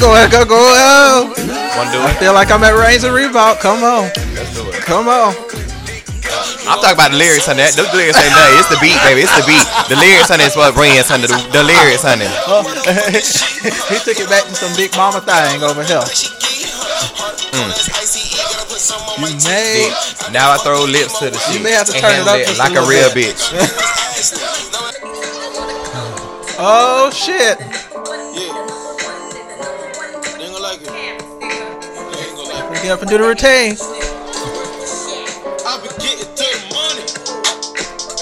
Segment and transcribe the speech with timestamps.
[0.00, 0.56] go, go, go.
[0.58, 1.32] Oh.
[1.76, 3.60] Wanna do I feel like I'm at Reigns and Reebok.
[3.60, 4.82] Come on, Let's do it.
[4.82, 5.34] come on.
[6.70, 7.66] I'm talking about the lyrics, honey.
[7.66, 8.62] That- Those lyrics ain't nothing.
[8.62, 9.26] It's the beat, baby.
[9.26, 9.66] It's the beat.
[9.90, 11.26] The lyrics, honey, is what brings, honey.
[11.26, 12.26] The, the lyrics, honey.
[13.90, 15.98] he took it back to some big mama thing over here.
[17.50, 17.74] Mm.
[19.18, 19.90] You may,
[20.30, 21.58] Now I throw lips to the shit.
[21.62, 23.34] may have to turn it up like a little real bit.
[23.34, 23.50] bitch.
[26.62, 27.58] oh shit.
[32.82, 33.76] Get up and do the routine.
[35.66, 37.04] I be getting to the money.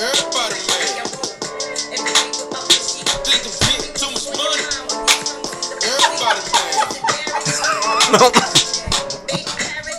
[0.02, 1.06] Everybody mad.
[3.22, 4.66] Think I'm getting too much money.
[5.78, 6.90] Everybody mad.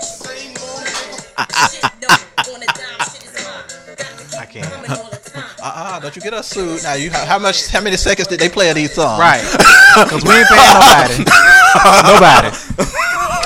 [0.03, 1.39] Same old nigga.
[4.38, 4.67] I can't.
[5.62, 6.84] Uh-uh, don't you get us sued.
[6.84, 9.19] Now you how much how many seconds did they play of these songs?
[9.19, 9.41] Right.
[9.95, 11.23] Because we ain't paying nobody.
[12.52, 12.69] nobody.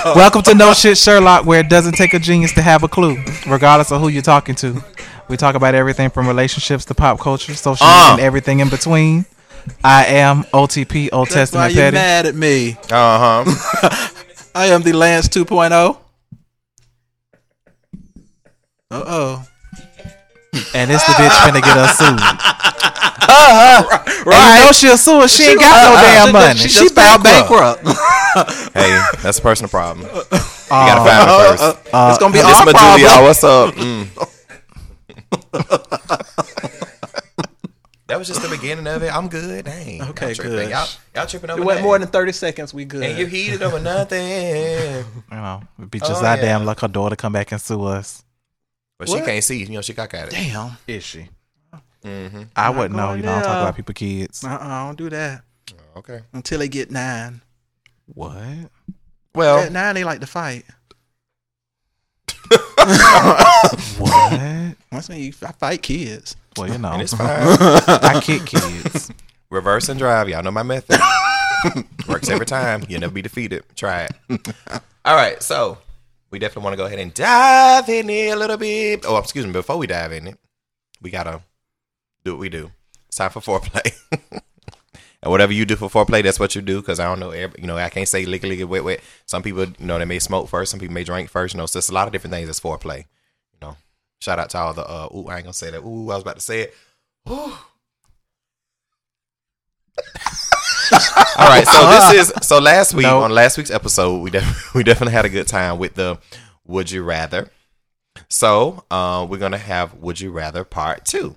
[0.15, 3.17] Welcome to No Shit Sherlock, where it doesn't take a genius to have a clue,
[3.47, 4.83] regardless of who you're talking to.
[5.29, 8.11] We talk about everything from relationships to pop culture, social media, Uh.
[8.13, 9.25] and everything in between.
[9.83, 11.95] I am OTP, Old That's why Testament you're Petty.
[11.95, 12.77] mad at me.
[12.91, 14.09] Uh huh.
[14.55, 15.43] I am the Lance oh.
[15.45, 15.97] 2.0.
[18.91, 19.47] Uh oh.
[20.75, 22.19] And this the bitch finna get us sued.
[23.29, 23.83] Uh-huh.
[24.25, 25.31] And you know she'll sue us.
[25.35, 26.57] She ain't got no damn money.
[26.59, 27.83] She, She, just filed bankrupt.
[27.83, 27.99] bankrupt.
[28.73, 28.89] Hey,
[29.21, 30.07] that's a personal problem.
[30.07, 30.23] You Uh,
[30.71, 31.63] gotta find me first.
[31.85, 32.99] it's gonna be This our my problem.
[32.99, 33.21] Julia.
[33.21, 33.75] What's up?
[33.75, 34.07] Mm.
[38.07, 39.16] that was just the beginning of it.
[39.16, 39.66] I'm good.
[39.66, 39.97] Dang.
[39.97, 40.51] y'all Okay, tripping.
[40.53, 40.69] good.
[40.71, 41.83] Y'all, y'all tripping over It went that.
[41.83, 42.73] more than 30 seconds.
[42.73, 43.03] We good.
[43.03, 44.21] And you heated over nothing.
[45.31, 46.41] You know, it'd be just Oh, our yeah.
[46.41, 48.23] damn luck her daughter come back and sue us.
[48.99, 49.59] But she can't see.
[49.63, 50.31] You know, she got at it.
[50.31, 50.77] Damn.
[50.88, 51.27] Is she?
[52.03, 52.43] Mm-hmm.
[52.55, 53.13] I wouldn't know.
[53.13, 54.43] You know, I don't talk about people kids.
[54.43, 55.43] Uh-uh, I don't do that
[55.97, 56.21] Okay.
[56.33, 57.41] until they get nine.
[58.07, 58.69] What?
[59.35, 60.66] Well, At nine, they like to fight.
[63.97, 64.75] What?
[64.91, 66.35] Once me, I fight kids.
[66.57, 67.29] Well, you know, and it's fine.
[67.29, 69.11] I kick kids.
[69.49, 70.29] Reverse and drive.
[70.29, 70.99] Y'all know my method.
[72.07, 72.83] Works every time.
[72.89, 73.63] You'll never be defeated.
[73.75, 74.47] Try it.
[75.05, 75.41] All right.
[75.41, 75.78] So
[76.31, 79.05] we definitely want to go ahead and dive in it a little bit.
[79.07, 79.51] Oh, excuse me.
[79.53, 80.38] Before we dive in it,
[81.01, 81.41] we gotta
[82.25, 82.72] do what we do.
[83.07, 83.94] It's time for foreplay.
[85.22, 86.81] and whatever you do for foreplay, that's what you do.
[86.81, 87.31] Because I don't know.
[87.31, 89.01] every- You know, I can't say licky licky wet wet.
[89.25, 90.72] Some people, you know, they may smoke first.
[90.72, 91.53] Some people may drink first.
[91.53, 93.00] You know, so it's a lot of different things that's foreplay.
[93.53, 93.78] You know,
[94.22, 94.84] shout out to all the.
[94.88, 95.81] uh Ooh, I ain't gonna say that.
[95.81, 96.73] Ooh, I was about to say it.
[97.29, 97.53] Ooh.
[101.38, 103.23] All right, so this is so last week Nope.
[103.23, 106.19] on last week's episode we def- we definitely had a good time with the
[106.66, 107.50] would you rather.
[108.29, 111.35] So uh, we're gonna have would you rather part two.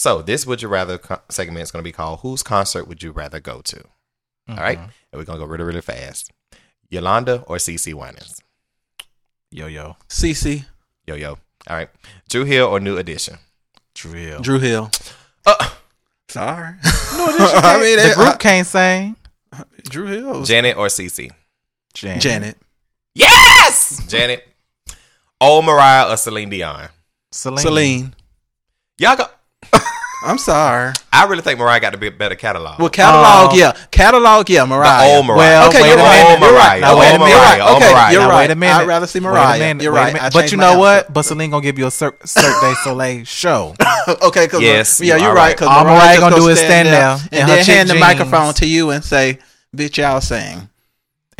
[0.00, 3.10] So this would you rather co- segment is gonna be called whose concert would you
[3.10, 3.84] rather go to?
[4.48, 6.32] All right, and we're gonna go really really fast.
[6.88, 8.40] Yolanda or CeCe Winans?
[9.50, 9.98] Yo yo.
[10.08, 10.64] CC,
[11.06, 11.36] Yo yo.
[11.68, 11.90] All right,
[12.30, 13.36] Dru Hill or New Edition?
[13.94, 14.40] Dru Hill.
[14.40, 14.90] Dru Hill.
[15.44, 15.68] Uh,
[16.30, 16.76] Sorry.
[16.82, 19.16] I mean, the it- group can't sing.
[19.84, 20.44] Dru Hill.
[20.44, 21.30] Janet or CC?
[21.92, 22.22] Janet.
[22.22, 22.56] Janet.
[23.14, 24.48] Yes, Janet.
[25.42, 26.88] Old Mariah or Celine Dion?
[27.32, 27.58] Celine.
[27.58, 28.14] Celine.
[28.96, 29.26] Y'all go.
[30.22, 30.92] I'm sorry.
[31.12, 32.78] I really think Mariah got to be a better catalog.
[32.78, 33.56] Well, catalog, Oh.
[33.56, 33.72] yeah.
[33.90, 34.64] Catalog, yeah.
[34.66, 34.66] Mariah.
[34.66, 35.16] the Mariah.
[35.16, 35.38] old Mariah.
[35.38, 36.22] Well, Okay, you're right.
[36.24, 36.40] minute.
[36.46, 36.80] You're right.
[36.80, 36.80] Mariah.
[36.80, 37.34] Now, old wait a minute.
[37.34, 37.76] Mariah.
[37.76, 38.12] Okay, Mariah.
[38.12, 38.36] you're Now, right.
[38.38, 38.74] wait a minute.
[38.76, 39.58] I'd rather see Wait a Mariah.
[39.58, 40.12] minute, You're wait a right.
[40.14, 40.26] minute.
[40.26, 41.12] I But you know what?
[41.12, 43.74] But Celine gonna give you a Cirque, Cirque du Soleil show.
[44.22, 45.48] okay, cause uh, Yes, yeah, you you're right.
[45.50, 45.56] right.
[45.56, 47.64] Cause All Mariah Mariah just gonna gonna do is stand there in and her then
[47.64, 49.38] chick hand the microphone to you and say,
[49.76, 50.68] "Bitch, y'all sing."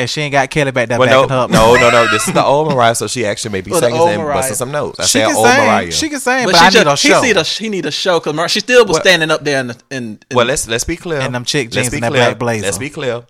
[0.00, 1.50] And she ain't got Kelly back there Well, backing no, her up.
[1.50, 2.10] no, no, no.
[2.10, 4.56] This is the old Mariah, so she actually may be Well, singing old and busting
[4.56, 4.98] some notes.
[4.98, 5.56] I She said can old sing.
[5.58, 5.90] Mariah.
[5.92, 7.20] She can sing, but, But I she need a just, he show.
[7.22, 9.60] need a he need a show because Mar- she still was Well- standing up there
[9.60, 11.20] in the in, in well, let's let's be clear.
[11.20, 12.24] And them chick Let's jeans be and that clear.
[12.26, 12.64] black blazer.
[12.64, 13.24] Let's be clear.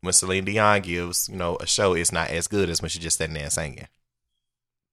[0.00, 3.02] When Celine Dion gives, you know, a show, it's not as good as when she's
[3.02, 3.88] just standing there singing.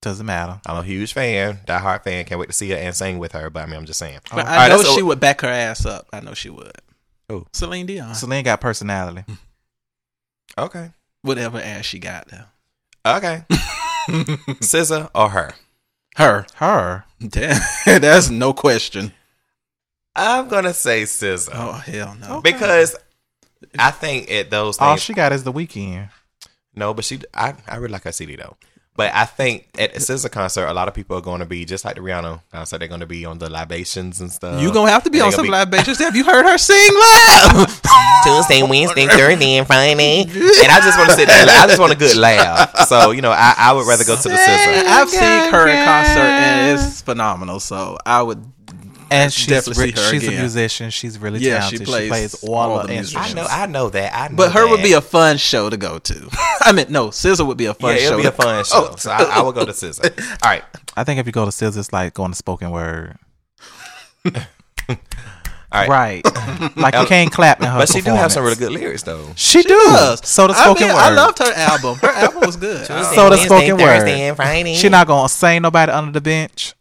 [0.01, 0.59] Doesn't matter.
[0.65, 2.25] I'm a huge fan, diehard fan.
[2.25, 3.49] Can't wait to see her and sing with her.
[3.51, 4.19] But I mean, I'm just saying.
[4.33, 6.07] But All I right, know that's- she would back her ass up.
[6.11, 6.71] I know she would.
[7.29, 8.15] Oh, Celine Dion.
[8.15, 9.23] Celine got personality.
[10.57, 10.91] Okay,
[11.23, 13.15] Whatever ass she got though.
[13.17, 13.43] okay.
[14.09, 15.53] SZA or her?
[16.15, 16.45] Her.
[16.55, 17.05] Her.
[17.25, 19.13] Damn, That's no question.
[20.15, 22.41] I'm gonna say SZA Oh hell no.
[22.41, 22.95] because
[23.79, 26.09] I think at those All she got is the weekend.
[26.75, 28.57] No, but she, I, I really like her CD though.
[28.95, 31.63] But I think at a SZA concert, a lot of people are going to be
[31.63, 32.79] just like the Rihanna concert.
[32.79, 34.61] They're going to be on the libations and stuff.
[34.61, 35.97] You gonna have to be They on some be- libations.
[35.99, 37.81] Have you heard her sing live?
[38.23, 40.23] Tuesday, Wednesday, Thursday, and Friday.
[40.23, 41.45] And I just want to sit there.
[41.47, 42.77] I just want a good laugh.
[42.87, 44.83] So you know, I, I would rather go to the SZA.
[44.85, 47.59] I've seen her in concert and it's phenomenal.
[47.59, 48.43] So I would
[49.11, 50.89] And she's definitely re- see her she's a musician.
[50.89, 51.87] She's really Yeah, she talented.
[51.87, 53.19] plays she plays all, all of the the music.
[53.19, 54.15] I know, I know that.
[54.15, 56.29] I know But her would be a fun show to go to.
[56.61, 58.05] I mean, no, SZA would be a fun yeah, show.
[58.07, 58.95] it'll be a fun show.
[58.97, 60.19] So I, I will go to SZA.
[60.43, 60.63] All right,
[60.95, 63.17] I think if you go to Sills, it's like going to spoken word.
[65.73, 65.87] all right.
[65.89, 66.77] Right.
[66.77, 69.25] like you can't clap in her But she do have some really good lyrics though.
[69.35, 69.75] She, She do.
[69.75, 70.27] does.
[70.27, 71.01] So the I spoken mean, word.
[71.01, 71.97] I loved her album.
[71.99, 72.85] Her album was good.
[72.85, 73.79] So the um, Wednesday, spoken word.
[73.99, 74.75] Thursday, and Friday.
[74.75, 76.73] She not gonna sing nobody under the bench.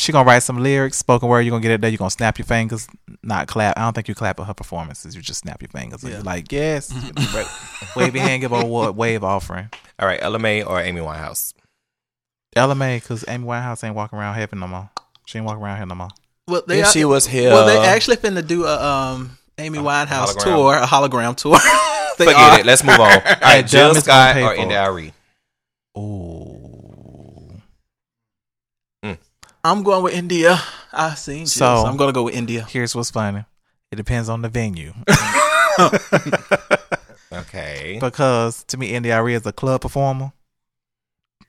[0.00, 1.42] She gonna write some lyrics, spoken word.
[1.42, 1.90] You're gonna get it there.
[1.90, 2.88] You gonna snap your fingers,
[3.22, 3.76] not clap.
[3.78, 5.14] I don't think you clap at her performances.
[5.14, 6.02] You just snap your fingers.
[6.02, 6.10] Yeah.
[6.10, 6.92] You're like yes,
[7.96, 9.68] wave your hand, give her a wa- wave offering.
[9.98, 11.52] All right, Ella Mai or Amy Winehouse.
[12.56, 14.90] Ella Mai, because Amy Winehouse ain't walking around heaven no more.
[15.26, 16.08] She ain't walking around here no more.
[16.48, 20.34] well, they If she was here, well, they actually finna do a um Amy Winehouse
[20.34, 20.42] hologram.
[20.44, 21.58] tour, a hologram tour.
[22.16, 22.60] Forget are.
[22.60, 22.66] it.
[22.66, 23.12] Let's move on.
[23.12, 25.14] All right, Dumb Jill is gonna Scott pay or for Indy it.
[25.98, 26.69] Ooh.
[29.64, 30.58] I'm going with India.
[30.92, 32.66] I seen Jill, So- so I'm gonna go with India.
[32.68, 33.44] Here's what's funny.
[33.92, 34.94] It depends on the venue.
[37.32, 37.98] Okay.
[38.00, 40.32] because to me, India Arie is a club performer.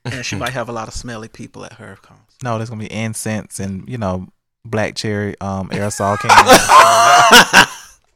[0.04, 2.24] and she might have a lot of smelly people at her concert.
[2.42, 4.28] No, there's gonna be incense and you know
[4.64, 7.68] black cherry um aerosol cans.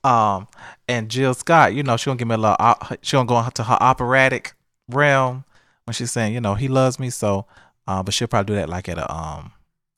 [0.05, 0.47] um,
[0.89, 2.57] and Jill Scott, you know, she gonna give me a little.
[2.59, 4.55] op- She gonna go into her operatic
[4.89, 5.45] realm
[5.85, 7.11] when she's saying, you know, he loves me.
[7.11, 7.47] So,
[7.89, 9.53] uh, but she'll probably do that like at a um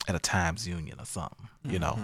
[0.09, 1.49] at a Times Union or something.
[1.65, 1.99] You know,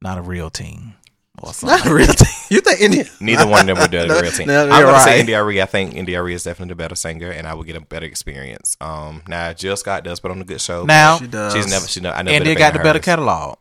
[0.00, 0.94] not a real team
[1.42, 1.78] or something.
[1.78, 2.14] Not really.
[2.48, 3.04] You think India?
[3.20, 4.46] Neither one of them would do the No, real team.
[4.46, 5.34] no, I'm you're say right.
[5.34, 5.60] Ari.
[5.60, 8.06] I think India Arie is definitely the better singer, and I would get a better
[8.06, 8.76] experience.
[8.80, 10.84] Um, now Jill Scott does put on a good show.
[10.84, 11.52] Now, She does.
[11.52, 11.88] she's never.
[11.88, 12.14] She never.
[12.16, 13.58] I never India got the better catalog.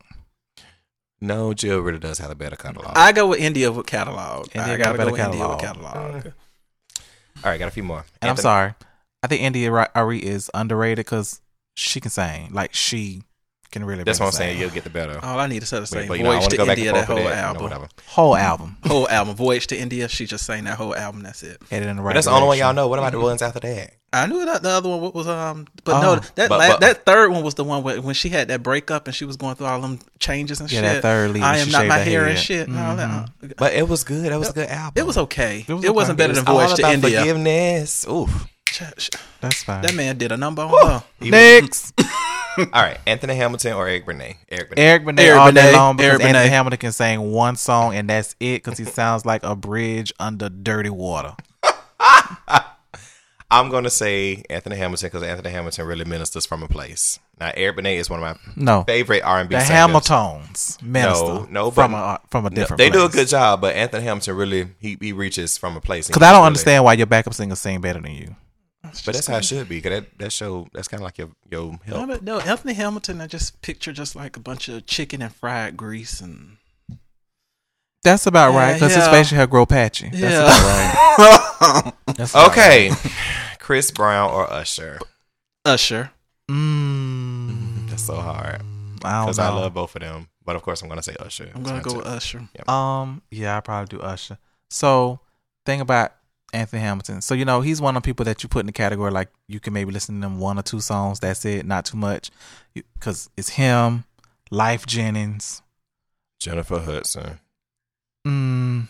[1.19, 2.93] No, Jill really does have a better catalog.
[2.95, 4.49] I go with India with catalog.
[4.53, 5.93] India I got a better go with India with catalog.
[5.93, 6.25] catalog.
[7.43, 8.05] All right, got a few more.
[8.21, 8.75] And I'm sorry,
[9.23, 11.41] I think India Arie is underrated because
[11.73, 12.49] she can sing.
[12.51, 13.23] Like she
[13.75, 14.03] can really.
[14.03, 14.53] That's what I'm saying.
[14.53, 14.61] sing.
[14.61, 15.19] You'll get the better.
[15.21, 16.71] All I need to say the same but you know, I voyage want to to
[16.71, 16.93] India.
[16.93, 17.53] That whole with that.
[17.53, 17.89] You know, album.
[18.07, 18.77] Whole album.
[18.85, 19.35] whole album.
[19.35, 20.07] Voyage to India.
[20.07, 21.23] She just sang that whole album.
[21.23, 21.61] That's it.
[21.69, 22.11] Headed in the right.
[22.11, 22.87] But that's the only one y'all know.
[22.87, 23.93] What about the ones after that?
[24.13, 26.01] I knew that the other one was um, but Oh.
[26.01, 28.63] no, that But- but- that third one was the one where, when she had that
[28.63, 30.93] breakup and she was going through all them changes and Yeah, shit.
[30.93, 32.39] that third lead I am not my her hair and head.
[32.39, 32.67] shit.
[32.69, 33.29] and all that.
[33.57, 34.31] But it was good.
[34.31, 34.93] That was a good album.
[34.95, 35.65] It was okay.
[35.67, 36.07] It It, was was okay.
[36.11, 37.19] not better than Voyage to India.
[37.19, 38.05] forgiveness.
[38.07, 38.29] Ooh.
[38.69, 39.09] Ch- ch-
[39.41, 39.81] That's fine.
[39.81, 41.03] That man did a number on her.
[41.19, 41.93] Next,
[42.57, 44.37] All right, Anthony Hamilton or Eric Benet?
[44.49, 44.81] Eric Benet.
[44.81, 46.49] Eric Benet Eric all day Benet, long because Eric Anthony Benet.
[46.49, 50.49] Hamilton can sing one song and that's it because he sounds like a bridge under
[50.49, 51.35] dirty water.
[53.51, 57.19] I'm gonna say Anthony Hamilton because Anthony Hamilton really ministers from a place.
[57.39, 59.69] Now Eric Benet is one of my No, favorite R&B the singers.
[59.69, 62.79] Hamiltons minister no, from but- a from a No, different.
[62.79, 66.07] they do a good job, but Anthony Hamilton really he, he reaches from a place.
[66.07, 68.35] Because I don't understand why your backup singers sing better than you.
[69.03, 69.81] But that's how it should be.
[69.81, 72.07] Cause that that show that's kind of like your your No, help.
[72.07, 73.21] but no, Anthony Hamilton.
[73.21, 76.57] I just picture just like a bunch of chicken and fried grease and
[78.03, 79.11] That's about Yeah, right because his yeah.
[79.11, 80.09] facial hair grow patchy.
[80.09, 80.41] That's Yeah.
[81.15, 81.93] about right.
[82.17, 82.91] That's about Okay,
[83.59, 84.99] Chris Brown or Usher?
[85.65, 86.11] Usher.
[86.51, 88.61] Mm, That's so hard
[88.97, 89.43] because know.
[89.45, 90.27] I love both of them.
[90.43, 91.49] But of course, I'm gonna say Usher.
[91.55, 91.97] I'm gonna go it.
[91.97, 92.47] with Usher.
[92.67, 94.37] Um, yeah, I probably do Usher.
[94.69, 95.19] So,
[95.65, 96.13] thing about
[96.55, 97.21] Anthony Hamilton.
[97.21, 99.29] So you know he's one of the people that you put in the category like
[99.47, 101.19] you can maybe listen to them one or two songs.
[101.19, 102.31] That's it, not too much,
[102.73, 104.05] because it's him,
[104.51, 105.61] Lyfe Jennings.
[106.39, 107.39] Jennifer Hudson.
[108.27, 108.87] Mm,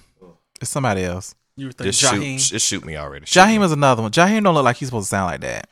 [0.62, 1.36] it's somebody else.
[1.58, 3.26] You would think Just Jaheim, shoot, just shoot me already.
[3.26, 3.66] Shoot Jaheim me.
[3.66, 4.12] is another one.
[4.12, 5.70] Jaheim don't look like he's supposed to sound like that,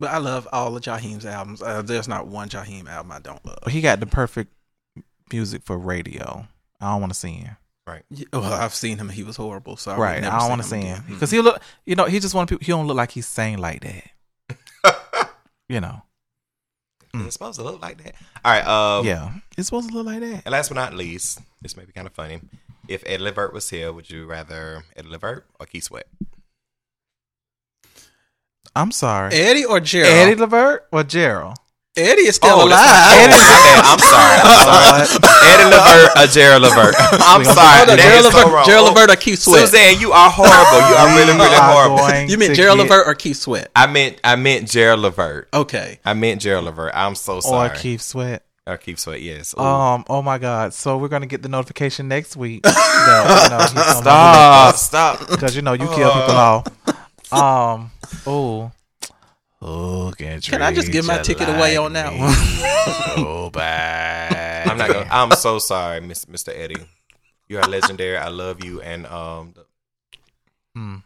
[0.00, 1.62] but I love all of Jaheim's albums.
[1.62, 3.58] Uh, there's not one Jaheim album I don't love.
[3.62, 4.52] but he got the perfect
[5.32, 6.46] music for radio.
[6.80, 7.56] I don't want to see him.
[7.86, 9.08] Yeah, Well, I've seen him.
[9.08, 9.76] He was horrible.
[9.76, 11.60] So I right, never I don't want to see him because he look.
[11.84, 12.64] You know, he just want people.
[12.64, 15.30] He don't look like he's saying like that.
[15.68, 16.02] you know.
[17.16, 18.14] It's supposed to look like that.
[18.44, 18.66] All right.
[18.66, 20.42] Um, yeah, it's supposed to look like that.
[20.44, 22.40] And last but not least, this may be kind of funny.
[22.88, 26.06] If Ed Levert was here, would you rather Ed Levert or Keith Sweat?
[28.74, 29.32] I'm sorry.
[29.32, 30.12] Eddie or Gerald?
[30.12, 31.56] Eddie Levert or Gerald?
[31.96, 32.70] Eddie is still Oh, alive.
[32.70, 34.38] that's not- I'm sorry.
[34.42, 35.30] I'm sorry.
[35.46, 36.94] Eddie Levert or Gerald Levert?
[36.98, 37.76] I'm sorry.
[37.78, 38.66] Hold on, Gerald is so Levert.
[38.66, 39.60] Gerald Oh, Levert or Keith Sweat?
[39.60, 40.88] Suzanne, you are horrible.
[40.90, 42.28] You are really, really horrible.
[42.28, 43.70] You meant Gerald get- Levert or Keith Sweat?
[43.76, 45.48] I meant I meant Gerald Levert.
[45.54, 46.00] Okay.
[46.04, 46.92] I meant Gerald Levert.
[46.96, 47.70] I'm so sorry.
[47.70, 47.74] or.
[47.74, 48.42] Keith Sweat?
[48.66, 49.22] Or Keith Sweat.
[49.22, 49.54] Yes.
[49.56, 49.62] Ooh.
[49.62, 50.04] Um.
[50.08, 50.74] Oh my God.
[50.74, 52.62] So we're gonna get the notification next week.
[52.64, 54.74] that, you know, stop.
[54.74, 55.28] Stop.
[55.30, 56.66] Because you know you kill people off.
[57.32, 57.90] Um.
[58.26, 58.72] Oh.
[59.66, 62.34] Oh, can Can I just give my ticket away on that one?
[63.16, 64.68] So bad.
[64.68, 65.08] I'm not gonna.
[65.10, 66.52] I'm so sorry, Miss, Mr.
[66.54, 66.86] Eddie.
[67.48, 68.18] You are legendary.
[68.18, 68.82] I love you.
[68.82, 69.54] And um,
[70.74, 71.02] the,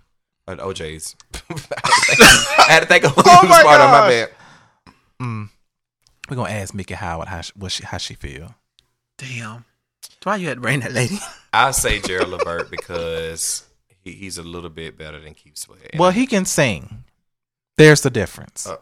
[0.49, 1.15] uh, O'Jays.
[1.35, 5.49] I had to think of who was smart on my bad.
[6.29, 8.57] We're gonna ask Mickey Howard how she, what she how she feel.
[9.19, 9.67] Damn.
[10.25, 11.19] Why you had to bring that lady?
[11.53, 13.65] I say Gerald Levert because
[14.03, 15.95] he, he's a little bit better than Keith Sweat.
[15.97, 17.05] Well, he can sing.
[17.79, 18.67] There's the difference.
[18.67, 18.77] Uh,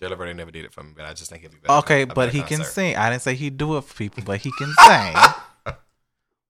[0.00, 1.74] Gerald Levert ain't never did it for me, but I just think he'll be better.
[1.80, 2.96] okay, a but better he can sing.
[2.96, 5.74] I didn't say he'd do it for people, but he can sing.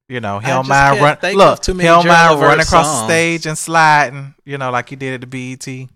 [0.08, 1.18] You know, he I don't mind run.
[1.34, 4.34] Look, of too he many don't mind Levert running across the stage and sliding.
[4.44, 5.88] You know, like he did at the BET.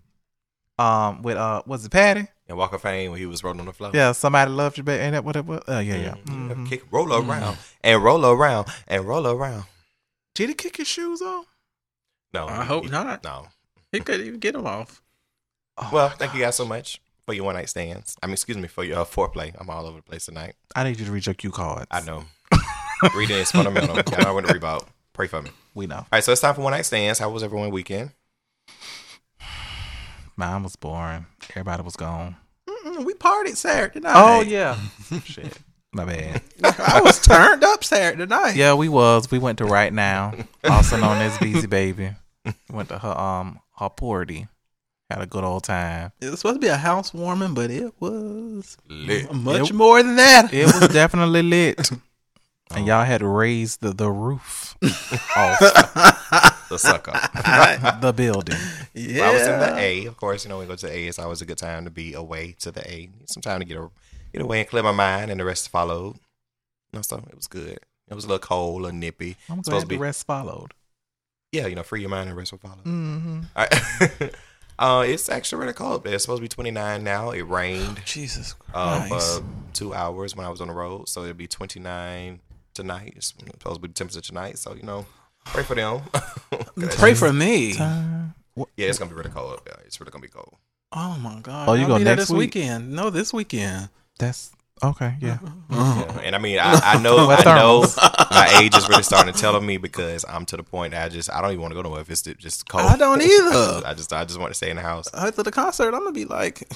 [0.79, 2.27] Um, with uh, was it Patty?
[2.47, 3.91] And Walk of Fame when he was rolling on the floor.
[3.93, 5.01] Yeah, somebody loved you, baby.
[5.03, 5.61] Ain't that what it was?
[5.67, 6.15] Oh yeah, yeah.
[6.25, 6.49] Mhm.
[6.53, 6.69] Mhm.
[6.69, 9.63] Kick, roll around and roll around and roll around.
[10.35, 11.45] Did he kick his shoes off?
[12.33, 13.23] No, I he- hope he- not.
[13.23, 13.47] No.
[13.91, 15.01] He couldn't even get him off.
[15.77, 18.15] Oh, Well, thank you guys so much for your one night stands.
[18.21, 19.53] I mean, excuse me for your uh, foreplay.
[19.59, 20.55] I'm all over the place tonight.
[20.75, 21.87] I need you to read your cue cards.
[21.91, 22.23] I know.
[23.15, 23.97] Reading is fundamental.
[24.17, 24.87] I know when to read about.
[25.13, 25.51] Pray for me.
[25.75, 25.97] We know.
[25.97, 27.19] All right, so it's time for one night stands.
[27.19, 28.11] How was everyone weekend?
[30.35, 31.25] Mine was boring.
[31.51, 32.35] Everybody was gone.
[32.69, 34.13] Mm-mm, we partied Saturday night.
[34.15, 34.77] Oh yeah.
[35.23, 35.57] Shit.
[35.93, 36.41] My bad.
[36.63, 38.55] I was turned up Saturday night.
[38.55, 39.31] Yeah, we was.
[39.31, 42.11] We went to right now, also known as Beezy Baby.
[42.71, 44.47] Went to her um her party.
[45.09, 46.11] Had a good old time.
[46.19, 49.31] It was supposed to be a housewarming, but it was Lit.
[49.33, 50.53] much It- more than that.
[50.53, 51.89] It was definitely lit.
[52.75, 54.75] And y'all had raised the, the roof
[55.37, 55.57] off
[56.69, 57.13] The sucker.
[58.01, 58.57] the building.
[58.93, 59.21] yeah.
[59.21, 60.05] Well, I was in the A.
[60.07, 61.07] Of course, you know, we go to the A.
[61.07, 62.97] It's always a good time to be away to the A.
[63.17, 63.89] Need some time to get a,
[64.33, 66.17] get away and clear my mind, and the rest followed.
[66.91, 67.79] No, so it was good.
[68.09, 69.37] It was a little cold, a little nippy.
[69.49, 70.73] I'm Supposed glad to the be- rest followed.
[71.51, 72.75] Yeah, you know, free your mind and rest will follow.
[72.83, 73.41] Mm-hmm.
[73.55, 74.33] All right.
[74.79, 76.05] uh, it's actually really cold.
[76.05, 77.31] It's supposed to be 29 now.
[77.31, 79.39] It rained Jesus um, Christ.
[79.39, 82.41] for two hours when I was on the road, so it'll be 29
[82.73, 83.13] tonight.
[83.15, 85.05] It's supposed to be the temperature tonight, so you know,
[85.45, 86.01] pray for them.
[86.97, 87.73] Pray for me.
[87.73, 88.35] Time.
[88.55, 89.59] yeah, it's gonna be really cold.
[89.65, 90.55] Yeah, it's really gonna be cold.
[90.91, 91.69] Oh my God.
[91.69, 92.55] Oh, you I'll go next this week?
[92.55, 92.91] weekend?
[92.91, 93.89] No, this weekend.
[94.19, 94.51] That's
[94.83, 95.15] okay.
[95.21, 95.39] Yeah.
[95.69, 96.03] Yeah.
[96.27, 97.81] And I mean, I, I know, I know,
[98.31, 101.05] my age is really starting to tell on me because I'm to the point that
[101.05, 102.83] I just, I don't even want to go nowhere if it's just cold.
[102.85, 103.81] I don't either.
[103.85, 105.07] I just, I just want to stay in the house.
[105.13, 106.67] After the concert, I'm gonna be like,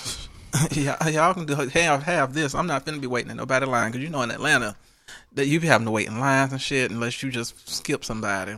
[0.72, 2.55] yeah, y'all can do have have this.
[2.55, 4.75] I'm not gonna be waiting in nobody line because you know in Atlanta
[5.34, 8.58] that you be having to wait in lines and shit unless you just skip somebody.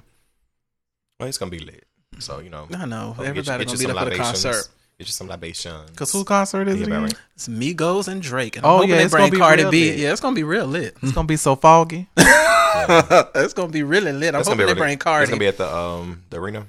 [1.19, 1.85] Well, it's gonna be lit.
[2.19, 4.17] So you know, I know get you- everybody get gonna be there some for the
[4.17, 4.69] concert.
[4.99, 5.89] Get you some libations.
[5.95, 6.87] Cause whose concert is Yeah, it?
[6.87, 7.03] about again?
[7.03, 7.15] right.
[7.35, 8.57] It's Migos and Drake.
[8.57, 9.89] And Oh, I'm hoping yeah, it's gonna be Cardi real B.
[9.89, 9.99] lit.
[9.99, 10.95] Yeah, it's gonna be real lit.
[11.01, 12.07] It's gonna be so foggy.
[12.17, 14.35] it's gonna be really lit.
[14.35, 15.23] I'm It's hoping gonna be they really, bring Cardi.
[15.23, 16.67] It's gonna be at the um the arena.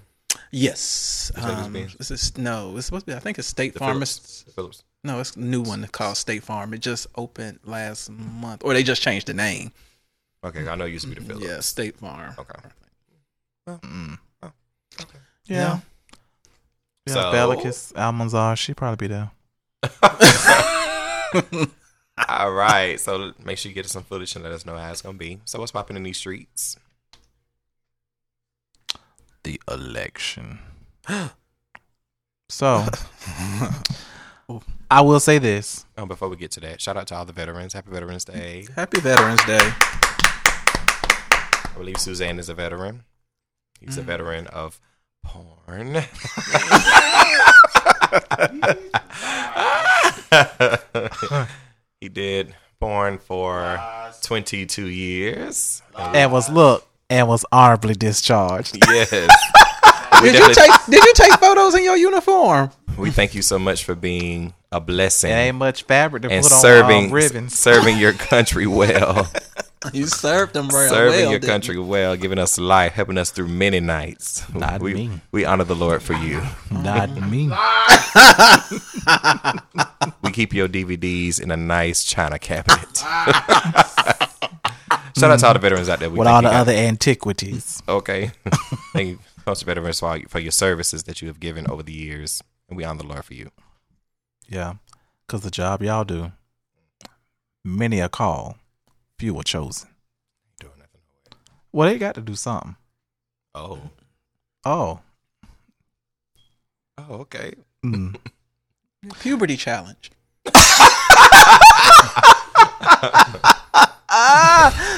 [0.50, 1.30] yes.
[1.36, 1.94] Mercedes Um, Benz?
[1.96, 2.76] this is no.
[2.76, 3.16] It's supposed to be.
[3.16, 3.94] I think it's State The Farm.
[3.96, 4.44] Philips.
[4.54, 4.84] Philips.
[5.04, 6.72] No, it's a new one called State Farm.
[6.72, 9.70] It just opened last month, or they just changed the name.
[10.42, 11.46] Okay, I know it used to be the Philips.
[11.46, 12.34] Yeah, State Farm.
[12.38, 12.54] Okay.
[13.68, 14.18] Mm.
[14.42, 14.52] Oh,
[15.46, 15.56] Yeah.
[15.56, 15.78] Yeah.
[17.12, 19.30] So- Belcalis, Almanzar, she probably be there.
[22.28, 22.98] All right.
[22.98, 25.18] So make sure you get us some footage and let us know how it's gonna
[25.18, 25.40] be.
[25.44, 26.76] So what's popping in these streets?
[29.42, 30.60] The election.
[32.48, 32.86] so,
[34.90, 35.84] I will say this.
[35.98, 37.74] Oh, before we get to that, shout out to all the veterans.
[37.74, 38.66] Happy Veterans Day.
[38.74, 39.58] Happy Veterans Day.
[39.60, 43.04] I believe Suzanne is a veteran.
[43.80, 44.06] He's a Mm.
[44.06, 44.80] veteran of
[45.24, 45.94] porn.
[52.00, 53.80] he did porn for
[54.22, 55.82] 22 years.
[55.96, 58.76] And was look and was honorably discharged.
[58.86, 59.10] Yes.
[60.22, 62.70] we, Did you take Did you take photos in your uniform?
[62.96, 66.42] we thank you so much for being a blessing It ain't much fabric to and
[66.44, 67.58] put on serving um, ribbons.
[67.58, 69.28] serving your country well.
[69.92, 71.30] You served them very serving well.
[71.30, 74.42] your didn't country well, giving us life, helping us through many nights.
[74.54, 75.10] Not we, me.
[75.30, 76.40] we honor the Lord for you.
[76.70, 77.50] Not me.
[80.22, 82.96] We keep your DVDs in a nice china cabinet.
[85.16, 86.10] Shout out to all the veterans out there.
[86.10, 86.60] We With all the you guys.
[86.62, 87.82] other antiquities.
[87.88, 88.32] Okay.
[88.92, 91.92] thank you, most veterans, for, all- for your services that you have given over the
[91.92, 92.42] years.
[92.68, 93.50] And we honor the Lord for you.
[94.48, 94.74] Yeah.
[95.26, 96.32] Because the job y'all do,
[97.64, 98.56] many a called,
[99.24, 99.88] few were chosen.
[100.60, 101.00] Doing nothing.
[101.72, 102.76] Well, they got to do something.
[103.54, 103.78] Oh.
[104.66, 105.00] Oh.
[106.98, 107.54] Oh, okay.
[107.82, 108.16] Mm.
[109.20, 110.10] Puberty challenge.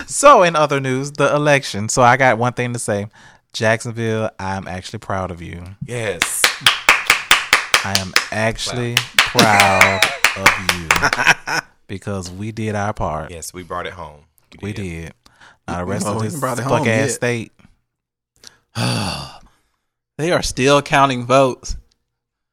[0.09, 1.89] So, in other news, the election.
[1.89, 3.09] So, I got one thing to say.
[3.53, 5.63] Jacksonville, I'm actually proud of you.
[5.85, 6.43] Yes.
[7.85, 10.01] I am actually proud
[10.37, 13.31] of you because we did our part.
[13.31, 14.23] Yes, we brought it home.
[14.63, 15.13] We did.
[15.69, 17.11] Now, the rest Oh, of we this fuck home ass yet.
[17.11, 17.53] state.
[20.19, 21.77] They are still counting votes.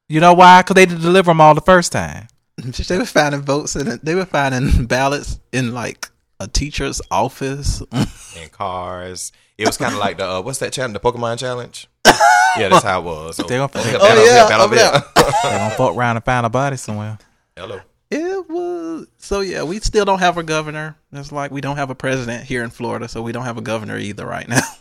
[0.09, 0.61] You know why?
[0.61, 2.27] Because they didn't deliver them all the first time.
[2.87, 6.09] They were finding votes and they were finding ballots in like
[6.41, 7.81] a teacher's office.
[7.91, 9.31] and cars.
[9.57, 10.93] It was kind of like the uh, what's that challenge?
[10.93, 11.87] The Pokemon challenge.
[12.05, 13.37] yeah, that's how it was.
[13.37, 16.75] So, They gonna- oh, Oh, yeah, over They gonna fuck around and find a body
[16.77, 17.17] somewhere.
[17.55, 17.79] Hello.
[18.13, 19.63] It was so yeah.
[19.63, 20.95] We still don't have a governor.
[21.11, 23.61] It's like we don't have a president here in Florida, so we don't have a
[23.61, 24.61] governor either right now.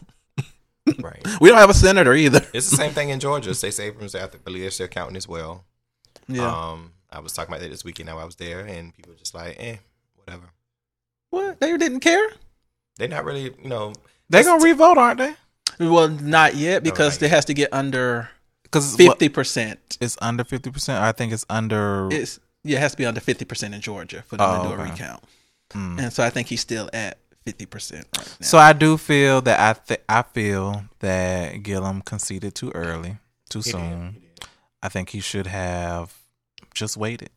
[1.00, 1.24] Right.
[1.40, 2.40] we don't have a senator either.
[2.52, 3.54] It's the same thing in Georgia.
[3.54, 5.64] Stacey Abrams, I believe they're still counting as well.
[6.26, 6.48] Yeah.
[6.52, 8.08] Um, I was talking about that this weekend.
[8.08, 9.76] Now I was there, and people were just like, eh,
[10.16, 10.50] whatever.
[11.30, 11.60] what?
[11.60, 12.28] They didn't care.
[12.96, 13.92] They're not really, you know.
[14.28, 15.34] They're gonna revote, aren't they?
[15.78, 18.30] Well, not yet because not it has to get under
[18.64, 19.98] Because fifty percent.
[20.00, 21.00] it's under fifty percent.
[21.02, 22.08] I think it's under.
[22.10, 24.68] It's yeah, it has to be under fifty percent in Georgia for them Oh, to
[24.68, 25.22] do a recount.
[25.70, 25.98] Mm.
[26.00, 28.46] And so I think he's still at fifty percent right now.
[28.46, 33.16] So I do feel that I th- I feel that Gillum conceded too early,
[33.48, 34.22] too soon.
[34.82, 36.12] I think he should have
[36.74, 37.30] just waited,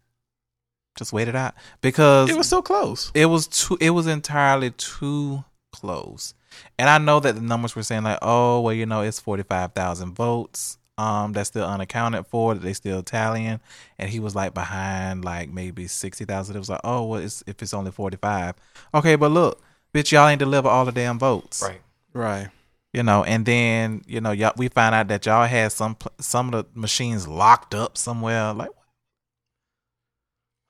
[0.98, 3.12] just waited out because it was so close.
[3.14, 6.34] it was too it was entirely too close
[6.80, 10.14] and i know that the numbers were saying like oh well you know it's 45000
[10.16, 13.60] votes um that's still unaccounted for that they still tallying.
[14.00, 17.62] And he was like behind like maybe 60000 it was like oh well it's, if
[17.62, 18.56] it's only 45
[18.94, 19.62] okay but look
[19.94, 21.62] bitch y'all ain't deliver all the damn votes.
[21.62, 21.82] Right.
[22.14, 22.50] Right.
[22.94, 26.54] you know and then you know y'all we find out that y'all had some some
[26.54, 28.54] of the machines locked up somewhere.
[28.54, 28.72] Like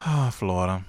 [0.06, 0.86] oh florida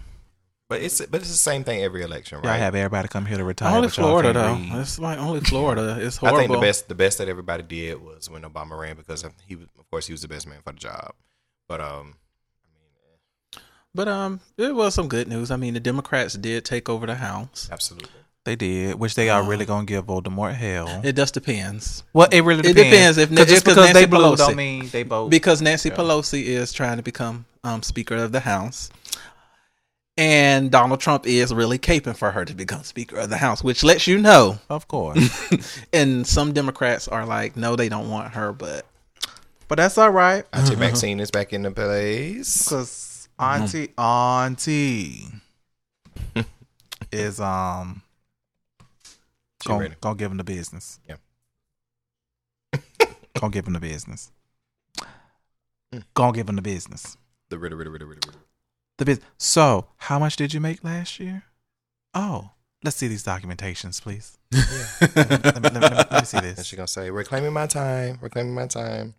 [0.69, 2.59] But it's but it's the same thing every election, y'all right?
[2.59, 4.75] have everybody come here to retire Only Florida can't though.
[4.77, 4.81] read.
[4.83, 5.97] It's like only Florida.
[6.01, 6.39] It's horrible.
[6.39, 9.55] I think the best the best that everybody did was when Obama ran because he
[9.55, 11.13] was of course he was the best man for the job.
[11.69, 12.15] But um
[13.95, 15.51] But um, it was some good news.
[15.51, 17.69] I mean, the Democrats did take over the House.
[17.73, 18.11] absolutely.
[18.45, 21.01] They did, which they are really gonna give Voldemort hell.
[21.03, 23.17] It just depends well, it really it depends.
[23.17, 25.31] depends if- 'Cause if- just 'cause because they Nancy blue Pelosi- don't mean they vote.
[25.31, 25.97] because Nancy Yeah.
[25.97, 28.91] Pelosi is trying to become um, Speaker of the House,
[30.17, 33.83] and Donald Trump is really caping for her to become Speaker of the House, which
[33.85, 34.59] lets you know.
[34.71, 38.87] of course, And some Democrats are like, no, they don't want her, but
[39.69, 42.65] but that's all right IT Maxine is back in the place.
[42.65, 45.27] because Auntie Auntie
[47.13, 48.03] is um
[49.63, 50.99] She gonna, gonna give him the business.
[51.09, 51.17] Yeah.
[53.39, 54.31] gonna give him the business.
[56.15, 57.17] Gonna give him the business.
[57.51, 58.39] The ritter, ritter, ritter, ritter, ritter.
[58.99, 59.27] The business.
[59.39, 61.45] So, how much did you make last year?
[62.15, 62.51] Oh,
[62.83, 64.39] let's see these documentations, please.
[64.53, 66.65] let, me, let, me, let, me, let me see And this.
[66.67, 69.15] she's gonna say, Reclaiming my time, reclaiming my time.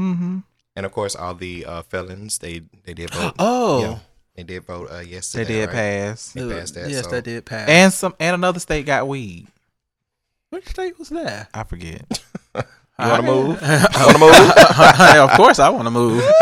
[0.00, 0.38] Mm-hmm.
[0.76, 3.34] And of course all the uh, felons, they they did vote.
[3.38, 3.98] oh, Yeah.
[4.36, 5.70] They did vote uh They did right?
[5.74, 6.32] pass.
[6.32, 7.68] They passed that, yes, so- they did pass.
[7.68, 9.48] And some and another state got weed.
[10.50, 11.48] which state was that?
[11.52, 12.22] I forget.
[13.02, 13.58] You wanna move?
[13.62, 15.30] I want to move.
[15.30, 16.22] of course, I want to move.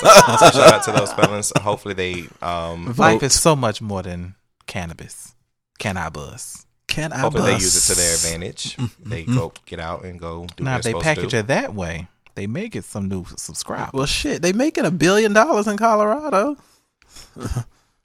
[0.00, 1.52] so shout out to those felons.
[1.60, 3.22] Hopefully they um Life vote.
[3.22, 4.34] is so much more than
[4.66, 5.34] cannabis.
[5.78, 6.66] Cannabis.
[6.88, 7.16] Can I?
[7.16, 7.22] Buzz?
[7.22, 8.76] Hopefully they use it to their advantage.
[9.04, 11.36] They go get out and go do Now if they package to do.
[11.38, 13.92] it that way, they may get some new subscribers.
[13.92, 16.56] Well, shit, they making a billion dollars in Colorado.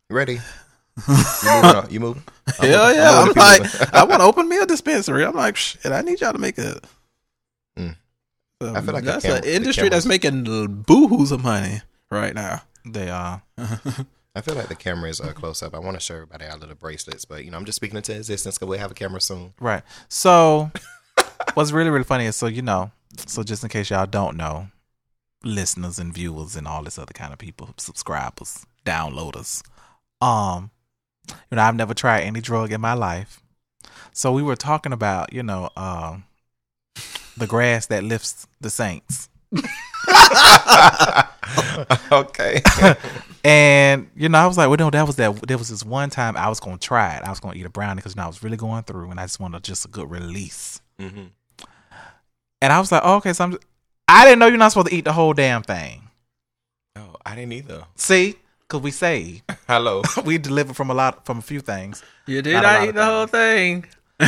[0.10, 0.40] Ready?
[1.08, 1.92] You moving?
[1.92, 2.24] You moving?
[2.60, 3.20] I'm Hell yeah!
[3.22, 3.94] I'm like.
[3.94, 5.26] I want to open me a dispensary.
[5.26, 6.80] I'm like, shit, I need y'all to make a.
[7.78, 7.96] Mm.
[8.62, 10.44] Um, I feel like that's an industry that's making
[10.84, 12.62] boohoo's of money right now.
[12.86, 13.42] They are.
[14.36, 15.76] I feel like the camera is uh, close up.
[15.76, 18.16] I want to show everybody our little bracelets, but you know, I'm just speaking into
[18.16, 19.54] existence because we have a camera soon.
[19.60, 19.84] Right.
[20.10, 20.72] So
[21.54, 22.92] what's really, really funny is so you know,
[23.28, 24.68] so just in case y'all don't know,
[25.44, 29.62] listeners and viewers and all this other kind of people, subscribers, downloaders.
[30.20, 30.72] Um,
[31.28, 33.42] you know, I've never tried any drug in my life.
[34.12, 36.26] So we were talking about, you know, um
[37.38, 39.30] the grass that lifts the saints.
[42.12, 42.62] okay.
[43.46, 45.36] And you know, I was like, well, no, that was that.
[45.46, 47.24] There was this one time I was gonna try it.
[47.24, 49.20] I was gonna eat a brownie because you know I was really going through, and
[49.20, 50.80] I just wanted just a good release.
[50.98, 51.26] hmm
[52.62, 53.52] And I was like, oh, okay, so I'm.
[53.52, 53.64] Just,
[54.08, 56.08] I didn't know you're not supposed to eat the whole damn thing.
[56.96, 57.84] Oh, I didn't either.
[57.96, 58.36] See,
[58.74, 60.02] because we say Hello.
[60.26, 62.04] we deliver from a lot from a few things.
[62.26, 63.86] You did Not not, eat the whole thing.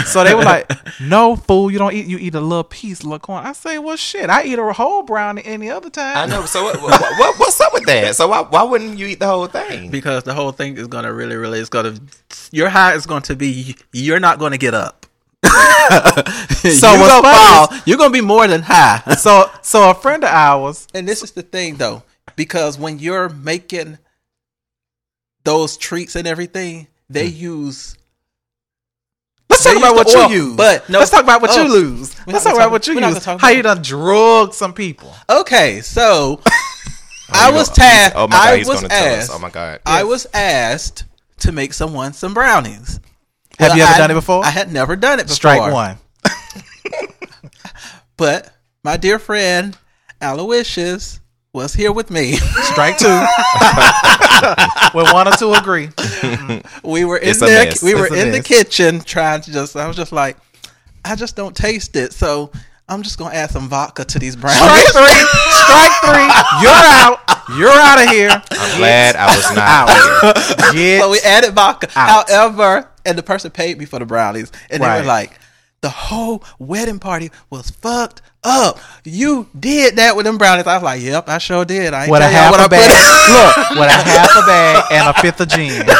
[0.07, 0.69] So they were like,
[1.01, 2.05] no, fool, you don't eat.
[2.05, 3.45] You eat a little piece, little corn.
[3.45, 6.17] I say, well, shit, I eat a whole brownie any other time.
[6.17, 6.45] I know.
[6.45, 8.15] So what, what, what, what's up with that?
[8.15, 9.91] So why, why wouldn't you eat the whole thing?
[9.91, 11.95] Because the whole thing is gonna really, really, it's gonna.
[12.51, 13.75] Your high is going to be.
[13.93, 15.05] You're not going to get up.
[15.45, 17.67] so you're gonna funny fall.
[17.85, 19.01] You're gonna be more than high.
[19.15, 22.03] So, so a friend of ours, And this is the thing, though,
[22.35, 23.99] because when you're making
[25.45, 27.37] those treats and everything, they hmm.
[27.37, 27.97] use.
[29.49, 30.55] let's talk about what the you use.
[30.57, 32.15] but no- let's talk about what oh, you lose.
[32.27, 33.07] Let's talk about what you oh.
[33.07, 33.25] use.
[33.25, 35.13] gonna How you done drug some people.
[35.29, 36.41] Okay, so
[37.27, 38.15] Oh, I was tasked.
[38.15, 39.29] Oh my god, I he's was gonna tell us.
[39.31, 39.79] Oh my god.
[39.85, 41.05] I was asked
[41.39, 42.99] to make someone some brownies.
[43.57, 44.45] Have Well, you ever I- done it before?
[44.45, 45.35] I had never done it before.
[45.35, 45.97] Strike one.
[48.17, 48.53] But
[48.83, 49.77] my dear friend
[50.21, 51.19] Aloysius
[51.55, 52.33] was here with me.
[52.71, 53.07] Strike two.
[54.91, 55.89] when one or two agree.
[56.83, 59.75] we were in It's the we were It's a in the kitchen trying to just
[59.75, 60.37] I was just like
[61.03, 62.13] I just don't taste it.
[62.13, 62.51] So
[62.87, 64.59] I'm just gonna add some vodka to these brownies.
[64.59, 65.27] Strike three.
[65.49, 66.29] Strike three.
[66.61, 67.19] You're out.
[67.57, 68.29] You're out of here.
[68.51, 70.73] I'm glad I was not out.
[70.75, 70.97] here.
[70.97, 71.87] Get so we added vodka.
[71.95, 72.29] Out.
[72.29, 75.39] However, and the person paid me for the brownies, and they were like,
[75.85, 78.79] "The whole wedding party was fucked up.
[79.03, 81.93] You did that with them brownies." I was like, "Yep, I sure did.
[81.93, 82.89] I ain't with a half what a I bag.
[83.29, 85.85] Look, with a half a bag and a fifth of gin.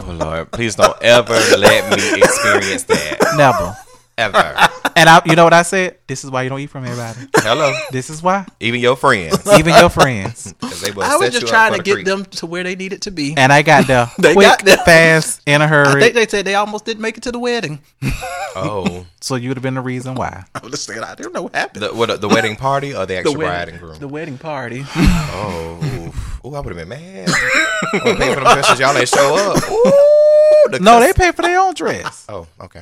[0.00, 3.76] Oh Lord, please don't ever let me experience that Never.
[4.18, 4.68] Ever.
[4.96, 5.96] And I, you know what I said?
[6.08, 7.28] This is why you don't eat from everybody.
[7.36, 8.44] Hello, This is why.
[8.58, 10.52] even your friends, Even your friends.
[10.82, 12.06] they will I was just trying to the get creek.
[12.06, 13.34] them to where they needed to be.
[13.36, 14.76] And I got there They quick, got there.
[14.78, 15.86] fast, in a hurry.
[15.88, 17.80] I think they said they almost didn't make it to the wedding.
[18.60, 20.42] Oh, so you would have been the reason why.
[20.52, 21.84] I was just saying, I don't know what happened.
[21.84, 23.98] the what, the wedding party or the actual wedding- bride and groom?
[24.00, 24.82] The wedding party.
[24.96, 25.78] Oh,
[26.08, 26.44] oof.
[26.44, 27.28] Ooh, I would have been mad.
[27.28, 28.80] I would pay for them dresses.
[28.80, 29.62] Y'all ain't show up.
[29.70, 32.26] Ooh, the No, cuss- they pay for their own dress.
[32.28, 32.80] Oh, okay.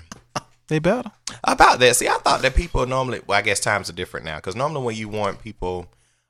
[0.69, 1.11] They better.
[1.45, 3.21] About that, see, I thought that people normally.
[3.27, 5.87] Well, I guess times are different now because normally when you want people,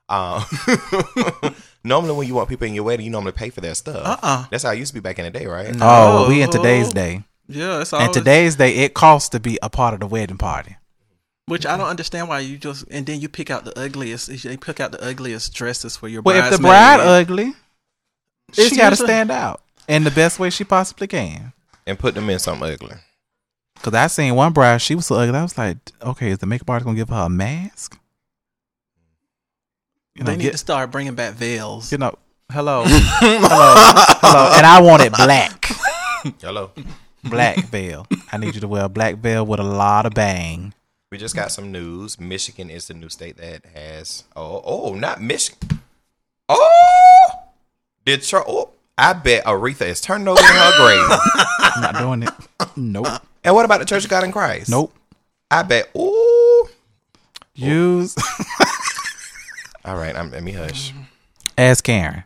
[0.08, 0.44] um,
[1.84, 4.04] normally when you want people in your wedding, you normally pay for their stuff.
[4.04, 4.44] Uh-uh.
[4.50, 5.74] That's how it used to be back in the day, right?
[5.76, 7.22] Oh, well, we in today's day.
[7.48, 10.36] Yeah, it's And always, today's day, it costs to be a part of the wedding
[10.38, 10.76] party.
[11.46, 14.28] which I don't understand why you just and then you pick out the ugliest.
[14.42, 16.22] They pick out the ugliest dresses for your.
[16.22, 16.68] Well, if the bridesmaid.
[16.68, 17.54] bride ugly,
[18.48, 21.52] It's she got to stand out in the best way she possibly can.
[21.86, 22.96] And put them in something ugly.
[23.82, 25.36] Cause I seen one bride, she was so ugly.
[25.38, 27.98] I was like, okay, is the makeup artist gonna give her a mask?
[30.14, 31.92] You know, they need get- to start bringing back veils.
[31.92, 32.14] you know,
[32.50, 33.74] hello, hello,
[34.20, 35.66] hello, and I want it black,
[36.40, 36.70] Hello.
[37.22, 38.06] black veil.
[38.32, 40.72] I need you to wear a black veil with a lot of bang.
[41.12, 42.18] We just got some news.
[42.18, 44.24] Michigan is the new state that has.
[44.34, 45.80] Oh, oh, not Michigan.
[46.48, 47.30] Oh,
[48.04, 48.44] Detroit.
[48.48, 51.18] Oh, I bet Aretha is turning over in her grave.
[51.60, 52.30] I'm not doing it.
[52.76, 53.06] Nope,
[53.46, 54.68] And what about the Church of God in Christ?
[54.68, 54.92] nope.
[55.50, 55.88] I bet.
[55.96, 56.68] Ooh.
[57.54, 58.14] Use
[59.84, 60.92] All right, I'm, let me hush.
[61.56, 62.24] ask Karen.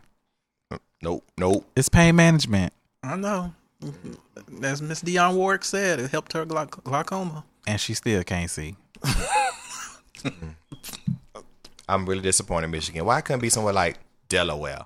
[1.03, 1.65] Nope, nope.
[1.75, 3.53] It's pain management, I know.
[4.63, 7.43] As Miss Dionne Warwick said, it helped her glauc- glaucoma.
[7.67, 8.75] and she still can't see.
[11.87, 13.05] I'm really disappointed Michigan.
[13.05, 13.97] Why couldn't it be somewhere like
[14.29, 14.85] Delaware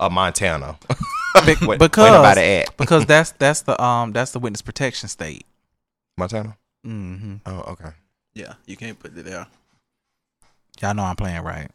[0.00, 0.78] or Montana?
[1.46, 2.76] Be- Where- because where at?
[2.76, 5.44] because that's that's the um that's the witness protection state.
[6.18, 6.56] Montana.
[6.84, 7.90] hmm Oh, okay.
[8.34, 9.46] Yeah, you can't put it there.
[10.80, 11.70] Y'all know I'm playing right.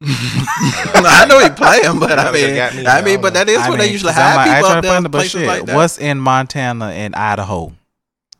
[0.02, 3.68] I know he playing, but I mean, me, I I mean, but that is I
[3.68, 5.46] where they mean, usually 'cause I'm like, people up there, find it, but places shit,
[5.46, 5.74] like that.
[5.74, 7.72] What's in Montana and Idaho?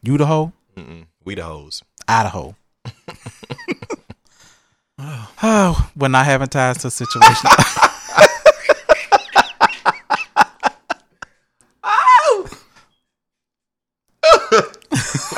[0.07, 1.07] Idaho, Mm-mm.
[1.25, 1.83] We the hoes.
[2.07, 2.55] Idaho.
[5.43, 7.51] oh, when not having ties to a situation.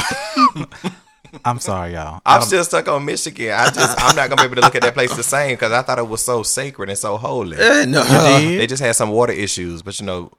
[1.44, 2.20] I'm sorry, y'all.
[2.26, 3.52] I'm still stuck on Michigan.
[3.52, 5.72] I just I'm not gonna be able to look at that place the same because
[5.72, 7.56] I thought it was so sacred and so holy.
[7.56, 10.32] Eh, no, They just had some water issues, but you know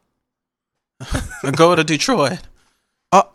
[1.55, 2.39] go to Detroit.
[3.11, 3.29] Oh,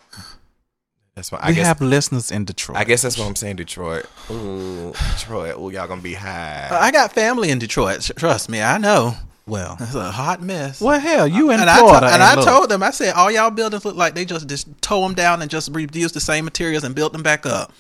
[1.15, 2.77] that's why I we guess have listeners in Detroit.
[2.77, 3.57] I guess that's what I'm saying.
[3.57, 6.69] Detroit, ooh, Detroit, ooh, y'all gonna be high.
[6.71, 8.11] I got family in Detroit.
[8.17, 9.15] Trust me, I know.
[9.47, 10.81] Well, It's a hot mess.
[10.81, 13.15] well, hell, you in and I, Florida, to- and I look, told them, I said,
[13.15, 16.21] all y'all buildings look like they just, just tow them down and just reuse the
[16.21, 17.73] same materials and built them back up.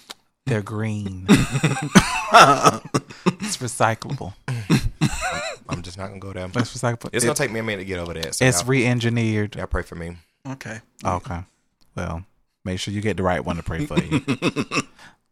[0.46, 1.26] they're green.
[3.40, 4.34] it's recyclable.
[5.68, 6.44] I'm just not gonna go there.
[6.46, 7.10] It's recyclable.
[7.12, 8.36] It's gonna take me a minute to get over that.
[8.36, 9.56] So it's y'all, re-engineered.
[9.56, 10.16] y'all pray for me.
[10.48, 10.78] Okay.
[11.04, 11.40] Okay.
[11.96, 12.24] Well,
[12.64, 14.20] make sure you get the right one to pray for you.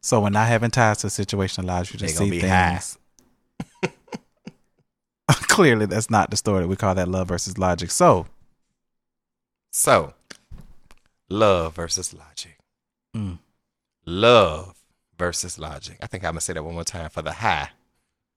[0.01, 2.41] so when not having ties to a situation allows you to They gonna see be
[2.41, 2.99] things.
[5.49, 6.67] Clearly, that's not the story.
[6.67, 7.91] We call that love versus logic.
[7.91, 8.27] So,
[9.71, 10.15] So,
[11.29, 12.59] love versus logic.
[13.17, 13.39] Mm.
[14.07, 14.75] Love
[15.19, 15.99] versus logic.
[16.03, 17.71] I think I'm gonna say that one more time for the high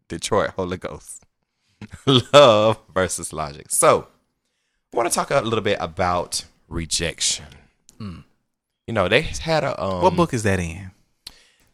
[0.08, 1.24] Detroit Holy Ghost.
[2.34, 3.68] love versus logic.
[3.70, 4.08] So,
[4.94, 7.46] I want to talk a little bit about rejection.
[8.88, 10.92] You know, they had a um, what book is that in?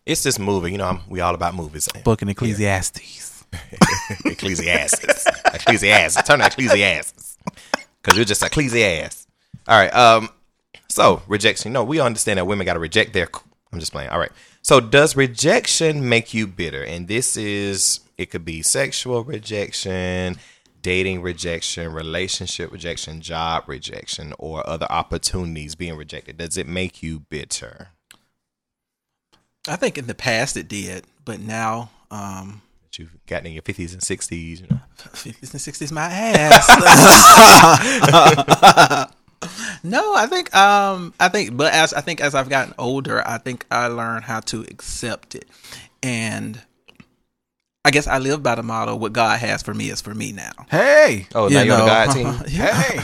[0.03, 0.71] It's this movie.
[0.71, 1.87] You know, I'm, we all about movies.
[2.03, 3.32] Book in Ecclesiastes.
[4.25, 5.27] Ecclesiastes.
[5.53, 6.23] Ecclesiastes.
[6.23, 7.37] Turn to Ecclesiastes.
[8.01, 9.27] Because you're just Ecclesiastes.
[9.67, 9.93] All right.
[9.93, 10.29] Um.
[10.89, 11.73] So rejection.
[11.73, 13.29] No, we understand that women got to reject their.
[13.71, 14.09] I'm just playing.
[14.09, 14.31] All right.
[14.61, 16.83] So does rejection make you bitter?
[16.83, 20.37] And this is it could be sexual rejection,
[20.83, 27.19] dating rejection, relationship rejection, job rejection, or other opportunities being rejected, does it make you
[27.19, 27.89] bitter?
[29.67, 32.61] I think in the past it did, but now, um,
[32.93, 34.79] That you've gotten in your fifties and sixties, you know.
[34.99, 36.69] 50s and 60s my ass.
[39.83, 43.39] no, I think um I think but as I think as I've gotten older, I
[43.39, 45.45] think I learned how to accept it.
[46.03, 46.61] And
[47.83, 50.31] I guess I live by the motto what God has for me is for me
[50.31, 50.51] now.
[50.69, 51.91] Hey, Oh, You now you're on the know.
[51.91, 52.27] God team.
[52.59, 52.81] Yeah.
[52.81, 52.99] hey,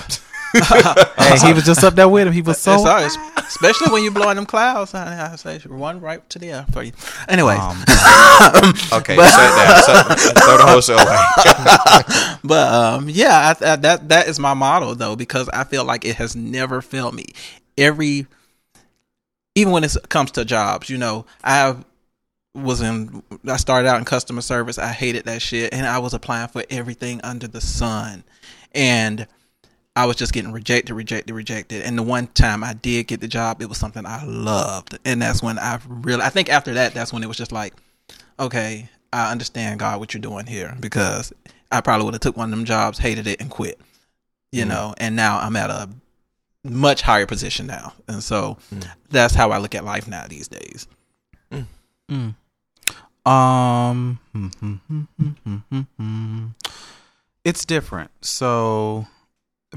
[1.44, 2.34] he was just up there with him.
[2.34, 2.74] He was so.
[2.98, 4.94] It's especially when you're blowing them clouds.
[4.94, 6.92] I, I say run right to the air for you.
[7.28, 7.78] Anyway, Um,
[8.94, 9.84] Okay, shut down.
[9.86, 12.36] Shut- throw the whole show away.
[12.44, 16.06] But um, yeah, I, I, that that is my motto though because I feel like
[16.06, 17.26] it has never failed me.
[17.78, 18.28] Every,
[19.56, 21.76] even when it comes to jobs, you know, I
[22.56, 23.22] was in.
[23.48, 24.78] I started out in customer service.
[24.78, 28.24] I hated that shit, and I was applying for everything under the sun,
[28.74, 29.28] and
[30.00, 31.82] I was just getting rejected, rejected, rejected.
[31.82, 35.22] And the one time I did get the job, it was something I loved, and
[35.22, 36.22] that's when I really.
[36.22, 37.74] I think after that, that's when it was just like,
[38.40, 41.34] okay, I understand God what you're doing here because
[41.70, 43.78] I probably would have took one of them jobs, hated it, and quit.
[44.54, 44.70] You mm.
[44.70, 45.90] know, and now I'm at a
[46.64, 48.88] much higher position now, and so mm.
[49.10, 50.88] that's how I look at life now these days.
[52.10, 52.36] Mm.
[53.26, 56.46] Um, hmm, hmm, hmm,
[57.44, 58.12] it's different.
[58.22, 59.06] So,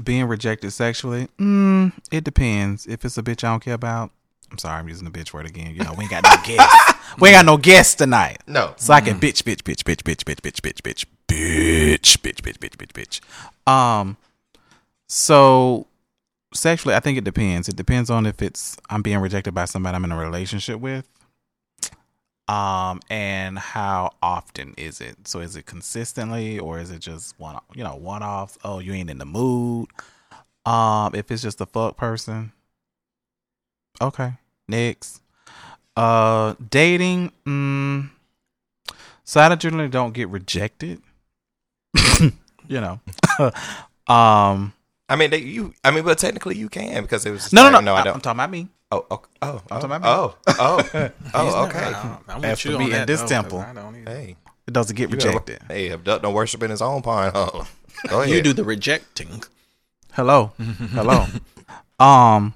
[0.01, 2.87] being rejected sexually, mm, it depends.
[2.87, 4.11] If it's a bitch I don't care about,
[4.51, 5.73] I'm sorry, I'm using the bitch word again.
[5.75, 6.93] You know, we ain't got no guests.
[7.19, 8.41] we ain't got no guests tonight.
[8.47, 8.73] No.
[8.77, 12.57] So I can bitch, bitch, bitch, bitch, bitch, bitch, bitch, bitch, bitch, bitch, bitch, bitch,
[12.57, 13.21] bitch, bitch,
[13.67, 13.71] bitch.
[13.71, 14.17] Um,
[15.07, 15.87] so
[16.53, 17.67] sexually, I think it depends.
[17.67, 21.05] It depends on if it's I'm being rejected by somebody I'm in a relationship with.
[22.47, 25.27] Um, and how often is it?
[25.27, 28.57] So is it consistently or is it just one you know, one offs?
[28.63, 29.87] Oh, you ain't in the mood.
[30.65, 32.51] Um, if it's just a fuck person.
[34.01, 34.33] Okay.
[34.67, 35.21] Next.
[35.95, 38.09] Uh dating, mm,
[39.23, 41.01] so I generally don't get rejected.
[42.19, 42.31] you
[42.81, 42.99] know.
[44.07, 44.73] um
[45.09, 45.73] I mean, they, you.
[45.83, 47.53] I mean, but technically you can because it was.
[47.53, 48.21] no, no, no, No, I I'm don't.
[48.23, 48.67] talking about me.
[48.93, 51.93] Oh, oh, oh, oh, talking oh, oh, oh, okay.
[52.29, 53.61] I'm As for me in this temple.
[54.05, 54.35] Hey,
[54.67, 55.63] It doesn't get you gotta- rejected.
[55.67, 57.31] Hey, abduct no worship in his own pond.
[57.33, 57.67] Oh,
[58.07, 58.35] go ahead.
[58.35, 59.43] You do the rejecting.
[60.11, 60.51] Hello.
[60.91, 61.25] Hello.
[61.99, 62.53] um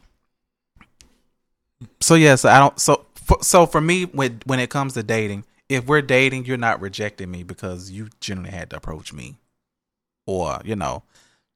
[1.99, 5.43] so yes, I don't so for, so for me when when it comes to dating,
[5.69, 9.37] if we're dating, you're not rejecting me because you generally had to approach me.
[10.25, 11.03] Or, you know,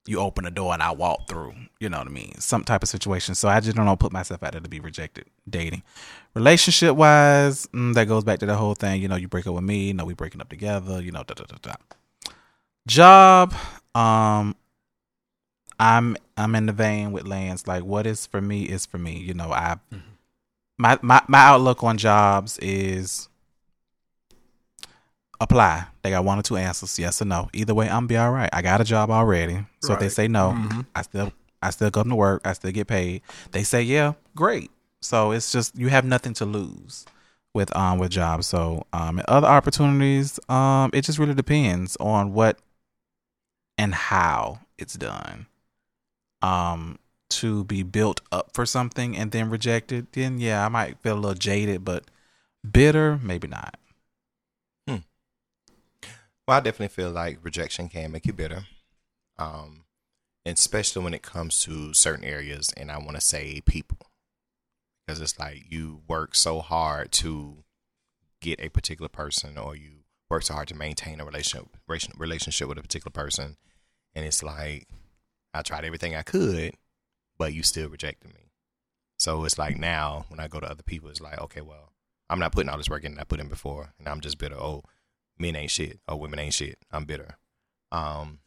[0.08, 2.34] you open the door and I walk through, you know what I mean?
[2.40, 3.36] Some type of situation.
[3.36, 5.84] So I just don't know, put myself out there to be rejected dating.
[6.34, 9.54] Relationship wise, mm, that goes back to the whole thing, you know, you break up
[9.54, 11.76] with me, no, we breaking up together, you know, da da da da.
[12.88, 13.54] Job,
[13.94, 14.56] um,
[15.80, 17.68] I'm I'm in the vein with Lance.
[17.68, 19.18] Like, what is for me is for me.
[19.18, 19.78] You know, I
[20.78, 23.30] my my my outlook on jobs is
[25.42, 25.86] apply.
[26.04, 27.50] They got one or two answers, yes or no.
[27.54, 28.50] Either way, I'm be all right.
[28.54, 29.66] I got a job already.
[29.82, 30.86] So if they say no, Mhm.
[30.96, 32.42] I still I still come to work.
[32.46, 33.22] I still get paid.
[33.52, 34.72] They say yeah, great.
[35.02, 37.06] So it's just you have nothing to lose
[37.54, 38.48] with um with jobs.
[38.48, 42.60] So um and other opportunities, um it just really depends on what
[43.78, 45.48] and how it's done.
[46.42, 46.98] Um
[47.30, 51.22] to be built up for something and then rejected, then yeah, I might feel a
[51.22, 52.04] little jaded, but
[52.70, 53.78] bitter, maybe not.
[56.48, 58.66] Well, I definitely feel like rejection can make you bitter,
[59.38, 59.86] um,
[60.46, 62.72] especially when it comes to certain areas.
[62.76, 64.08] And I want to say people,
[65.06, 67.64] because it's like you work so hard to
[68.42, 71.68] get a particular person, or you work so hard to maintain a relationship
[72.18, 73.58] relationship with a particular person,
[74.16, 74.88] and it's like
[75.54, 76.74] I tried everything I could,
[77.38, 78.52] but you still rejected me.
[79.20, 81.92] So it's like now when I go to other people, it's like okay, well,
[82.30, 84.40] I'm not putting all this work in that I put in before, and I'm just
[84.40, 84.56] bitter.
[84.56, 84.84] Oh
[85.38, 86.78] men ain't shit or women ain't shit.
[86.92, 87.38] I'm bitter.
[87.92, 88.40] Um,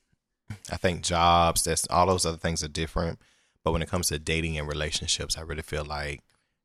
[0.71, 3.19] I think jobs, that's all those other things are different.
[3.63, 6.21] But when it comes to dating and relationships, I really feel like,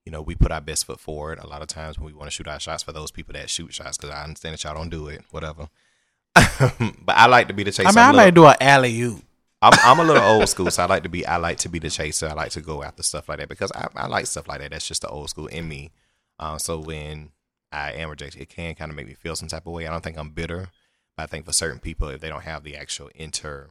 [0.06, 2.28] you know, we put our best foot forward a lot of times when we want
[2.28, 4.76] to shoot our shots for those people that shoot shots because I understand that y'all
[4.76, 5.70] don't do it, whatever.
[6.36, 7.88] but I like to be the chaser.
[7.88, 9.24] I mean, I might do an alley oop.
[9.62, 11.80] I'm, I'm a little old school, so I like to be I like to be
[11.80, 12.28] the chaser.
[12.28, 14.72] I like to go after stuff like that because I, I like stuff like that.
[14.72, 15.92] That's just the old school in me.
[16.38, 17.32] Um, so when
[17.72, 19.88] I am rejected, it can kind of make me feel some type of way.
[19.88, 20.70] I don't think I'm bitter,
[21.16, 23.70] but I think for certain people, if they don't have the actual inter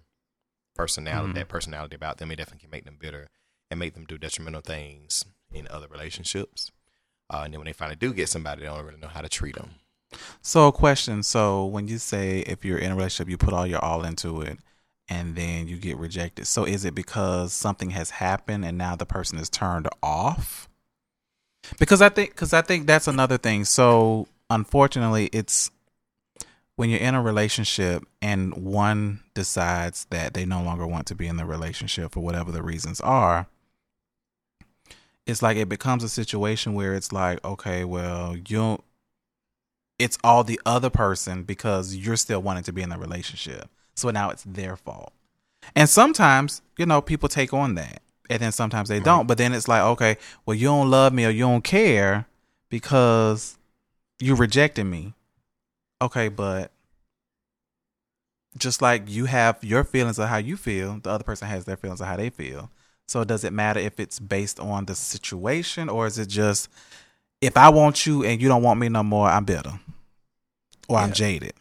[0.74, 3.28] personality, that personality about them, it definitely can make them bitter
[3.70, 6.70] and make them do detrimental things in other relationships.
[7.30, 9.28] Uh, and then when they finally do get somebody, they don't really know how to
[9.28, 9.70] treat them.
[10.40, 11.22] So, a question.
[11.22, 14.40] So, when you say if you're in a relationship, you put all your all into
[14.40, 14.58] it,
[15.08, 16.46] and then you get rejected.
[16.46, 20.68] So is it because something has happened and now the person is turned off?
[21.78, 23.64] Because I think cuz I think that's another thing.
[23.64, 25.70] So unfortunately, it's
[26.76, 31.26] when you're in a relationship and one decides that they no longer want to be
[31.26, 33.48] in the relationship for whatever the reasons are,
[35.26, 38.82] it's like it becomes a situation where it's like, okay, well, you
[39.98, 43.68] it's all the other person because you're still wanting to be in the relationship.
[43.96, 45.12] So now it's their fault.
[45.74, 48.00] And sometimes, you know, people take on that.
[48.30, 49.26] And then sometimes they don't.
[49.26, 52.26] But then it's like, okay, well, you don't love me or you don't care
[52.68, 53.56] because
[54.18, 55.14] you rejected me.
[56.00, 56.70] Okay, but
[58.56, 61.76] just like you have your feelings of how you feel, the other person has their
[61.76, 62.70] feelings of how they feel.
[63.06, 66.68] So does it matter if it's based on the situation or is it just
[67.40, 69.80] if I want you and you don't want me no more, I'm bitter
[70.88, 71.52] or I'm jaded.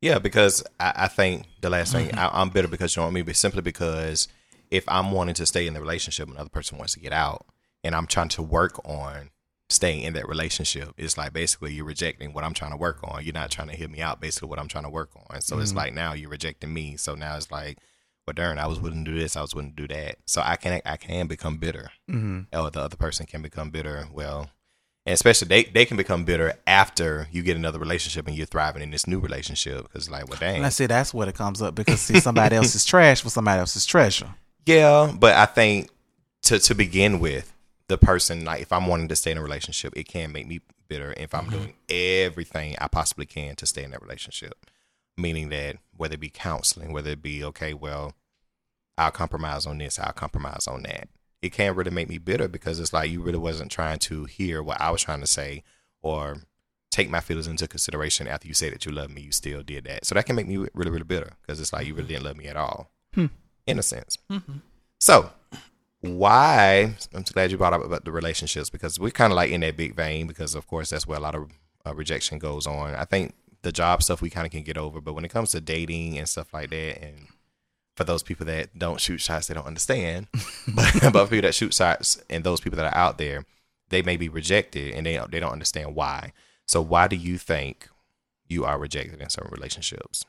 [0.00, 2.14] Yeah, because I, I think the last thing.
[2.14, 4.28] I, I'm bitter because you don't want me, but simply because
[4.74, 7.46] if I'm wanting to stay in the relationship and another person wants to get out,
[7.82, 9.30] and I'm trying to work on
[9.68, 13.24] staying in that relationship, it's like basically you're rejecting what I'm trying to work on.
[13.24, 15.40] You're not trying to hear me out, basically what I'm trying to work on.
[15.40, 15.62] So Mm-hmm.
[15.62, 16.96] it's like now you're rejecting me.
[16.96, 17.78] So now it's like,
[18.26, 20.16] well, darn, I was willing to do this, I was willing to do that.
[20.26, 22.58] So I can I can become bitter, Mm-hmm.
[22.58, 24.06] or the other person can become bitter.
[24.12, 24.50] Well.
[25.06, 28.80] And especially they, they can become bitter after you get another relationship and you're thriving
[28.82, 31.60] in this new relationship because like well dang And I say that's what it comes
[31.60, 34.34] up because see somebody else is trash for somebody else's treasure.
[34.66, 35.90] Yeah, but I think
[36.42, 37.54] to to begin with,
[37.88, 40.60] the person like if I'm wanting to stay in a relationship, it can make me
[40.88, 41.56] bitter if I'm mm-hmm.
[41.56, 44.66] doing everything I possibly can to stay in that relationship.
[45.16, 48.14] Meaning that whether it be counseling, whether it be okay, well,
[48.98, 51.08] I'll compromise on this, I'll compromise on that.
[51.40, 54.62] It can really make me bitter because it's like you really wasn't trying to hear
[54.62, 55.62] what I was trying to say
[56.00, 56.38] or
[56.90, 59.84] take my feelings into consideration after you say that you love me, you still did
[59.84, 60.06] that.
[60.06, 62.12] So that can make me really, really bitter because it's like you really mm-hmm.
[62.14, 63.26] didn't love me at all, hmm.
[63.66, 64.18] In a sense.
[64.98, 65.30] So,
[66.00, 66.94] why?
[67.14, 69.76] I'm glad you brought up about the relationships because we're kind of like in that
[69.76, 71.50] big vein because, of course, that's where a lot of
[71.86, 72.94] uh, rejection goes on.
[72.94, 75.50] I think the job stuff we kind of can get over, but when it comes
[75.52, 77.28] to dating and stuff like that, and
[77.96, 80.28] for those people that don't shoot shots, they don't understand.
[80.74, 83.44] but, but for people that shoot shots and those people that are out there,
[83.88, 86.32] they may be rejected and they they don't understand why.
[86.66, 87.88] So, why do you think
[88.48, 90.24] you are rejected in certain relationships?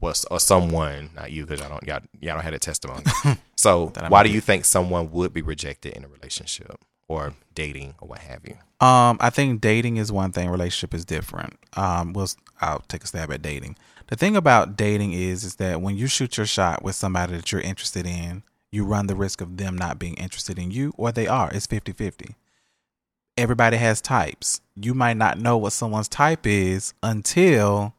[0.00, 3.04] Was or someone, not you, because y'all don't y'all, y'all don't have a testimony.
[3.56, 8.08] so, why do you think someone would be rejected in a relationship or dating or
[8.08, 8.56] what have you?
[8.86, 10.50] Um, I think dating is one thing.
[10.50, 11.58] Relationship is different.
[11.74, 12.28] Um, we'll
[12.60, 13.76] I'll take a stab at dating.
[14.08, 17.50] The thing about dating is is that when you shoot your shot with somebody that
[17.52, 21.12] you're interested in, you run the risk of them not being interested in you, or
[21.12, 21.50] they are.
[21.52, 22.34] It's 50-50.
[23.36, 24.60] Everybody has types.
[24.76, 27.94] You might not know what someone's type is until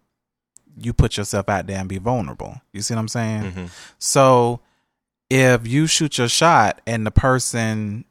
[0.77, 2.61] you put yourself out there and be vulnerable.
[2.73, 3.69] You see what I'm saying?
[3.99, 4.59] So
[5.29, 8.05] if you shoot your shot and the person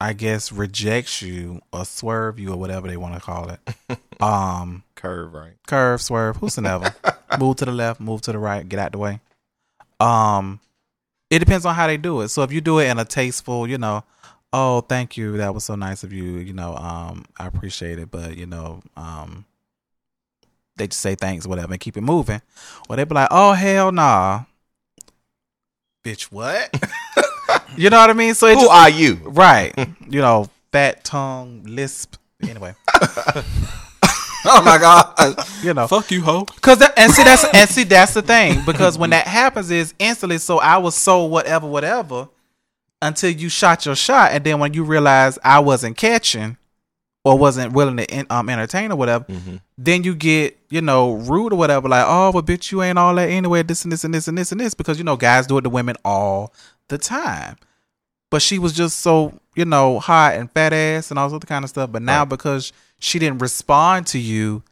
[0.00, 3.60] I guess rejects you or swerve you or whatever they want to call it.
[4.22, 5.54] um Curve, right?
[5.66, 6.94] curve, swerve, who's whosoever.
[7.38, 9.20] move to the left, move to the right, get out the way.
[10.00, 10.60] Um
[11.30, 12.28] it depends on how they do it.
[12.28, 14.04] So if you do it in a tasteful, you know,
[14.52, 18.10] oh thank you, that was so nice of you, you know, um, I appreciate it,
[18.10, 19.46] but you know, um
[20.76, 22.42] they just say thanks, whatever, and keep it moving.
[22.88, 24.44] Or they be like, Oh hell nah.
[26.04, 26.72] Bitch, what?
[27.76, 28.34] you know what I mean?
[28.34, 29.14] So it Who just are you?
[29.24, 29.74] Right.
[30.08, 32.16] you know, fat tongue, lisp.
[32.42, 32.74] Anyway,
[34.48, 35.44] Oh my god!
[35.62, 36.44] you know, Fuck you, hoe.
[36.44, 39.92] cause that, and see that's and see that's the thing because when that happens is
[39.98, 40.38] instantly.
[40.38, 42.28] So I was so whatever, whatever,
[43.02, 46.58] until you shot your shot, and then when you realize I wasn't catching
[47.26, 49.26] or wasn't willing to um entertain or whatever,
[49.76, 51.88] then you get you know rude or whatever.
[51.88, 53.62] Like, oh, well, bitch, you ain't all that anyway.
[53.64, 55.62] This and this and this and this and this because you know guys do it
[55.62, 56.52] to women all
[56.88, 57.56] the time.
[58.30, 61.46] but she was just so you know hot and fat ass and all this other
[61.46, 61.90] kind of stuff.
[61.90, 62.28] But now Right.
[62.28, 64.62] because she didn't respond to you,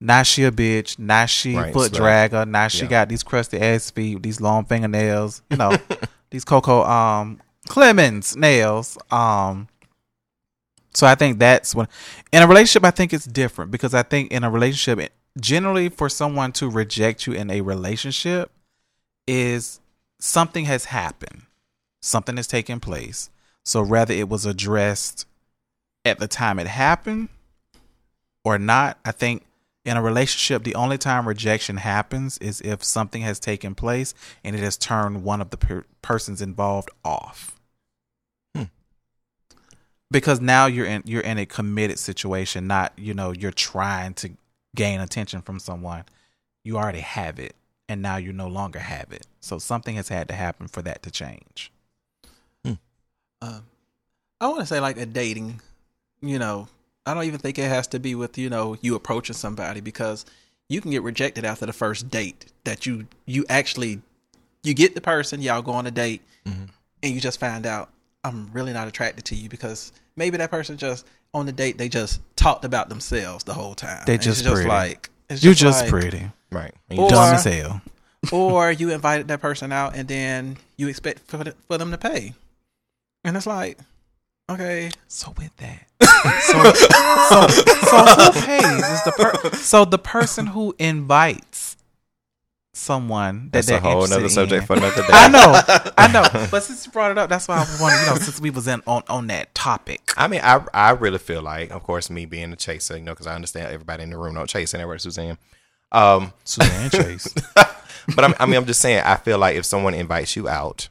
[0.00, 0.98] now she a bitch.
[0.98, 2.00] Now she Right, foot slut.
[2.30, 2.48] dragger.
[2.48, 2.90] Now she Yeah.
[2.96, 5.42] got these crusty ass feet, these long fingernails.
[5.50, 5.76] You know,
[6.30, 8.96] these Coco um Clemens nails.
[9.10, 9.68] Um.
[10.98, 11.86] So I think that's when
[12.32, 16.08] in a relationship I think it's different because I think in a relationship generally for
[16.08, 18.50] someone to reject you in a relationship
[19.24, 19.78] is
[20.18, 21.42] something has happened.
[22.02, 23.30] Something has taken place.
[23.64, 25.24] So whether it was addressed
[26.04, 27.28] at the time it happened
[28.44, 29.44] or not, I think
[29.84, 34.56] in a relationship the only time rejection happens is if something has taken place and
[34.56, 37.57] it has turned one of the per- persons involved off
[40.10, 44.30] because now you're in you're in a committed situation not you know you're trying to
[44.74, 46.04] gain attention from someone
[46.64, 47.54] you already have it
[47.88, 49.26] and now you no longer have it.
[49.40, 51.72] So something has had to happen for that to change.
[53.40, 53.62] Um,
[54.40, 55.60] I want to say like a dating,
[56.20, 56.66] you know,
[57.06, 60.26] I don't even think it has to be with you know you approaching somebody because
[60.68, 64.02] you can get rejected after the first date that you you actually
[64.64, 66.64] you get the person y'all go on a date Mm-hmm.
[67.02, 67.90] and you just find out
[68.24, 71.88] I'm really not attracted to you because maybe that person just on the date they
[71.88, 74.02] just talked about themselves the whole time.
[74.06, 74.68] They just just pretty.
[74.68, 76.30] like it's You just like- pretty.
[76.50, 76.74] Right.
[76.90, 77.80] And Or- you Dumb as hell.
[78.32, 81.98] or you invited that person out and then you expect for, the, for them to
[81.98, 82.34] pay,
[83.24, 83.78] and it's like
[84.50, 84.90] okay.
[85.06, 85.86] So with that,
[86.42, 87.46] so, so,
[87.86, 91.76] so who pays is the per- so the person who invites
[92.78, 94.66] someone that That's a whole other subject in.
[94.66, 95.08] for another day.
[95.10, 95.60] I know,
[95.98, 98.04] I know, but since you brought it up, that's why I was wondering.
[98.04, 101.18] You know, since we was in on on that topic, I mean, I I really
[101.18, 104.10] feel like, of course, me being a chaser, you know, because I understand everybody in
[104.10, 105.38] the room don't chase anywhere, Suzanne.
[105.90, 107.32] Um, Suzanne Chase.
[108.14, 110.88] but I'm, I mean, I'm just saying, I feel like if someone invites you out,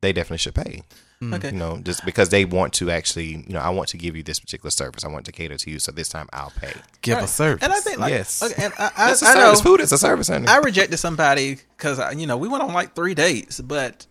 [0.00, 0.82] they definitely should pay.
[1.22, 1.34] Mm.
[1.36, 1.50] Okay.
[1.52, 4.24] You know, just because they want to actually, you know, I want to give you
[4.24, 5.04] this particular service.
[5.04, 6.72] I want to cater to you, so this time I'll pay.
[7.00, 7.24] Give Right.
[7.24, 7.62] a service.
[7.62, 8.42] And I think like Yes.
[8.42, 9.60] okay, and I, I, It's a I know service.
[9.60, 10.48] Food is a service, honey.
[10.48, 14.04] I rejected somebody because you know we went on like three dates, but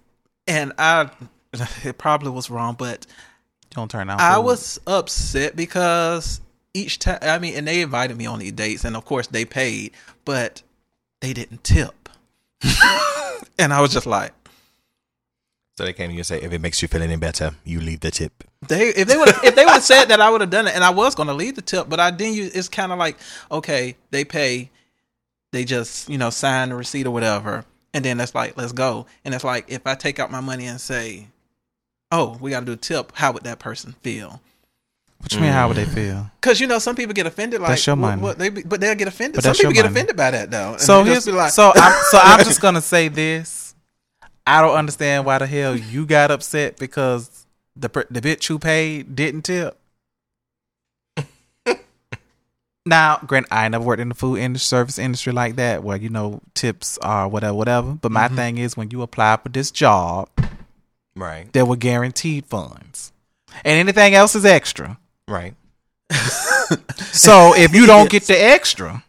[0.48, 1.10] and I
[1.84, 3.06] it probably was wrong, but
[3.72, 4.22] don't turn out.
[4.22, 4.42] I food.
[4.46, 6.40] was upset because
[6.74, 9.44] each time I mean, and they invited me on these dates, and of course they
[9.44, 9.92] paid,
[10.24, 10.62] but
[11.20, 12.08] they didn't tip,
[13.60, 14.34] and I was just like.
[15.82, 17.82] So they came to you and say, if it makes you feel any better, you
[17.82, 18.44] leave the tip.
[18.68, 20.76] They if they would if they would have said that I would have done it
[20.76, 23.18] and I was gonna leave the tip, but I didn't use it's kinda like,
[23.52, 24.70] okay, they pay,
[25.52, 27.66] they just, you know, sign the receipt or whatever,
[27.96, 29.08] and then it's like, let's go.
[29.26, 31.30] And it's like if I take out my money and say,
[32.12, 34.40] Oh, we gotta do a tip, how would that person feel?
[35.18, 35.52] What you mean?
[35.52, 35.96] How would they mm.
[35.96, 36.32] feel?
[36.40, 38.22] Because you know, some people get offended like That's your money.
[38.22, 39.38] what they be, but they'll get offended.
[39.38, 39.94] But some people get money.
[39.94, 40.74] offended by that though.
[40.74, 43.71] And So here's like, so I'm so I'm just gonna say this.
[44.52, 47.46] I don't understand why the hell you got upset because
[47.78, 49.78] the the bitch who paid didn't tip.
[52.86, 56.10] now, grant I never worked in the food industry, service industry like that, where you
[56.10, 57.94] know tips are whatever, whatever.
[57.94, 58.36] But my mm-hmm.
[58.36, 60.28] thing is, when you apply for this job,
[61.16, 61.52] Right.
[61.54, 63.14] there were guaranteed funds,
[63.64, 64.98] and anything else is extra.
[65.30, 65.56] Right.
[67.12, 69.04] So if you don't get the extra,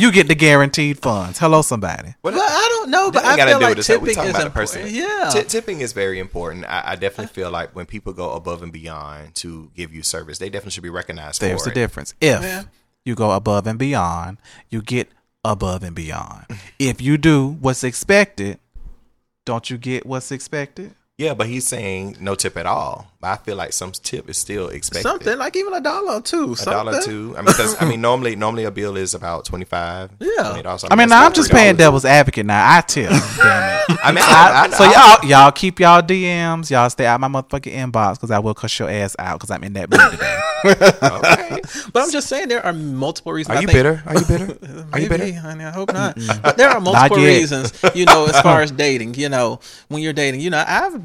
[0.00, 1.38] you get the guaranteed funds.
[1.38, 2.14] Hello, somebody.
[2.22, 3.82] But well, I don't know, but I gotta feel do like it.
[3.82, 4.82] Tipping talking is about the important.
[4.84, 4.94] person.
[4.94, 5.30] Yeah.
[5.32, 6.64] Ti- tipping is very important.
[6.66, 7.28] I, I definitely uh.
[7.28, 10.82] feel like when people go above and beyond to give you service, they definitely should
[10.82, 11.74] be recognized There's for the it.
[11.74, 12.14] difference.
[12.20, 12.62] If Yeah.
[13.04, 14.38] you go above and beyond,
[14.70, 15.08] you get
[15.44, 16.46] above and beyond.
[16.78, 18.58] if you do what's expected,
[19.44, 20.94] don't you get what's expected?
[21.18, 23.09] Yeah, but he's saying no tip at all.
[23.20, 25.02] But I feel like some tip is still expected.
[25.02, 26.54] Something like even a dollar or two.
[26.58, 27.34] a dollar or two.
[27.36, 30.10] I mean, because I mean, normally, normally a bill is about twenty five.
[30.18, 30.62] Yeah.
[30.90, 32.46] I mean, now I'm just paying devil's advocate.
[32.46, 33.10] Now I tip.
[33.36, 33.98] damn it.
[34.02, 36.70] I mean, I- I, I, so y'all, y'all keep y'all DMs.
[36.70, 39.64] Y'all stay out my motherfucking inbox because I will cuss your ass out because I'm
[39.64, 40.40] in that mood today.
[41.02, 41.60] okay.
[41.92, 43.54] But I'm just saying there are multiple reasons.
[43.54, 44.02] Are I you think- bitter?
[44.06, 44.86] Are you bitter?
[44.92, 45.32] Are you bitter?
[45.34, 46.16] honey, I hope not.
[46.42, 49.14] But there are multiple reasons, you know, as far as dating.
[49.14, 51.00] You know, when you're dating, you know, I've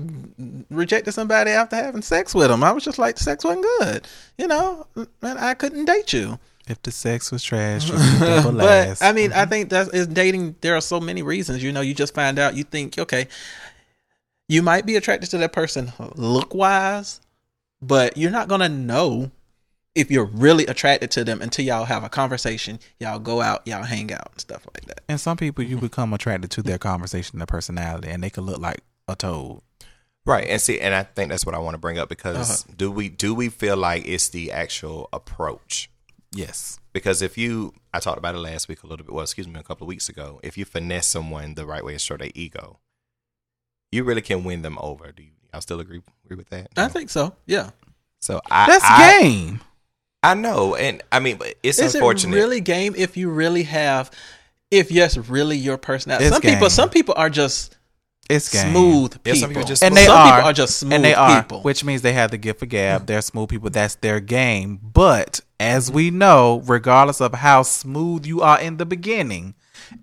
[0.70, 2.64] rejected somebody after having sex with them.
[2.64, 4.08] I was just like, the sex wasn't good.
[4.38, 4.88] You know,
[5.22, 6.40] man, I couldn't date you.
[6.68, 9.02] if the sex was trash, you would never But.
[9.02, 9.50] I mean, I mm-hmm.
[9.50, 10.56] think that is dating.
[10.62, 11.64] There are so many reasons.
[11.64, 12.56] You know, you just find out.
[12.56, 13.28] You think, okay,
[14.48, 17.22] you might be attracted to that person look wise,
[17.82, 19.32] but you're not gonna know
[19.96, 22.80] if you're really attracted to them until y'all have a conversation.
[23.00, 25.02] Y'all go out, y'all hang out, and stuff like that.
[25.08, 25.86] and some people you mm-hmm.
[25.86, 29.62] become attracted to their conversation, their personality, and they could look like a toad.
[30.26, 32.74] Right, and see, and I think that's what I want to bring up because Uh-huh.
[32.78, 35.90] do we do we feel like it's the actual approach?
[36.32, 36.80] Yes.
[36.94, 39.14] Because if you, I talked about it last week a little bit.
[39.14, 40.40] Well, excuse me, a couple of weeks ago.
[40.44, 42.80] If you finesse someone the right way and show their ego,
[43.92, 45.12] you really can win them over.
[45.12, 45.30] Do you?
[45.54, 46.70] I still agree agree with that.
[46.76, 47.36] I think so.
[47.46, 47.70] Yeah.
[48.20, 48.42] so.
[48.50, 49.62] I, That's I, game.
[50.24, 52.36] I know, and I mean, but it's Is it unfortunate.
[52.36, 54.10] really game if you really have,
[54.72, 56.26] if yes, really your personality?
[56.26, 56.56] It's some game.
[56.56, 57.78] people, some people are just
[58.30, 58.72] It's game.
[58.72, 59.22] smooth people.
[59.34, 60.00] Yeah, some people just and smooth.
[60.02, 61.62] they some are, people are just smooth and they are, people.
[61.62, 63.06] which means they have the gift of gab.
[63.06, 63.70] They're smooth people.
[63.70, 64.80] That's their game.
[64.82, 69.54] But as we know, regardless of how smooth you are in the beginning,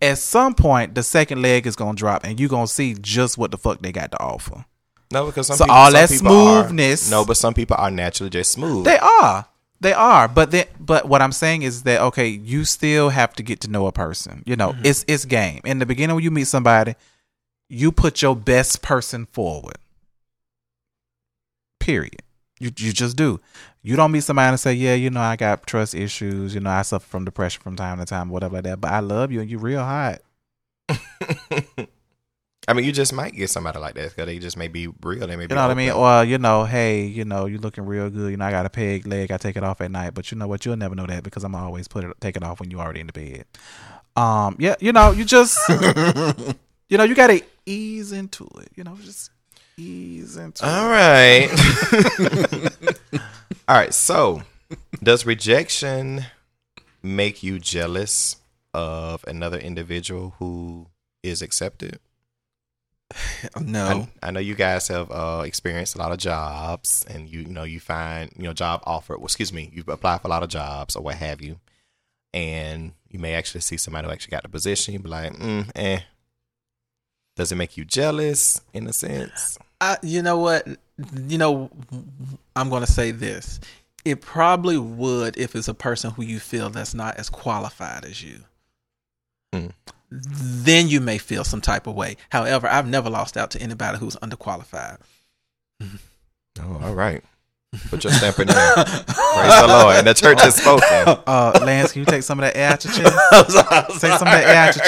[0.01, 3.51] at some point the second leg is gonna drop, and you're gonna see just what
[3.51, 4.65] the fuck they got to offer.
[5.11, 7.77] No, because some So people, all some that people are- smoothness- no, but some people
[7.79, 8.85] are naturally just smooth.
[8.85, 9.47] They are.
[9.81, 13.43] They are, but then, but what I'm saying is that okay, you still have to
[13.43, 14.45] get to know a person.
[14.47, 14.87] You know, mm-hmm.
[14.87, 15.61] it's it's game.
[15.65, 16.95] In the beginning, when you meet somebody,
[17.73, 19.79] you put your best person forward.
[21.81, 22.23] Period.
[22.61, 23.41] You you just do.
[23.83, 26.55] You don't meet somebody and say, yeah, you know, I got trust issues.
[26.55, 28.81] You know, I suffer from depression from time to time, whatever like that.
[28.81, 30.21] But I love you and you real hot.
[32.69, 35.27] I mean, you just might get somebody like that because they just may be real.
[35.27, 35.91] They may be You know what I mean?
[35.91, 38.31] Or you know, hey, you know, you looking real good.
[38.31, 39.33] You know, I got a peg leg.
[39.33, 40.65] I take it off at night, but you know what?
[40.67, 43.01] You'll never know that because I'm always put it take it off when you're already
[43.01, 43.47] in the bed.
[44.15, 45.59] Um, yeah, you know, you just,
[46.93, 48.69] you know, you got to ease into it.
[48.75, 49.31] You know, just
[49.79, 50.69] ease into it.
[50.69, 51.49] All right.
[53.67, 53.95] All right.
[53.95, 54.43] So,
[55.03, 56.27] does rejection
[57.03, 58.37] make you jealous
[58.75, 60.89] of another individual who
[61.23, 61.99] is accepted?
[63.61, 64.07] No.
[64.23, 67.49] I, I know you guys have uh, experienced a lot of jobs, and you you
[67.49, 69.17] know you find you know job offer.
[69.17, 71.59] Well, excuse me, you apply for a lot of jobs or what have you,
[72.35, 74.93] and you may actually see somebody who actually got the position.
[74.93, 76.01] You be like, mm, eh.
[77.37, 79.59] Does it make you jealous in a sense?
[79.81, 80.67] I, you know what?
[81.27, 81.71] You know,
[82.55, 83.59] I'm going to say this.
[84.05, 88.23] It probably would if it's a person who you feel that's not as qualified as
[88.23, 88.41] you.
[89.53, 89.69] Hmm.
[90.11, 92.17] Then you may feel some type of way.
[92.31, 94.99] However, I've never lost out to anybody who's underqualified.
[96.61, 97.25] Oh, all right.
[97.89, 98.75] Put your stamp in there.
[98.75, 99.97] Praise the Lord.
[99.97, 100.85] And the church has spoken.
[101.27, 103.15] Uh, Lance, can you take some of that air out your chest?
[104.01, 104.85] take some of that air out your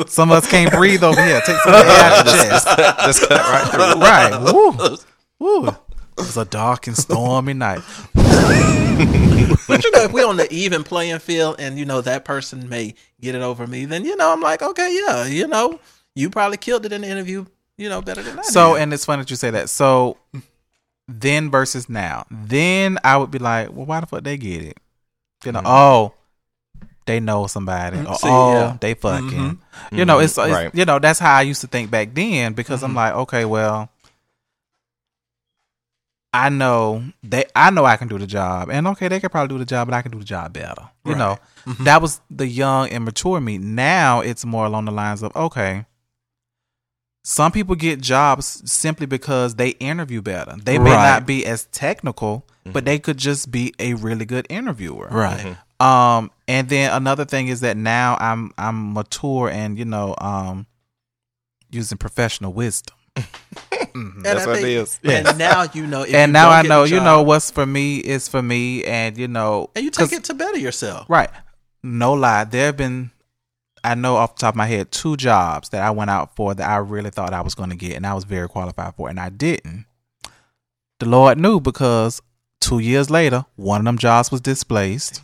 [0.00, 0.10] chest.
[0.14, 1.40] Some of us can't breathe over here.
[1.44, 2.66] Take some of that air out your chest.
[3.04, 4.00] Just cut right through.
[4.00, 4.52] Right.
[4.54, 4.96] Woo.
[5.38, 5.68] Woo.
[5.68, 5.76] It
[6.16, 7.82] was a dark and stormy night.
[8.14, 12.68] But you know, if we're on the even playing field and you know that person
[12.70, 15.78] may get it over me, then you know I'm like, okay, yeah, you know,
[16.14, 17.44] you probably killed it in the interview,
[17.76, 18.82] you know, better than I So, did.
[18.82, 19.68] and it's funny that you say that.
[19.68, 20.16] So,
[21.08, 24.78] then versus now, then I would be like, well, why the fuck they get it?
[25.44, 25.68] You know, mm-hmm.
[25.68, 26.14] oh,
[27.06, 27.96] they know somebody.
[27.96, 28.06] Mm-hmm.
[28.06, 28.76] Or, See, oh, yeah.
[28.80, 29.28] they fucking.
[29.28, 29.96] Mm-hmm.
[29.96, 30.74] You know, it's, it's Right.
[30.74, 33.88] you know that's how I used to think back then because I'm like, okay, well,
[36.34, 39.54] I know they, I know I can do the job, and okay, they could probably
[39.54, 40.90] do the job, but I can do the job better.
[41.06, 41.38] You know,
[41.80, 43.56] that was the young and mature me.
[43.56, 45.86] Now it's more along the lines of okay.
[47.30, 50.54] Some people get jobs simply because they interview better.
[50.64, 51.10] They may Right.
[51.10, 55.08] not be as technical, but they could just be a really good interviewer.
[55.10, 55.58] right.
[55.78, 60.66] Um, and then another thing is that now I'm I'm mature and you know um
[61.70, 62.96] using professional wisdom.
[63.94, 65.00] And That's I what it think- is.
[65.04, 66.02] And now you know.
[66.02, 68.26] If and you now don't I get know the you know what's for me is
[68.28, 71.04] for me, and you know and you take it to better yourself.
[71.10, 71.30] right.
[71.82, 73.10] No lie, there have been
[73.88, 76.54] I know off the top of my head two jobs that I went out for
[76.54, 79.08] that I really thought I was going to get, and I was very qualified for,
[79.08, 79.86] and I didn't.
[81.00, 82.20] The Lord knew because
[82.60, 85.22] two years later, one of them jobs was displaced.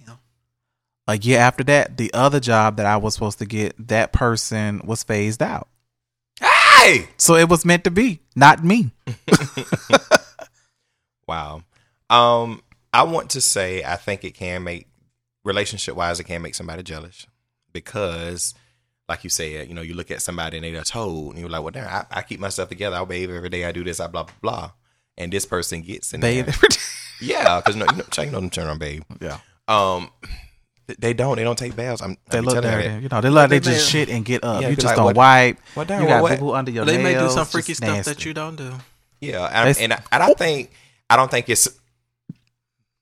[1.07, 4.81] A year after that, the other job that I was supposed to get, that person
[4.85, 5.69] was phased out.
[6.41, 7.09] Hey!
[7.19, 8.93] So it was meant to be, not me.
[11.27, 11.63] Wow.
[12.11, 12.63] Um,
[12.93, 14.89] I want to say I think it can make
[15.45, 17.27] relationship wise it can make somebody jealous
[17.75, 18.55] because
[19.07, 21.61] like you said, you know, you look at somebody and they're told and you're like,
[21.63, 24.07] well damn, I, I keep myself together, I bathe every day, I do this, I
[24.07, 24.71] blah blah blah.
[25.19, 26.55] And this person gets in Bathe there.
[26.55, 26.77] every day.
[27.21, 29.03] Yeah, because no, you know, you know them turn on babe.
[29.21, 29.39] Yeah.
[29.69, 30.11] Um
[30.99, 31.37] they don't.
[31.37, 32.03] They don't take baths.
[32.03, 33.03] I'm, They I'm look telling you that.
[33.03, 34.61] You know, they look they They just may- shit and get up.
[34.61, 35.59] Yeah, you just like, don't what- wipe.
[35.75, 37.05] what damn, you got what- boo boo under your They nails.
[37.15, 38.71] may do some freaky stuff that you don't do.
[39.21, 40.73] Yeah, and, and I, and I think
[41.09, 41.69] I don't think it's.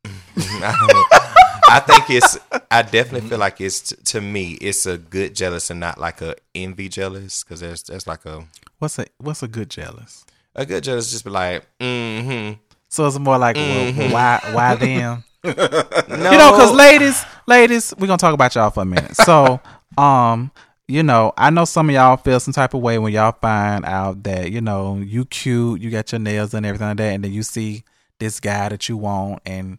[0.36, 1.21] I, don't-
[1.68, 2.38] I think it's.
[2.70, 4.52] I definitely feel like it's to me.
[4.54, 8.46] It's a good jealous and not like a envy jealous because there's there's like a
[8.78, 10.24] What's a what's a good jealous?
[10.54, 12.60] a good jealous just be like mm-hmm.
[12.88, 15.24] So it's more like, well, well, why, why them?
[15.44, 19.16] No, You know, because ladies, ladies, we're gonna talk about y'all for a minute.
[19.16, 19.60] So,
[19.96, 20.50] um,
[20.88, 23.86] you know, I know some of y'all feel some type of way when y'all find
[23.86, 27.24] out that you know you cute, you got your nails and everything like that, and
[27.24, 27.82] then you see
[28.18, 29.78] this guy that you want, and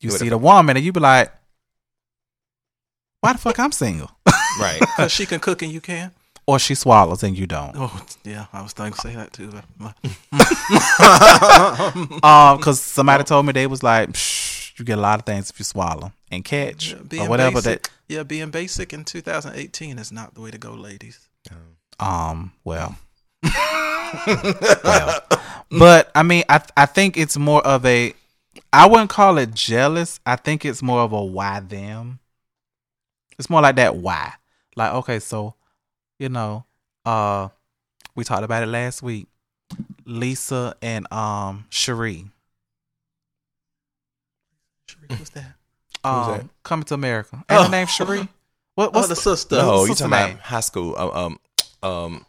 [0.00, 1.32] you see the woman, and you be like,
[3.20, 4.10] why the fuck I'm single?
[4.60, 4.78] right.
[4.96, 6.12] Because she can cook and you can.
[6.46, 7.72] or she swallows and you don't.
[7.76, 8.46] Oh, yeah.
[8.52, 9.52] I was thinking to say that too.
[12.22, 15.50] Um, because somebody told me they was like, Psh, you get a lot of things
[15.50, 17.90] if you swallow and catch Being or whatever basic, that.
[18.08, 21.28] Yeah, being basic in 2018 is not the way to go, ladies.
[22.00, 22.96] Um, well,
[23.42, 25.20] well,
[25.70, 28.14] but I mean, I I think it's more of a.
[28.72, 30.20] I wouldn't call it jealous.
[30.26, 32.18] I think it's more of a why them.
[33.38, 34.34] It's more like that why.
[34.76, 35.54] Like okay, so
[36.18, 36.64] you know,
[37.04, 37.48] uh,
[38.14, 39.26] we talked about it last week.
[40.04, 42.26] Lisa and um Cherie.
[45.08, 45.54] What's that?
[46.04, 46.46] Um, that?
[46.62, 47.36] coming to America.
[47.50, 47.64] Ain't Oh.
[47.64, 48.28] her name Cherie?
[48.74, 49.56] What, Oh, what's the the, sister.
[49.56, 50.96] No, you what's talking the about high school?
[50.96, 51.38] Um,
[51.82, 52.26] um, um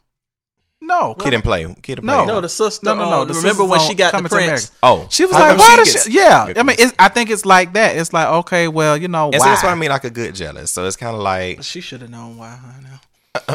[0.90, 1.14] no?
[1.14, 1.64] kid and play.
[1.82, 2.18] Kid and No.
[2.26, 2.26] play.
[2.34, 2.86] No, the sister.
[2.86, 4.72] No, no, no, uh, the remember when she got the prince?
[4.84, 6.94] Oh, She was How like, come "Why she does gets- she?" Yeah, I mean, it's,
[7.00, 7.96] I think it's like that.
[7.96, 9.46] It's like, okay, well, you know, And why?
[9.46, 10.72] so that's what I mean, like a good jealous.
[10.72, 12.58] So it's kind of like She should have known why.
[12.62, 13.00] I know.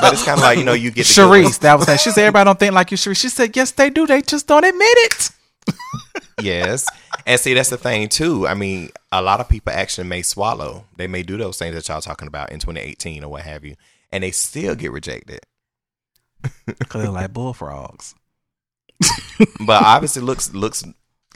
[0.00, 1.44] but it's kind of like you know you get the good.
[1.46, 2.00] Sharice, that was that.
[2.00, 3.20] She said everybody don't think like you, Sharice.
[3.20, 4.06] She said yes, they do.
[4.06, 5.30] They just don't admit it.
[6.40, 6.86] Yes.
[7.26, 8.46] And see, that's the thing too.
[8.46, 10.84] I mean, a lot of people actually may swallow.
[10.96, 13.74] They may do those things that y'all talking about in 2018 or what have you,
[14.12, 15.40] and they still get rejected.
[16.88, 18.14] Cause they're like bullfrogs.
[19.64, 20.84] But obviously, looks looks.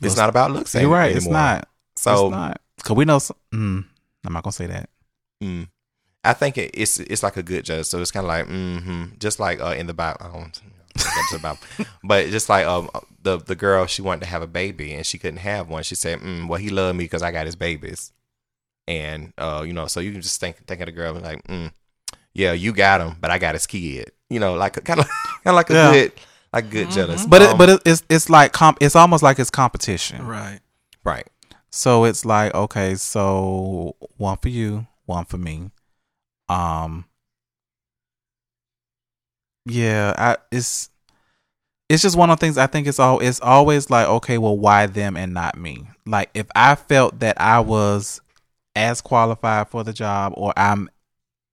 [0.03, 0.75] It's not about looks.
[0.75, 1.15] You're right.
[1.15, 1.69] It's not.
[1.97, 2.61] So it's not.
[2.83, 3.19] Cause we know.
[3.21, 3.85] Some, mm,
[4.27, 4.91] I'm not gonna say that.
[5.43, 5.69] mm,
[6.25, 7.87] I think it, it's it's like a good judge.
[7.87, 10.19] So it's kind of like mm-hmm, just like uh, in the Bible.
[10.21, 10.61] I don't
[10.97, 11.61] get to the Bible.
[12.05, 12.91] but just like um
[13.23, 15.83] the the girl, she wanted to have a baby and she couldn't have one.
[15.85, 18.13] She said, mm, "Well, he loved me because I got his babies."
[18.89, 21.73] And uh, you know, so you can just think think of the girl like, mm,
[22.35, 25.47] "Yeah, you got him, but I got his kid." You know, like kind of kind
[25.47, 25.93] of like a Yeah.
[25.93, 26.13] good
[26.53, 27.27] like good jealous.
[27.27, 28.79] But it, Um, but it, it's it's like comp.
[28.81, 30.27] It's almost like it's competition.
[30.27, 30.61] Right.
[31.05, 31.27] right.
[31.71, 35.71] So it's like okay, so one for you, one for me.
[36.49, 37.05] Um.
[39.65, 40.91] Yeah, I it's
[41.89, 44.57] it's just one of the things I think it's all it's always like okay, well,
[44.57, 45.89] why them and not me?
[46.07, 48.21] Like if I felt that I was
[48.75, 50.89] as qualified for the job, or I'm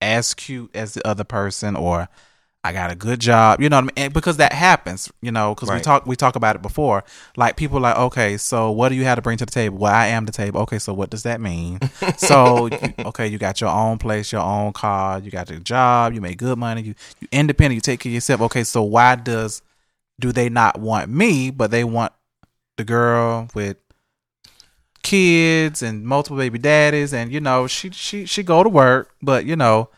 [0.01, 2.07] as cute as the other person, or
[2.62, 3.93] I got a good job, you know what I mean?
[3.95, 7.05] And because that happens, you know, because we talk we talk about it before.
[7.38, 9.78] Like people are like, okay, so what do you have to bring to the table?
[9.78, 10.60] Well, I am the table.
[10.62, 11.80] Okay, so what does that mean?
[12.18, 12.70] so
[13.05, 16.38] okay, you got your own place, your own car, you got your job, you make
[16.38, 18.41] good money, you you independent, you take care of yourself.
[18.41, 19.62] Okay, so why does
[20.20, 22.12] do they not want me, but they want
[22.76, 23.78] the girl with
[25.01, 29.45] kids and multiple baby daddies and you know she she she go to work but
[29.45, 29.89] you know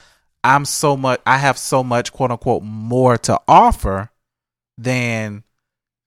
[0.43, 4.09] i'm so much i have so much quote unquote more to offer
[4.77, 5.43] than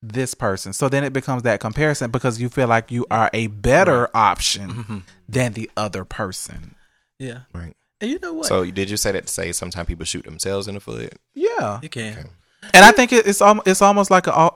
[0.02, 3.46] this person so then it becomes that comparison because you feel like you are a
[3.46, 4.98] better option mm-hmm.
[5.28, 6.74] than the other person
[7.18, 7.40] Yeah.
[7.54, 7.74] Right.
[8.00, 8.46] And you know what?
[8.46, 11.14] So did you say that to say sometimes people shoot themselves in the foot?
[11.34, 12.28] yeah you can.
[12.74, 14.50] and i think it's it's almost like a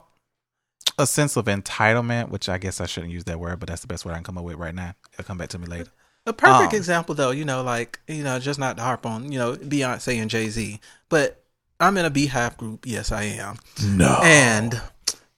[0.98, 3.86] a sense of entitlement which i guess i shouldn't use that word but that's the
[3.86, 5.90] best word i can come up with right now it'll come back to me later
[6.28, 9.32] A perfect Um, example, though, you know, like you know, just not to harp on,
[9.32, 11.42] you know, Beyonce and Jay Z, but
[11.80, 12.84] I'm in a BeyHive group.
[12.86, 13.56] Yes, I am.
[13.82, 14.78] no And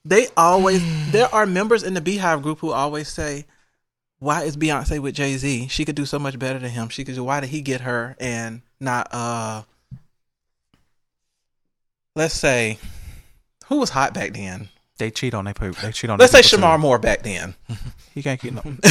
[0.03, 0.81] they always
[1.11, 3.45] there are members in the BeyHive group who always say,
[4.19, 5.69] "Why is Beyonce with Jay Z?
[5.69, 6.89] She could do so much better than him.
[6.89, 7.17] She could.
[7.17, 9.63] Why did he get her and not uh?
[12.17, 12.77] Let's say,
[13.67, 14.67] who was hot back then?
[14.97, 16.57] they cheat on their poop they cheat on Let's say too.
[16.57, 17.55] Shemar Moore back then.
[18.13, 18.61] he can't keep no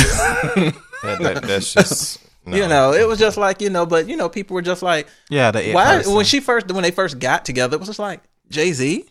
[1.02, 2.56] That, that, that's just no.
[2.56, 5.06] You know, it was just like you know, but you know, people were just like,
[5.28, 5.96] Yeah, the why?
[5.98, 6.14] person.
[6.14, 9.06] When she first when they first got together, it was just like Jay Z.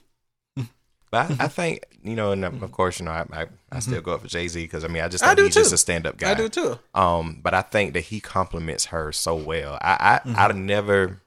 [1.12, 4.01] But I, I think you know, and of course, you know, I I, I still
[4.01, 5.78] go up for Jay Z because I mean, I just I do he's just a
[5.78, 6.32] stand up guy.
[6.32, 6.78] I do too.
[6.93, 9.78] Um, but I think that he compliments her so well.
[9.82, 11.20] I I I'd never,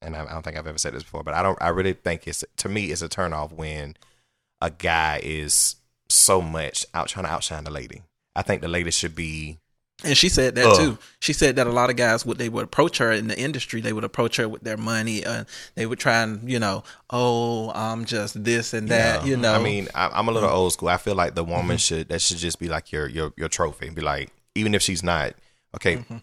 [0.00, 1.60] and I, I don't think I've ever said this before, but I don't.
[1.60, 3.96] I really think it's to me it's a turnoff when
[4.62, 5.76] a guy is
[6.14, 8.02] so much out trying to outshine the lady.
[8.36, 9.58] I think the lady should be
[10.02, 10.76] And she said that Ugh.
[10.76, 10.98] too.
[11.20, 13.80] She said that a lot of guys would they would approach her in the industry.
[13.80, 15.46] They would approach her with their money, and
[15.76, 19.22] they would try and you know, oh, I'm just this and that.
[19.22, 19.30] Yeah.
[19.30, 20.54] You know, I mean, I, I'm a little mm.
[20.54, 20.88] old school.
[20.88, 21.76] I feel like the woman mm-hmm.
[21.76, 23.86] should that should just be like your your your trophy.
[23.86, 25.34] And be like, even if she's not
[25.76, 25.98] okay.
[25.98, 26.16] Mm-hmm.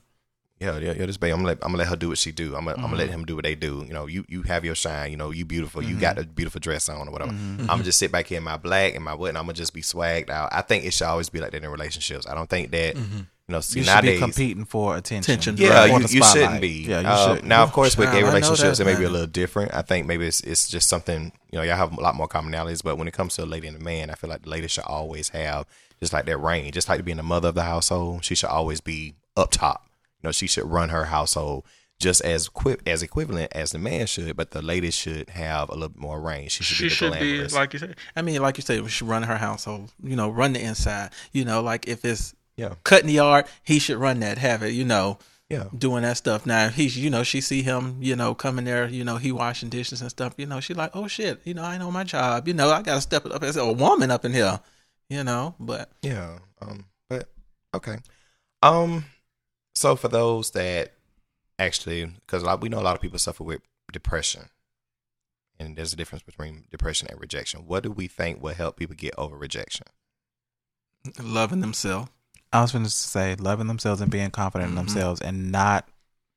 [0.61, 1.07] Yeah, yeah, yeah.
[1.07, 2.55] This baby, I'm gonna let, I'm gonna let her do what she do.
[2.55, 3.21] I'm gonna, I'm gonna let mm-hmm.
[3.21, 3.83] him do what they do.
[3.87, 5.09] You know, you you have your shine.
[5.09, 5.81] You know, you beautiful.
[5.81, 6.29] You got mm-hmm.
[6.29, 7.31] a beautiful dress on or whatever.
[7.31, 7.61] Mm-hmm.
[7.61, 9.53] I'm gonna just sit back here in my black and my what, and I'm gonna
[9.53, 10.49] just be swagged out.
[10.51, 12.27] I think it should always be like that in relationships.
[12.27, 13.59] I don't think that you know.
[13.59, 15.33] See, you should nowadays, be competing for attention.
[15.33, 16.43] Attention, yeah, For you, the you spotlight.
[16.43, 16.83] shouldn't be.
[16.83, 17.45] Yeah, you um, Uh, should.
[17.45, 19.73] Now, of course, with gay relationships, that, it may be a little different.
[19.73, 21.63] I think maybe it's it's just something you know.
[21.63, 23.83] Y'all have a lot more commonalities, but when it comes to a lady and a
[23.83, 25.65] man, I feel like the lady should always have
[25.99, 28.23] just like that reign, just like being the mother of the household.
[28.23, 29.87] She should always be up top.
[30.21, 31.65] You know, she should run her household
[31.99, 35.73] just as equi- as equivalent as the man should, but the lady should have a
[35.73, 36.49] little bit more reign.
[36.49, 37.95] She should she be the should be like you said.
[38.15, 39.91] I mean, like you said, she should run her household.
[40.03, 41.11] You know, run the inside.
[41.31, 44.37] You know, like if it's yeah, cutting the yard, he should run that.
[44.37, 44.71] Have it.
[44.71, 45.19] You know,
[45.51, 45.65] yeah.
[45.77, 46.45] doing that stuff.
[46.45, 49.69] Now he's, you know, she see him, you know, coming there, you know, he washing
[49.69, 50.33] dishes and stuff.
[50.37, 52.47] You know, she like, oh shit, you know, I know my job.
[52.47, 54.59] You know, I gotta step it up as a woman up in here.
[55.09, 56.39] You know, but Yeah.
[56.61, 56.85] Um.
[57.09, 57.29] But
[57.75, 57.97] okay.
[58.63, 59.03] Um.
[59.81, 60.93] So for those that
[61.57, 63.61] actually, because we know a lot of people suffer with
[63.91, 64.49] depression,
[65.59, 67.61] and there's a difference between depression and rejection.
[67.65, 69.87] What do we think will help people get over rejection?
[71.19, 72.11] loving themselves.
[72.53, 75.89] I was going to say loving themselves and being confident in themselves and not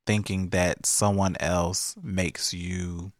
[0.07, 3.11] thinking that someone else makes you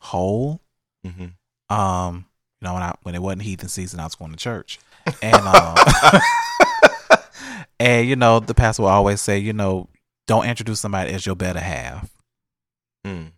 [0.00, 0.60] whole.
[1.04, 1.76] Mm-hmm.
[1.76, 2.26] Um,
[2.60, 4.78] you know, when I when it wasn't heathen season, I was going to church,
[5.20, 5.74] and um,
[7.80, 9.88] and you know, the pastor will always say, you know,
[10.26, 12.08] don't introduce somebody as your better half.
[13.04, 13.32] Mm.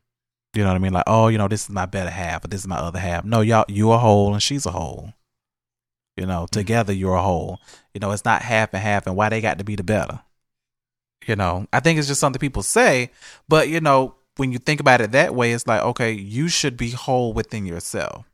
[0.55, 0.93] You know what I mean?
[0.93, 3.25] Like, oh, you know, this is my better half, or this is my other half.
[3.25, 5.15] No, y'all, you a whole and she's a whole.
[6.17, 7.61] You know, together you're a whole.
[7.95, 10.21] You know, it's not half and half, and why they got to be the better.
[11.27, 13.11] You know, I think it's just something people say,
[13.49, 16.77] but you know, when you think about it that way, it's like, okay, you should
[16.77, 18.27] be whole within yourself.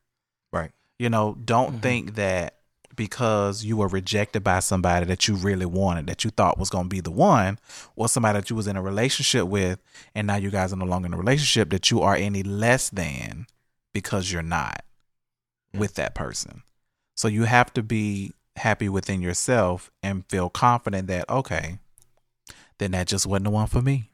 [0.53, 0.71] Right.
[0.99, 2.58] You know, don't think that
[2.99, 6.85] because you were rejected by somebody that you really wanted, that you thought was going
[6.85, 7.59] to be the one,
[7.97, 9.79] or somebody that you was in a relationship with,
[10.15, 12.91] and now you guys are no longer in a relationship, that you are any less
[12.91, 13.47] than
[13.95, 14.83] because you're not
[15.75, 15.79] mm.
[15.79, 16.63] with that person.
[17.15, 21.79] So you have to be happy within yourself and feel confident that, okay,
[22.79, 24.11] then that just wasn't the one for me.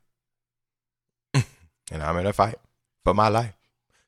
[1.34, 2.56] and I'm in a fight
[3.02, 3.54] for my life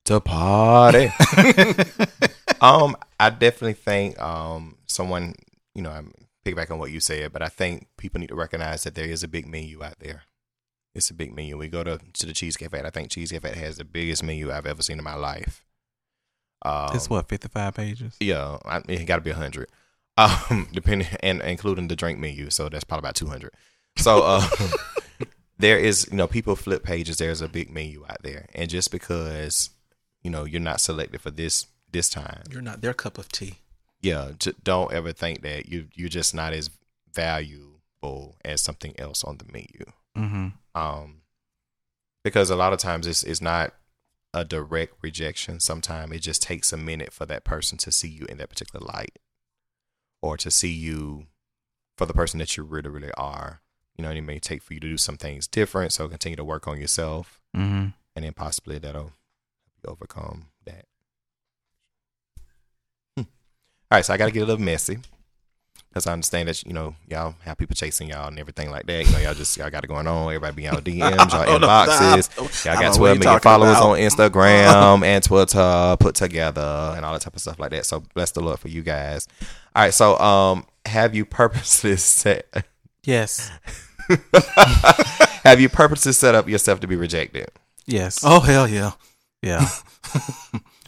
[0.04, 1.10] to party.
[2.60, 5.34] um, I definitely think um someone,
[5.74, 6.12] you know, I'm
[6.44, 9.22] piggyback on what you said, but I think people need to recognize that there is
[9.22, 10.22] a big menu out there.
[10.94, 11.58] It's a big menu.
[11.58, 12.80] We go to to the Cheese Cafe.
[12.82, 15.64] I think Cheese Cafe has the biggest menu I've ever seen in my life.
[16.62, 18.16] Um, it's what, 55 pages?
[18.18, 19.68] Yeah, I, it got to be hundred,
[20.16, 22.50] um, depending and including the drink menu.
[22.50, 23.52] So that's probably about two hundred.
[23.98, 24.46] So uh,
[25.58, 27.18] there is, you know, people flip pages.
[27.18, 29.70] There's a big menu out there, and just because
[30.22, 33.54] you know you're not selected for this this time, You're not their cup of tea.
[34.00, 36.70] yeah, j- don't ever think that you you're just not as
[37.14, 39.84] valuable as something else on the menu.
[40.16, 40.48] Mm-hmm.
[40.80, 41.22] Um,
[42.22, 43.72] because a lot of times it's it's not
[44.34, 45.60] a direct rejection.
[45.60, 48.84] Sometimes it just takes a minute for that person to see you in that particular
[48.94, 49.18] light,
[50.20, 51.26] or to see you
[51.96, 53.60] for the person that you really really are.
[53.96, 55.92] You know, and it may take for you to do some things different.
[55.92, 57.86] So continue to work on yourself, Mm-hmm.
[58.14, 59.12] and then possibly that'll help
[59.82, 60.84] you overcome that.
[63.16, 63.22] Hmm.
[63.96, 64.98] All right, so I got to get a little messy.
[65.88, 69.06] Because I understand that, you know, y'all have people chasing y'all and everything like that.
[69.06, 70.26] You know, y'all just, y'all got it going on.
[70.26, 72.64] Everybody be y'all DMs, y'all no, inboxes.
[72.66, 73.92] Y'all got know what 12 you million talking followers about.
[73.92, 77.86] on Instagram and Twitter put together and all that type of stuff like that.
[77.86, 79.26] So bless the Lord for you guys.
[79.74, 82.66] All right, so um, have you purposely set,
[83.02, 83.50] Yes.
[85.44, 87.48] have you purposely set up yourself to be rejected?
[87.86, 88.20] Yes.
[88.22, 88.90] Oh hell yeah!
[89.40, 89.66] yeah.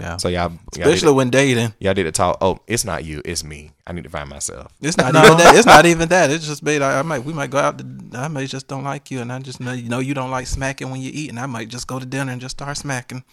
[0.01, 0.17] Yeah.
[0.17, 1.75] So y'all, y'all did, Especially when dating.
[1.81, 2.39] y'all did it talk.
[2.41, 3.73] Oh, it's not you, it's me.
[3.87, 4.73] I need to find myself.
[4.81, 5.57] It's not even that.
[5.57, 6.31] It's not even that.
[6.31, 6.83] It's just made.
[6.83, 7.25] I, I might.
[7.25, 7.79] We might go out.
[7.79, 10.31] To, I may just don't like you, and I just know you know you don't
[10.31, 12.77] like smacking when you eat, and I might just go to dinner and just start
[12.77, 13.25] smacking.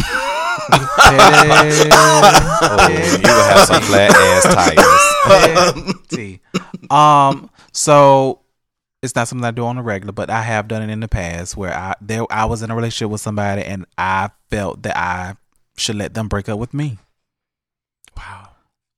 [1.10, 4.44] Oh, you will have some flat ass
[5.74, 5.94] tires.
[6.10, 6.40] See.
[6.90, 7.50] Um.
[7.72, 8.40] So
[9.02, 11.08] it's not something I do on a regular, but I have done it in the
[11.08, 14.96] past where I there I was in a relationship with somebody and I felt that
[14.96, 15.36] I
[15.78, 16.98] should let them break up with me.
[18.16, 18.48] Wow,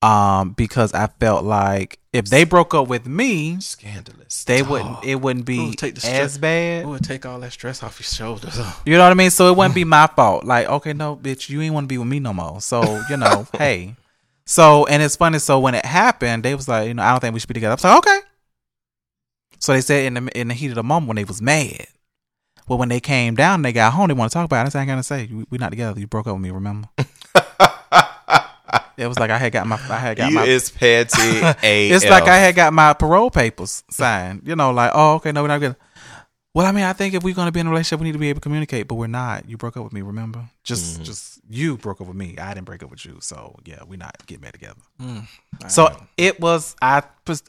[0.03, 4.45] Um, because I felt like if they broke up with me, scandalous.
[4.45, 5.05] they wouldn't.
[5.05, 6.85] It wouldn't be Ooh, take the as bad.
[6.85, 8.59] It would take all that stress off your shoulders.
[8.87, 9.31] You know what I mean?
[9.31, 10.45] So it wouldn't be my fault.
[10.45, 12.61] Like, okay, no, bitch, you ain't want to be with me no more.
[12.61, 13.95] So, you know, hey.
[14.47, 15.39] So, and it's funny.
[15.39, 17.55] So when it happened, they was like, you know, I don't think we should be
[17.55, 17.73] together.
[17.73, 18.21] I was like, okay.
[19.59, 21.87] So they said in the in the heat of the moment when they was mad.
[22.71, 24.07] Well, when they came down, they got home.
[24.07, 24.67] They want to talk about it.
[24.67, 25.99] I said, I ain't gonna say we, we not together.
[25.99, 26.53] You broke up with me.
[26.53, 26.89] Remember?
[28.97, 30.45] it was like I had got my I had got You my.
[30.45, 31.09] is petty.
[31.65, 34.43] it's like I had got my parole papers signed.
[34.45, 35.79] You know, like oh okay, no, we're not together.
[36.55, 38.21] Well, I mean, I think if we're gonna be in a relationship, we need to
[38.21, 38.87] be able to communicate.
[38.87, 39.49] But we're not.
[39.49, 40.03] You broke up with me.
[40.03, 40.49] Remember?
[40.63, 41.03] Just, mm-hmm.
[41.03, 42.39] just you broke up with me.
[42.39, 43.17] I didn't break up with you.
[43.19, 44.81] So yeah, we're not getting back together.
[45.03, 45.27] Mm,
[45.67, 46.77] so it was.
[46.81, 47.03] I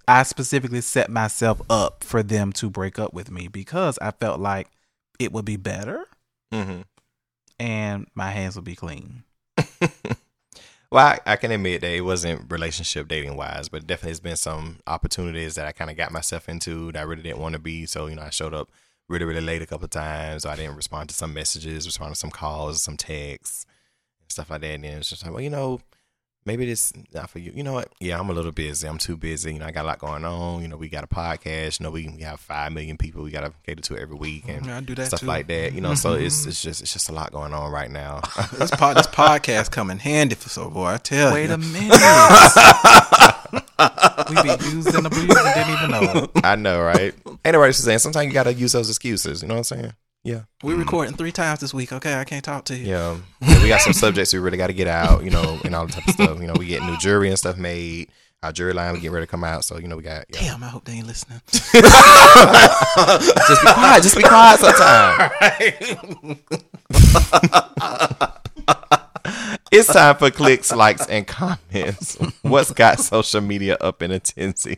[0.08, 4.40] I specifically set myself up for them to break up with me because I felt
[4.40, 4.68] like
[5.24, 6.06] it would be better
[6.52, 6.82] hmm
[7.60, 9.24] and my hands would be clean.
[10.92, 14.36] Well, I, I can admit that it wasn't relationship dating wise, but definitely has been
[14.36, 17.60] some opportunities that I kind of got myself into that I really didn't want to
[17.60, 17.86] be.
[17.86, 18.70] So you know, I showed up
[19.08, 20.46] really really late a couple of times.
[20.46, 23.66] I didn't respond to some messages, respond to some calls, some texts,
[24.28, 24.74] stuff like that.
[24.76, 25.80] And then it's just like, well, you know,
[26.46, 27.52] maybe this not for you.
[27.56, 27.90] You know what?
[28.00, 28.88] Yeah, I'm a little busy.
[28.88, 29.54] I'm too busy.
[29.54, 30.62] You know, I got a lot going on.
[30.62, 31.80] You know, we got a podcast.
[31.80, 34.46] You know, we, we have five million people we got to cater to every week
[34.48, 35.26] and Yeah, I do that stuff too.
[35.26, 35.74] like that.
[35.74, 36.26] You know, so mm-hmm.
[36.26, 38.22] it's it's just it's just a lot going on right now.
[38.54, 40.86] this pod, this podcast come in handy for so boy.
[40.88, 41.50] I tell Wait you.
[41.50, 41.92] Wait a minute.
[44.30, 46.24] we be used and abused and didn't even know.
[46.24, 46.32] it.
[46.44, 47.14] I know, right?
[47.46, 49.42] Ain't nobody saying sometimes you gotta use those excuses.
[49.42, 49.94] You know what I'm saying?
[50.24, 51.92] Yeah, we're recording three times this week.
[51.92, 52.86] Okay, I can't talk to you.
[52.86, 53.18] yeah.
[53.42, 55.24] Yeah, we got some subjects we really got to get out.
[55.24, 56.40] You know, and all the type of stuff.
[56.40, 58.10] You know, we get new jury and stuff made.
[58.44, 59.66] Our jury line we get ready to come out.
[59.66, 60.26] So you know, we got.
[60.30, 60.42] Yeah.
[60.42, 61.42] Damn, I hope they ain't listening.
[61.52, 61.82] Just be
[63.74, 64.04] quiet.
[64.04, 65.32] Just be quiet sometime.
[69.72, 72.18] it's time for clicks, likes, and comments.
[72.44, 74.78] What's got social media up in a tensy?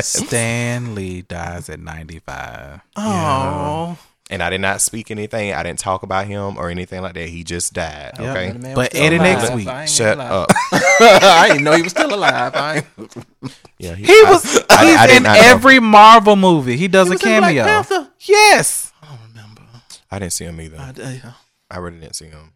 [0.00, 2.80] Stan Lee dies at 95.
[2.96, 3.96] Oh,
[4.32, 5.52] and I did not speak anything.
[5.52, 7.28] I didn't talk about him or anything like that.
[7.28, 8.12] He just died.
[8.18, 9.68] Yeah, okay, But was still Eddie next week.
[9.88, 10.48] Shut up.
[10.72, 12.52] I didn't know he was still alive.
[12.54, 12.82] I
[13.78, 15.42] Yeah, He was I- he's I did in not know.
[15.44, 16.76] every Marvel movie.
[16.76, 17.54] He does He a was in Black
[17.88, 18.06] cameo.
[18.20, 18.92] Yes.
[19.02, 19.62] I don't remember.
[20.10, 20.78] I didn't see him either.
[20.78, 20.92] I, uh,
[21.70, 22.52] I, I really didn't see him.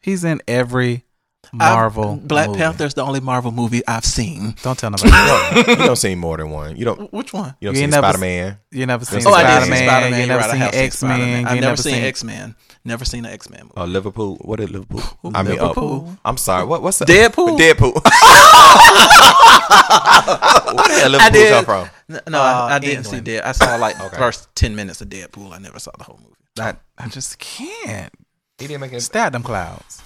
[0.00, 1.04] He's in every
[1.46, 2.16] I've- Marvel.
[2.16, 2.58] Black movie.
[2.60, 4.54] Panther's the only Marvel movie I've seen.
[4.62, 5.10] Don't tell nobody.
[5.70, 6.76] you don't see more than one.
[6.76, 7.12] You don't.
[7.12, 7.54] Which one?
[7.60, 8.58] You don't You see Spider Man.
[8.70, 9.88] you never seen Oh, Oh, I Spider did see Man.
[9.88, 10.20] Spider Man.
[10.20, 11.46] You never seen X Men.
[11.46, 12.54] I've never seen X Men.
[12.84, 13.72] Never seen an X Men movie.
[13.76, 14.36] Oh, Liverpool.
[14.42, 15.02] What is Liverpool?
[15.34, 16.04] I mean, Liverpool.
[16.08, 16.64] oh, I'm sorry.
[16.64, 16.82] What?
[16.82, 17.56] What's the Deadpool?
[17.58, 17.92] Deadpool.
[20.74, 21.52] Where the hell Liverpool did.
[21.52, 21.88] come from?
[22.08, 23.26] No, no, Uh, I, I didn't England.
[23.26, 23.44] see Deadpool.
[23.46, 24.16] I saw like Okay.
[24.16, 25.52] first ten minutes of Deadpool.
[25.52, 26.34] I never saw the whole movie.
[26.58, 28.12] I, I just can't
[28.58, 29.00] He didn't make it.
[29.02, 30.02] stab them clouds.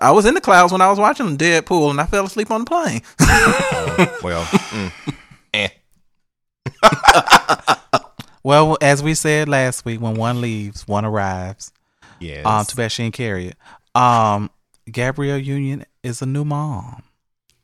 [0.00, 2.64] I was in the clouds when I was watching Deadpool, and I fell asleep on
[2.64, 3.02] the plane.
[4.22, 4.92] Well, mm,
[5.54, 5.68] eh.
[8.44, 11.72] Well, as we said last week, when one leaves, one arrives.
[12.20, 12.46] Yes.
[12.46, 13.56] Um, too bad she didn't carry it.
[14.00, 14.50] Um,
[14.90, 17.02] Gabrielle Union is a new mom.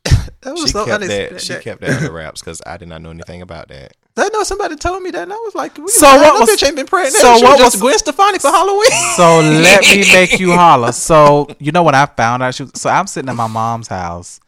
[0.04, 1.36] That was she so kept unexpected.
[1.36, 1.40] that.
[1.40, 3.96] She kept that under wraps because I did not know anything about that.
[4.16, 6.40] I know somebody told me that, and I was like, So so what what?
[6.42, 7.16] was- bitch ain't been pregnant.
[7.16, 8.90] so what was just was- Gwen Stefani for Halloween?
[9.16, 10.92] So let me make you holler.
[10.92, 13.88] So you know what I found out she was, so I'm sitting at my mom's
[13.88, 14.40] house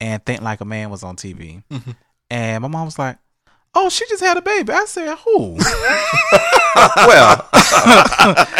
[0.00, 1.90] and think like a man was on TV, Mm-hmm.
[2.30, 3.18] and my mom was like,
[3.74, 5.58] "Oh, she just had a baby." I said, "Who?"
[6.96, 7.48] Well,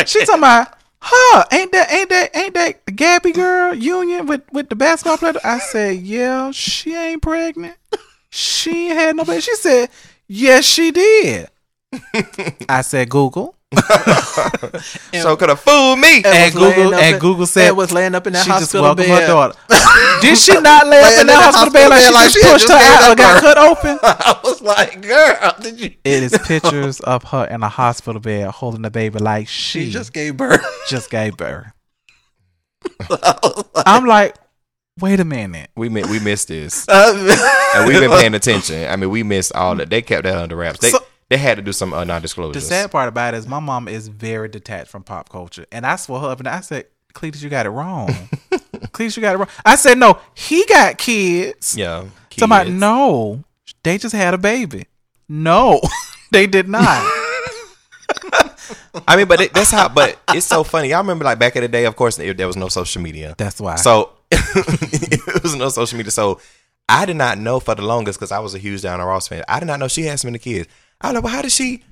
[0.06, 1.44] she talking about, "Huh?
[1.52, 5.34] Ain't that ain't that ain't that the Gabby girl Union with with the basketball player?"
[5.44, 7.76] I said, "Yeah, she ain't pregnant.
[8.30, 9.88] She ain't had no baby." She said,
[10.32, 11.48] "Yes, she did."
[12.68, 13.56] I said, "Google."
[15.12, 16.22] so could have fooled me.
[16.24, 18.50] And was Google up and in- Google said and was laying up in that she
[18.50, 19.20] just hospital welcomed bed.
[19.22, 19.54] her daughter.
[20.20, 22.34] Did she not lay up in in that the hospital bed like she, like just
[22.34, 23.98] she pushed her just out or got cut open?
[24.02, 25.94] I was like, girl, did you?
[26.04, 29.90] It is pictures of her in a hospital bed holding the baby like she, She
[29.90, 30.64] just just gave birth.
[30.88, 31.66] just gave birth.
[33.86, 34.36] I'm like,
[35.00, 35.70] wait a minute.
[35.76, 37.36] We mi- we missed this, Uh,
[37.76, 38.88] and we've been paying attention.
[38.88, 39.90] I mean, we missed all that.
[39.90, 40.78] They kept that under wraps.
[40.80, 42.66] They So- they had to do some uh, The non-disclosures.
[42.66, 45.64] sad part about it is my mom is very detached from pop culture.
[45.70, 48.08] And I swore her up and I said, Cletus, you got it wrong.
[48.90, 49.48] Cletus, you got it wrong.
[49.64, 51.76] I said, no, he got kids.
[51.76, 52.06] yeah.
[52.36, 52.80] Somebody, kids.
[52.80, 53.44] no,
[53.84, 54.86] they just had a baby.
[55.28, 55.80] No,
[56.32, 57.00] they did not.
[59.06, 59.88] I mean, but it, that's how.
[59.88, 60.88] But it's so funny.
[60.88, 63.34] Y'all remember, like back in the day, of course, there there was no social media.
[63.38, 63.76] That's why.
[63.76, 66.10] So it was no social media.
[66.10, 66.40] So
[66.88, 69.44] I did not know for the longest because I was a huge Diana Ross fan.
[69.48, 70.68] I did not know she had so many kids.
[71.00, 71.82] I was like, well, how did she?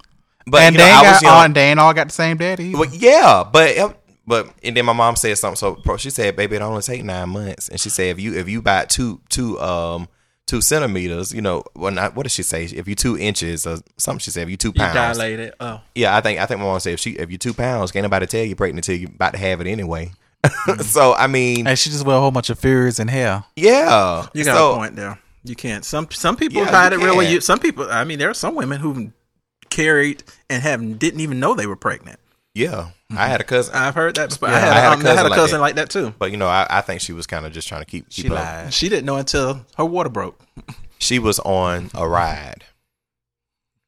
[0.47, 1.35] But and you know, they I was got young.
[1.45, 1.53] on.
[1.53, 2.65] They all got the same daddy.
[2.67, 2.79] either.
[2.79, 5.57] Well, yeah, but but and then my mom said something.
[5.57, 8.35] So bro, she said, "Baby, it only take nine months." And she said, "If you
[8.35, 10.09] if you buy two two um
[10.47, 12.65] two centimeters, you know, well, not what did she say?
[12.65, 15.53] If you two inches or something, she said, if you two you pounds, dilated.
[15.61, 17.93] Oh, yeah, I think I think my mom said if she if you two pounds,
[17.93, 20.11] can't nobody tell you pregnant until you about to have it anyway.
[20.83, 23.45] so I mean, and she just wear a whole bunch of furries and hair.
[23.57, 25.19] yeah, you got so, a point there.
[25.45, 25.85] You can't.
[25.85, 27.25] Some some people Yeah, hide it really.
[27.25, 27.35] can't.
[27.35, 27.91] You, some people.
[27.91, 29.13] I mean, there are some women who
[29.71, 32.19] carried and have didn't even know they were pregnant.
[32.55, 34.37] Yeah, I had a cousin, I've heard that.
[34.43, 35.61] Yeah, I, had, I had a um, I had cousin like cousin that.
[35.61, 36.15] like that too.
[36.19, 38.25] but you know, I, I think she was kind of just trying to keep keep
[38.27, 38.35] She up.
[38.37, 38.75] lied.
[38.75, 40.41] She didn't know until her water broke.
[41.01, 42.65] She was on a ride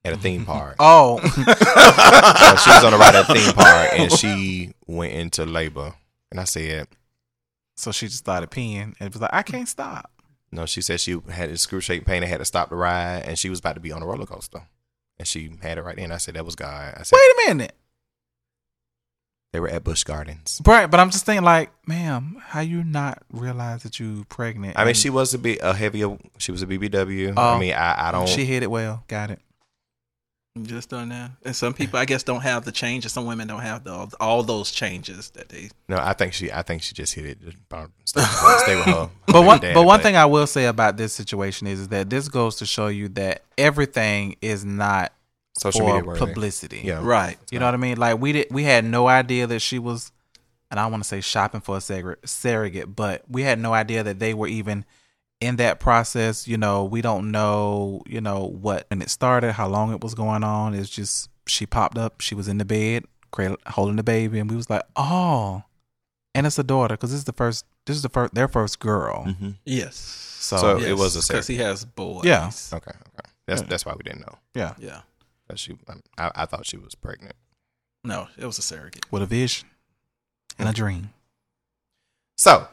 [0.04, 0.76] at a theme park.
[0.78, 5.44] Oh, Uh, she was on a ride at a theme park and she went into
[5.44, 5.92] labor.
[6.30, 6.88] And I said,
[7.76, 10.10] so she just started peeing and it was like, I can't stop.
[10.52, 13.48] no, she said she had excruciating pain and had to stop the ride and she
[13.50, 14.62] was about to be on a roller coaster.
[15.18, 16.12] And she had it right then.
[16.12, 16.94] I said, that was God.
[16.96, 17.74] I said, Wait a minute,
[19.52, 20.62] they were at Busch Gardens.
[20.64, 20.86] right?
[20.86, 24.78] But I'm just thinking, like, ma'am, how you not realize that you pregnant?
[24.78, 26.16] I mean, And she was a bit a heavier.
[26.38, 27.34] She was a BBW.
[27.36, 27.54] Oh.
[27.54, 28.28] I mean, I, I don't.
[28.28, 29.02] she hit it well.
[29.08, 29.40] Got it.
[30.62, 31.30] Just done that.
[31.44, 33.12] And some people, I guess, don't have the changes.
[33.12, 35.70] Some women don't have the, all those changes that they.
[35.88, 36.50] no, I think she.
[36.50, 37.38] I think she just hit it.
[37.40, 37.56] Just
[38.04, 39.10] stay, with her- stay with her.
[39.28, 42.10] But one, Daddy, but one thing I will say about this situation is, is that
[42.10, 45.12] this goes to show you that everything is not
[45.56, 46.20] social for media worthy.
[46.20, 46.26] Eh?
[46.26, 46.80] publicity.
[46.82, 47.38] Yeah, Right.
[47.52, 47.96] You know what I mean?
[47.98, 50.10] Like we did, we had no idea that she was,
[50.68, 54.02] and I want to say shopping for a surrogate, surrogate, but we had no idea
[54.02, 54.84] that they were even
[55.40, 56.46] in that process.
[56.48, 60.14] You know, we don't know, you know, what when it started, how long it was
[60.14, 60.74] going on.
[60.74, 63.04] It's just she popped up, she was in the bed,
[63.66, 65.62] holding the baby, and we was like, oh,
[66.34, 68.78] and it's a daughter because this is the first, this is the first, their first
[68.78, 69.24] girl.
[69.26, 69.56] Mhm.
[69.64, 69.96] Yes.
[69.96, 72.24] So, So- It was a because he has boys.
[72.24, 72.50] Yeah.
[72.72, 72.90] Okay.
[72.92, 73.30] Okay.
[73.46, 74.38] That's that's why we didn't know.
[74.54, 75.00] yeah, Yeah.
[75.48, 75.76] That she.
[76.16, 77.34] I, I thought she was pregnant.
[78.04, 79.04] No, it was a surrogate.
[79.10, 79.68] with a vision
[80.58, 81.10] and a dream.
[82.38, 82.68] So,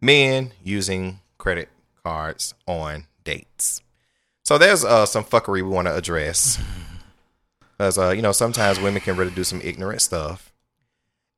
[0.00, 1.68] men using credit
[2.02, 3.82] cards on dates.
[4.44, 6.58] So there's uh, some fuckery we want to address.
[7.76, 10.54] because uh, you know sometimes women can really do some ignorant stuff,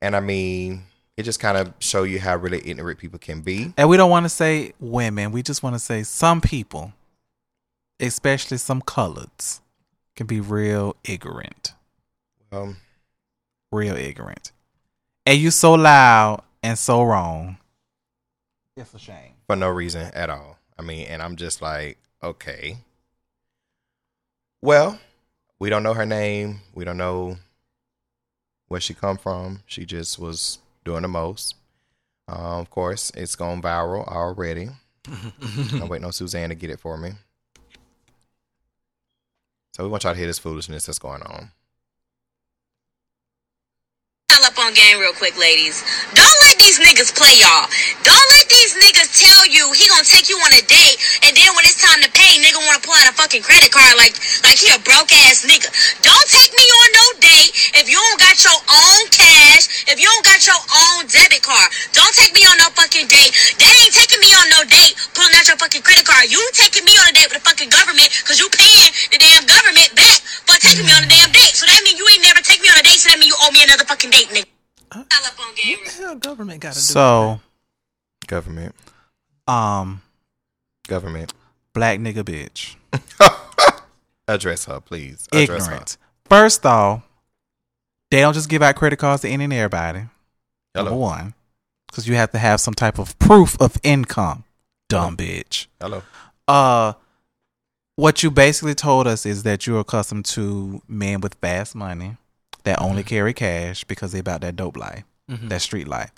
[0.01, 0.85] and I mean
[1.17, 3.73] it just kind of show you how really ignorant people can be.
[3.77, 5.33] And we don't want to say women.
[5.33, 6.93] We just want to say some people,
[7.99, 9.61] especially some coloreds,
[10.15, 11.73] can be real ignorant.
[12.53, 12.77] Um,
[13.73, 14.53] Real ignorant.
[15.25, 17.57] And you so loud and so wrong.
[18.77, 19.36] It's a shame.
[19.47, 20.59] For no reason at all.
[20.79, 22.79] I mean, and I'm just like, okay.
[24.63, 24.99] Well,
[25.59, 26.61] we don't know her name.
[26.75, 27.39] We don't know
[28.69, 29.63] where she come from.
[29.67, 31.55] She just was doing the most.
[32.29, 34.69] Uh, of course, it's gone viral already.
[35.73, 37.13] I'm waiting on Suzanne to get it for me.
[39.73, 41.51] So we want y'all to hear this foolishness that's going on.
[44.37, 45.81] All up on game real quick, ladies.
[46.13, 47.65] Don't let these niggas play y'all.
[48.05, 51.57] Don't let these niggas tell you he gonna take you on a date, and then
[51.57, 54.13] when it's time to pay, nigga wanna pull out a fucking credit card like
[54.45, 55.73] like he a broke ass nigga.
[56.05, 57.49] Don't take me on no date
[57.81, 61.73] if you don't got your own cash, if you don't got your own debit card.
[61.97, 63.33] Don't take me on no fucking date.
[63.57, 66.29] They ain't taking me on no date pulling out your fucking credit card.
[66.29, 69.49] You taking me on a date with the fucking government because you paying the damn
[69.49, 71.57] government back for taking me on a damn date.
[71.57, 72.56] So that means you ain't never take
[72.87, 74.47] me on a date, so that mean you owe me another fucking date, nigga.
[74.95, 75.79] All up on game.
[75.79, 76.83] What the hell government got to do?
[76.83, 77.41] So,
[78.27, 78.75] Government,
[79.47, 80.03] um,
[80.89, 81.33] government,
[81.73, 82.75] black nigga bitch.
[84.29, 85.29] address her, please.
[85.33, 85.97] Address Ignorant.
[86.25, 87.03] First off,
[88.11, 90.01] they don't just give out credit cards to any and everybody.
[90.01, 90.11] her.
[90.75, 91.35] Number Hello, one.
[91.89, 94.45] Because you have to have some type of proof of income.
[94.89, 95.67] Dumb bitch.
[95.81, 96.03] hello.
[96.47, 96.93] Uh
[97.97, 102.17] what you basically told us is that you're accustomed to men with fast money
[102.67, 103.09] that only Mm-hmm.
[103.09, 106.11] carry cash because they about that dope life, that street life.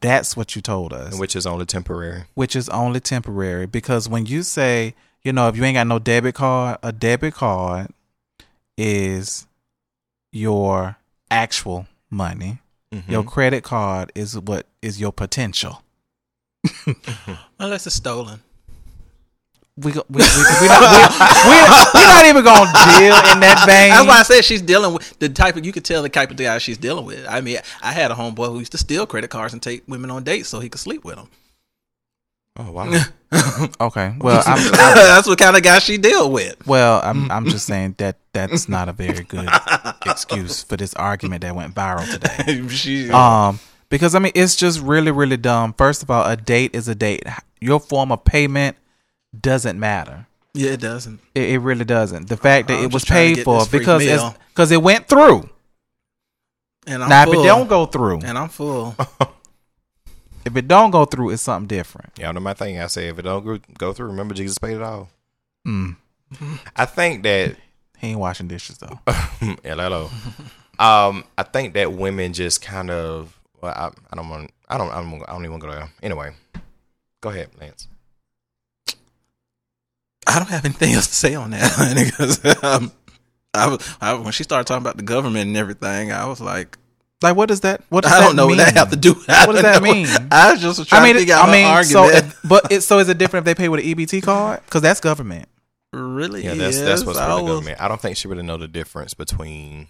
[0.00, 2.24] That's what you told us, which is only temporary.
[2.34, 3.66] which is only temporary.
[3.66, 4.94] Because when you say,
[5.24, 7.88] you know, if you ain't got no debit card, a debit card
[8.78, 9.46] is
[10.32, 10.96] your
[11.30, 12.58] actual money.
[12.92, 13.08] Mhm.
[13.10, 15.82] Your credit card is what is your potential.
[17.58, 18.42] Unless it's stolen.
[19.78, 20.22] We go, we, we,
[20.62, 20.80] we, not,
[21.44, 22.64] we, we, we're not even gonna
[22.98, 23.90] deal in that vein.
[23.90, 25.66] That's why I said she's dealing with the type of.
[25.66, 27.26] You could tell the type of guy she's dealing with.
[27.28, 30.10] I mean, I had a homeboy who used to steal credit cards and take women
[30.10, 31.28] on dates so he could sleep with them.
[32.58, 32.90] Oh wow.
[33.80, 36.66] Okay, well, I'm, I'm That's what kind of guy she deal with.
[36.66, 39.48] well, I'm I'm just saying that that's not a very good
[40.06, 42.66] excuse for this argument that went viral today.
[42.74, 43.58] she, Um,
[43.90, 45.74] because I mean, it's just really, really dumb.
[45.74, 47.24] First of all, a date is a date.
[47.60, 48.76] Your form of payment
[49.42, 50.26] doesn't matter.
[50.54, 51.20] yeah, it doesn't.
[51.34, 52.28] It, it really doesn't.
[52.28, 54.82] The fact that I'm it was just trying to paid for because it's because it
[54.82, 55.48] went through.
[56.86, 57.34] And I'm now, full.
[57.34, 58.94] if it don't go through, and I'm full.
[60.44, 62.12] if it don't go through, it's something different.
[62.18, 62.78] Y'all know my thing.
[62.78, 65.08] I say if it don't go- go through, remember Jesus paid it all.
[65.66, 65.96] Mm.
[66.76, 67.56] I think that
[67.98, 69.00] He ain't washing dishes though.
[69.62, 70.10] hello.
[70.78, 73.38] Um, I think that women just kind of.
[73.60, 74.50] Well, I, I don't want.
[74.68, 74.90] I don't.
[74.90, 75.22] I don't.
[75.22, 75.90] I don't even want to go there.
[76.02, 76.34] Anyway,
[77.22, 77.88] go ahead, Lance.
[80.26, 81.72] I don't have anything else to say on that
[82.14, 82.90] because um,
[83.54, 86.76] I was I, when she started talking about the government and everything, I was like,
[87.22, 87.82] Like, what does that?
[87.88, 88.58] What does I that don't know mean?
[88.58, 89.14] what that have to do.
[89.28, 89.92] I What does that know.
[89.92, 90.06] mean?
[90.30, 92.70] I was just trying I mean, to figure out I mean, her so, if, but
[92.72, 94.60] it so is it different if they pay with an EBT card?
[94.64, 95.48] Because that's government.
[95.92, 97.06] really, Yeah, that's that's is.
[97.06, 97.80] what's I really was- government.
[97.80, 99.88] I don't think she really know the difference between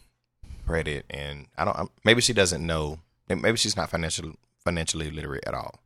[0.66, 1.90] credit and I don't.
[2.04, 2.98] Maybe she doesn't know.
[3.28, 4.34] Maybe she's not financially
[4.64, 5.80] financially literate at all.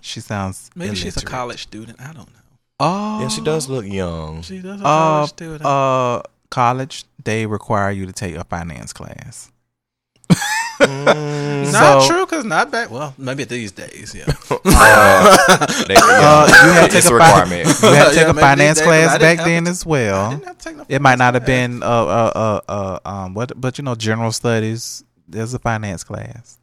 [0.00, 2.00] She sounds Maybe she's a college student.
[2.00, 2.40] I don't know.
[2.80, 4.42] Oh, Yeah, she does look young.
[4.42, 5.64] She does a Uh, college student.
[5.64, 9.50] uh, college they require you to take a finance class.
[10.80, 12.90] Mm, not true, because not back.
[12.90, 14.26] Well, maybe these days, yeah.
[14.50, 17.82] uh, they- yeah, Uh, you had to it's take a a fi- requirement.
[17.82, 19.70] You had to take Yeah, a finance these days, 'cause I class back then to-
[19.70, 20.30] as well.
[20.30, 22.72] didn't have to take no It might not have finance been uh uh uh,
[23.04, 25.02] uh um what but you know general studies.
[25.26, 26.58] There's a finance class.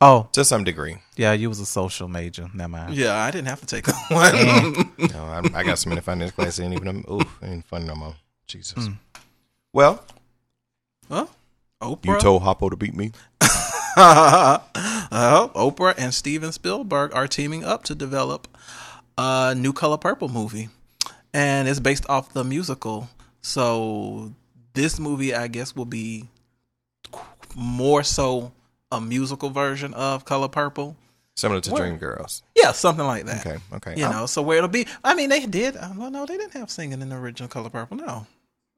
[0.00, 0.98] Oh to some degree.
[1.16, 2.48] yeah, you was a social major.
[2.54, 2.94] Never mind.
[2.94, 3.96] Yeah, I didn't have to take that
[4.98, 5.08] one.
[5.12, 6.60] No, I, I got so many finance classes.
[6.60, 7.04] Ain't even.
[7.10, 8.14] Ooh, I ain't fun no more.
[8.46, 8.86] Jesus.
[8.88, 8.96] Mm.
[9.72, 10.02] Well,
[11.08, 11.28] well,
[11.82, 12.06] Oprah.
[12.06, 13.12] you told Hoppo to beat me.
[13.96, 14.58] uh,
[15.54, 18.48] Oprah and Steven Spielberg are teaming up to develop
[19.16, 20.68] a new Color Purple movie,
[21.34, 23.08] and it's based off the musical.
[23.42, 24.32] So
[24.74, 26.26] this movie, I guess, will be
[27.56, 28.52] more so
[28.90, 30.96] a musical version of Color Purple.
[31.36, 31.82] Similar to Where?
[31.92, 32.42] Dreamgirls.
[32.56, 33.46] Yeah, something like that.
[33.46, 33.94] Okay, okay.
[33.96, 34.86] You I'm- know, so where it'll be.
[35.04, 35.76] I mean, they did.
[35.76, 37.96] uh, Well, no, they didn't have singing in the original Color Purple.
[37.98, 38.26] No.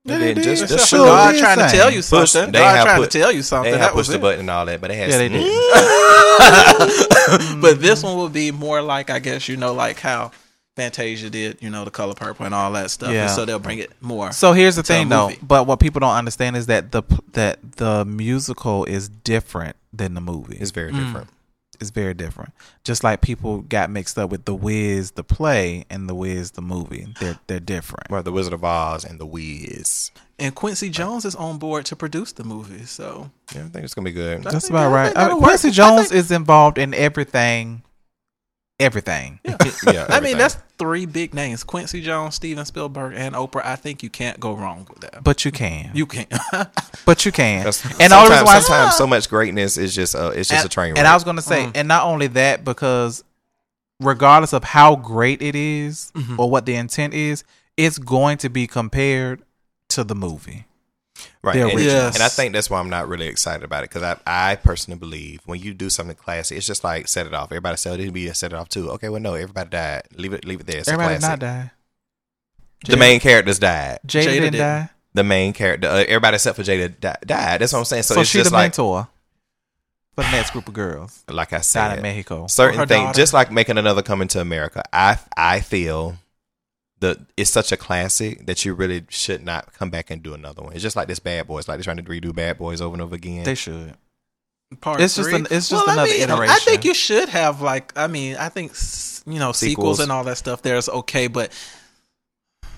[0.04, 0.42] They did.
[0.42, 2.52] Just, Except just for show God trying to tell you Push- something.
[2.52, 3.72] they God have trying put- to tell you something.
[3.72, 4.22] They had That was pushed the it.
[4.22, 5.44] button and all that, but they had Yeah, they did.
[7.61, 10.30] but this one will be more like I guess you know like how
[10.76, 13.12] Fantasia did, you know, the color purple and all that stuff.
[13.12, 13.22] Yeah.
[13.24, 14.32] And so they'll bring it more.
[14.32, 15.30] So here's the thing, though.
[15.42, 17.02] But what people don't understand is that the
[17.32, 20.57] that the musical is different than the movie.
[20.61, 21.05] It's very Mm.
[21.07, 21.28] different.
[21.80, 22.53] It's very different.
[22.84, 26.61] Just like people got mixed up with the Wiz the play and the Wiz the
[26.61, 27.07] movie.
[27.20, 28.11] They're they're different.
[28.11, 30.11] Well, the Wizard of Oz and the Wiz.
[30.38, 32.84] and Quincy Jones is on board to produce the movie.
[32.86, 34.43] So Yeah, I think it's gonna be good.
[34.43, 35.05] That's about right.
[35.07, 35.49] think that'll Uh, work.
[35.51, 37.82] Quincy Jones think- is involved in everything.
[38.81, 39.39] Everything.
[39.45, 43.64] yeah, I mean, that's three big names: Quincy Jones, Steven Spielberg, and Oprah.
[43.64, 45.22] I think you can't go wrong with that.
[45.22, 45.91] But you can.
[45.95, 46.33] You can't.
[47.07, 47.59] but you can.
[47.64, 50.49] That's- And the only reason sometimes, why sometimes so much greatness is just uh, it's
[50.49, 50.99] just and, a train wreck.
[50.99, 53.22] and I was going to say, and not only that, because
[54.01, 57.45] regardless of how great it is or what the intent is,
[57.76, 59.43] it's going to be compared
[59.89, 60.64] to the movie.
[61.42, 61.94] Right, the and, original.
[61.94, 62.14] Yes.
[62.14, 64.98] and I think that's why I'm not really excited about it because I, I personally
[64.98, 67.46] believe when you do something classic, it's just like set it off.
[67.52, 68.90] Everybody said it'd be set it off too.
[68.92, 70.02] Okay, well no, everybody died.
[70.16, 70.78] Leave it, leave it there.
[70.80, 71.70] It's Everybody a did not classic.
[71.70, 71.70] die.
[72.92, 73.98] The main characters died.
[74.06, 74.58] Jada, Jada didn't didn't.
[74.60, 74.90] die.
[75.12, 77.60] The main character, uh, everybody except for Jada di- died.
[77.60, 78.04] That's what I'm saying.
[78.04, 79.08] So, So, it's she's just the like, mentor
[80.14, 82.46] for the next group of girls like I down said, in Mexico.
[82.46, 83.16] Certain her things, daughter.
[83.16, 84.82] just like making another coming to America.
[84.92, 86.16] I I feel
[87.01, 90.62] the it's such a classic that you really should not come back and do another
[90.62, 90.72] one.
[90.74, 93.03] It's just like this Bad Boys, like they're trying to redo Bad Boys over and
[93.03, 93.44] over again.
[93.44, 93.94] They should.
[94.80, 95.38] Part It's just three.
[95.40, 97.92] an- it's just I another mean, I think you should have like.
[97.96, 98.72] I mean, I think
[99.26, 99.59] you know sequels,
[99.96, 100.01] Sequels.
[100.01, 100.62] and all that stuff.
[100.62, 101.51] There's okay, but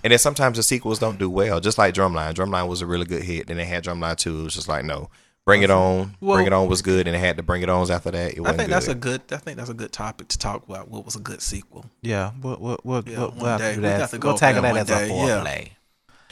[0.02, 2.32] and then sometimes the sequels don't do well, just like Drumline.
[2.34, 3.46] Drumline was a really good hit.
[3.48, 4.40] Then they had Drumline two.
[4.40, 5.10] It was just like no,
[5.44, 6.14] Bring It On.
[6.20, 8.32] Well- Bring It On was good, and they had to Bring It Ons after that.
[8.34, 8.74] It I wasn't think good.
[8.74, 9.22] that's a good.
[9.32, 10.88] I think that's a good topic to talk about.
[10.88, 11.84] What was a good sequel?
[12.00, 13.70] Yeah, we'll we'll we'll, Yeah, we'll, we'll have day.
[13.70, 13.98] to do We that.
[13.98, 15.70] got to go we'll tackle that one as a day, yeah.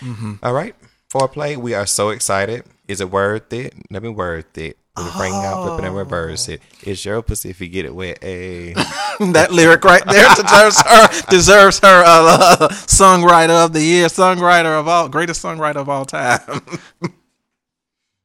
[0.03, 0.39] foreplay.
[0.43, 0.75] All right.
[1.13, 2.63] Foreplay, we are so excited.
[2.87, 3.75] Is it worth it?
[3.91, 4.77] Let me worth it.
[4.97, 6.61] With a ring out, flipping and reverse it.
[6.83, 8.19] It's your pussy if you get it wet.
[8.23, 8.73] Hey.
[9.21, 14.89] that lyric right there deserves her deserves her uh, songwriter of the year, songwriter of
[14.89, 16.41] all greatest songwriter of all time.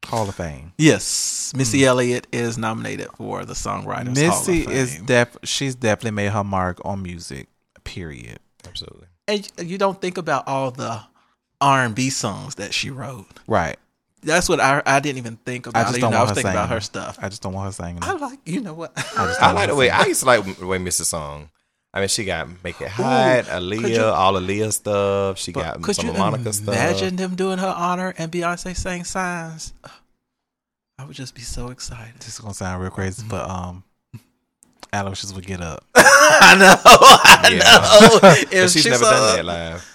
[0.06, 0.74] Hall of Fame.
[0.78, 1.86] yes, Missy mm.
[1.86, 4.16] Elliott is nominated for the songwriters.
[4.16, 7.47] Missy Hall of is def she's definitely made her mark on music.
[7.84, 8.39] Period.
[8.68, 9.08] Absolutely.
[9.28, 11.01] and you don't think about all the
[11.62, 13.28] R and B songs that she wrote.
[13.47, 13.78] Right.
[14.24, 15.88] That's what I I didn't even think I about.
[15.88, 17.20] just don't You know, I was her thinking about her stuff.
[17.22, 17.99] I just don't want her singing.
[18.01, 18.91] I like you know what.
[19.18, 21.06] I like the way I used to like the way Mrs.
[21.06, 21.49] Song.
[21.96, 25.38] I mean, she got Make It Hot, Aaliyah, you- all Aaliyah stuff.
[25.39, 26.76] She But got could some you of Monica stuff.
[26.76, 29.74] imagine them doing her honor and Beyonce sang signs?
[31.00, 32.16] I would just be so excited.
[32.20, 33.84] This is gonna sound real crazy, but um,
[34.93, 35.84] Aloysius would get up.
[35.96, 36.76] I know.
[36.84, 38.10] I Yeah.
[38.10, 38.20] know.
[38.22, 39.91] But If she's she never saw- done that live.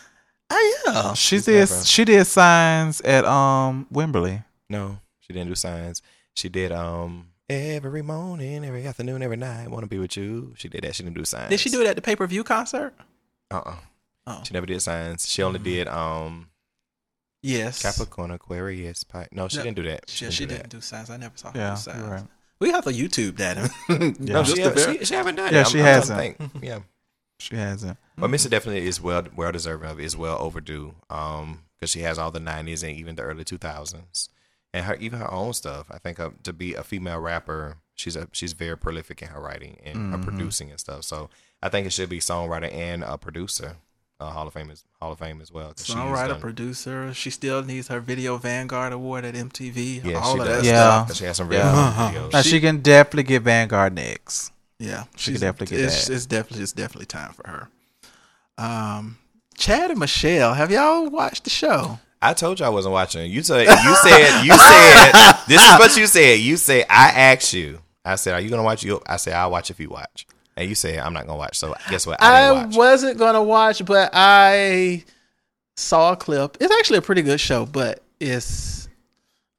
[0.53, 1.13] Oh, yeah.
[1.15, 1.69] She did.
[1.71, 4.43] never- She did signs at um Wembley.
[4.69, 6.03] No, she didn't do signs.
[6.35, 9.69] She did um every morning, every afternoon, every night.
[9.69, 10.53] Want to be with you.
[10.57, 10.95] She did that.
[10.95, 11.51] She didn't do signs.
[11.51, 12.95] Did she do it at the pay per view concert?
[13.51, 13.77] Uh uh
[14.27, 14.43] Oh.
[14.45, 15.29] She never did signs.
[15.29, 16.49] She only did um
[17.43, 17.83] Yes.
[17.83, 20.05] Capricorn, Aquarius, Pi- No, she No, didn't do that.
[20.09, 21.09] Yeah, didn't she do didn't do signs.
[21.11, 22.03] I never saw her Yeah, do signs.
[22.05, 22.25] right.
[22.61, 23.57] We have to YouTube that.
[23.89, 24.21] That.
[24.21, 24.99] No, she, a haven't, bit.
[25.01, 25.69] she, she haven't done Yeah, it.
[25.69, 26.17] she I'm, I'm hasn't.
[26.19, 26.65] trying to think.
[26.65, 26.79] Yeah.
[27.39, 27.97] She hasn't.
[28.19, 30.95] But Missy definitely is well well deserving of Is well overdue.
[31.09, 34.29] Um, because she has all the '90s and even the early 2000s,
[34.73, 35.87] and her even her own stuff.
[35.91, 39.41] I think uh, to be a female rapper, she's a she's very prolific in her
[39.41, 41.05] writing and her producing and stuff.
[41.05, 41.31] So
[41.62, 43.76] I think it should be songwriter and a producer.
[44.18, 45.72] Uh, Hall of Fame is Hall of Fame as well.
[45.76, 47.14] she's Songwriter, done- producer.
[47.14, 50.05] She still needs her Video Vanguard Award at MTV.
[50.05, 50.63] Yeah, all she of does.
[50.63, 51.05] that Yeah.
[51.07, 51.17] stuff.
[51.17, 52.13] She has some real Yeah.
[52.14, 52.33] videos.
[52.34, 54.53] Now she, can definitely get Vanguard next.
[54.79, 56.14] Yeah, She could definitely get it's, that.
[56.14, 57.68] It's definitely it's definitely time for her.
[58.59, 59.18] Um,
[59.57, 61.99] Chad and Michelle, have y'all watched the show?
[62.22, 63.30] I told you I wasn't watching.
[63.30, 65.13] You said you said you said
[65.49, 66.41] this is what you said.
[66.41, 67.80] You said I asked you.
[68.05, 70.26] I said, "Are you gonna watch?" You, I said, "I'll watch if you watch."
[70.57, 72.22] And you said, "I'm not gonna watch." So guess what?
[72.22, 75.05] I, I, wasn't gonna watch, but I
[75.76, 76.57] saw a clip.
[76.61, 78.88] It's actually a pretty good show, but it's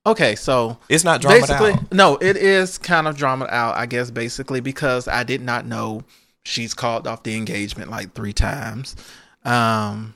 [0.06, 0.36] okay.
[0.36, 1.92] So It's not drama basically, out.
[1.92, 6.04] no, it is kind of drama out, I guess, basically because I did not know
[6.44, 8.96] she's called off the engagement like three times.
[9.44, 10.14] Um,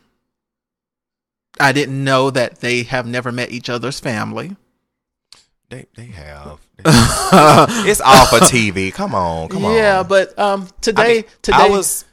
[1.60, 4.56] I didn't know that they have never met each other's family.
[5.70, 6.60] They they have.
[6.80, 8.94] it's all for TV.
[8.94, 9.76] Come on, come on.
[9.76, 12.06] yeah, but um, I today, mean, today, I was,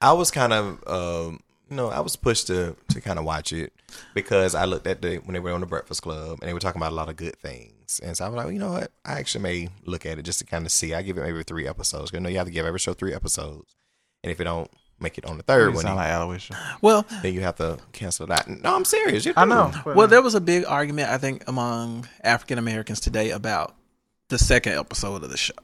[0.00, 3.52] I was kind of, um, you know, I was pushed to to kind of watch
[3.52, 3.72] it
[4.14, 6.60] because I looked at the when they were on the Breakfast Club and they were
[6.60, 8.72] talking about a lot of good things, and so I was like, well, you know
[8.72, 10.94] what, I actually may look at it just to kind of see.
[10.94, 12.12] I give it maybe three episodes.
[12.12, 13.76] You know, you have to give every show three episodes,
[14.22, 14.70] and if it don't
[15.04, 16.58] make it on the third You one, sound like Aloysius.
[16.82, 18.48] well, then you have to cancel that.
[18.48, 19.24] No, I'm serious.
[19.24, 19.50] You I do.
[19.50, 19.72] know.
[19.86, 23.74] Well, there was a big argument, I think, among African Americans today about
[24.28, 25.54] the second episode of the show,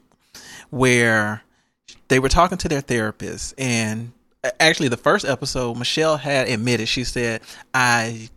[0.69, 1.41] where
[2.07, 4.11] they were talking to their therapist, and
[4.59, 7.41] actually the first episode, Michelle had admitted she said
[7.73, 8.29] I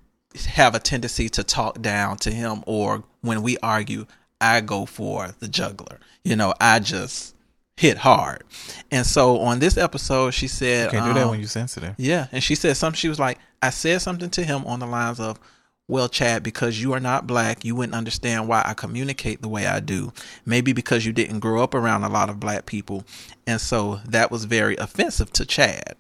[0.46, 4.06] have a tendency to talk down to him, or when we argue,
[4.40, 6.00] I go for the juggler.
[6.24, 7.33] You know, I just
[7.76, 8.44] hit hard.
[8.90, 11.94] And so on this episode, she said, Can't do that um, when you're sensitive.
[11.98, 12.96] yeah, and she said something.
[12.96, 15.40] She was like, I said something to him on the lines of,
[15.88, 19.66] "Well, Chad, because you are not black, you wouldn't understand why I communicate the way
[19.66, 20.12] I do.
[20.44, 23.04] Maybe because you didn't grow up around a lot of black people,
[23.46, 25.96] and so that was very offensive to Chad."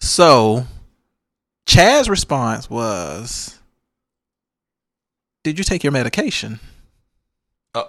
[0.00, 0.66] So,
[1.66, 3.58] Chad's response was,
[5.44, 6.60] "Did you take your medication?
[7.74, 7.88] Oh,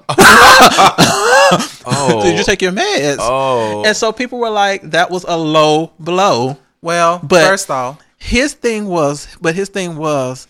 [2.23, 5.91] Did you take your meds?" Oh, And so people were like, "That was a low
[5.99, 10.47] blow." Well, But- first off, his thing was, but his thing was,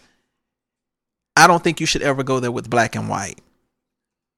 [1.36, 3.40] I don't think you should ever go there with black and white.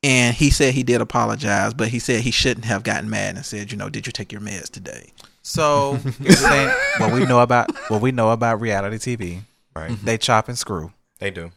[0.04, 3.46] And he said he did apologize, but he said he shouldn't have gotten mad and
[3.46, 5.12] said, you know, did you take your meds today?
[5.44, 6.70] so here's the thing:
[7.00, 9.42] what we know about what we know about reality TV,
[9.76, 9.92] right.
[10.04, 10.92] they chop and screw.
[11.20, 11.52] They do.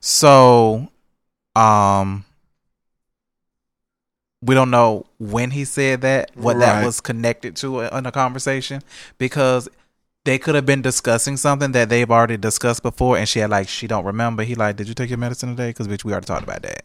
[0.00, 0.88] So,
[1.56, 2.24] um,
[4.44, 6.66] we don't know when he said that, what Right.
[6.66, 8.82] that was connected to in a conversation,
[9.18, 9.68] because
[10.24, 13.68] they could have been discussing something that they've already discussed before, and she had like
[13.68, 14.42] she don't remember.
[14.42, 15.70] He like, did you take your medicine today?
[15.70, 16.82] Because bitch, we already talked about that.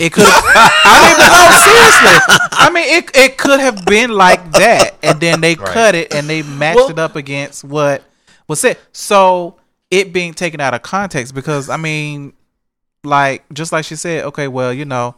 [0.00, 0.24] It could.
[0.26, 2.48] I mean, no, seriously.
[2.52, 5.68] I mean, it it could have been like that, and then they Right.
[5.68, 8.02] cut it and they matched Well- it up against what
[8.48, 8.76] was said.
[8.92, 9.56] So
[9.90, 12.32] it being taken out of context because I mean,
[13.04, 15.14] like just like she said, okay, well, you know,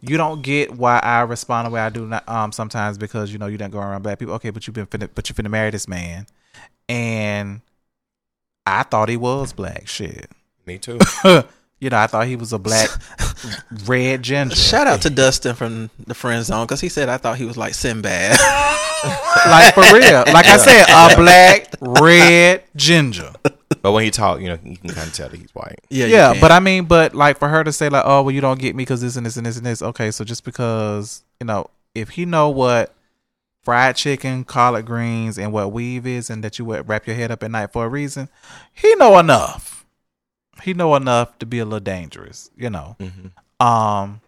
[0.00, 3.38] you don't get why I respond the way I do not, um sometimes because you
[3.38, 4.34] know you didn't go around black people.
[4.34, 6.26] Okay, but you've been finna, but you finna marry this man,
[6.88, 7.60] and
[8.66, 9.86] I thought he was black.
[9.88, 10.30] Shit,
[10.66, 10.98] Me too.
[11.80, 12.88] you know, I thought he was a black
[13.86, 14.56] red ginger.
[14.56, 17.56] Shout out to Dustin from the friend zone because he said I thought he was
[17.56, 18.38] like Sinbad.
[19.46, 20.24] like for real.
[20.32, 23.32] Like I said, a black red ginger.
[23.84, 25.78] But when he talk, you know, you can kind of tell that he's white.
[25.90, 28.40] yeah, yeah, but I mean, but like for her to say like, oh, well, you
[28.40, 29.82] don't get me because this and this and this and this.
[29.82, 32.94] Okay, so just because you know, if he know what
[33.62, 37.30] fried chicken, collard greens, and what weave is, and that you would wrap your head
[37.30, 38.30] up at night for a reason,
[38.72, 39.84] he know enough.
[40.62, 42.96] He know enough to be a little dangerous, you know.
[42.98, 43.66] Mm-hmm.
[43.66, 44.22] Um,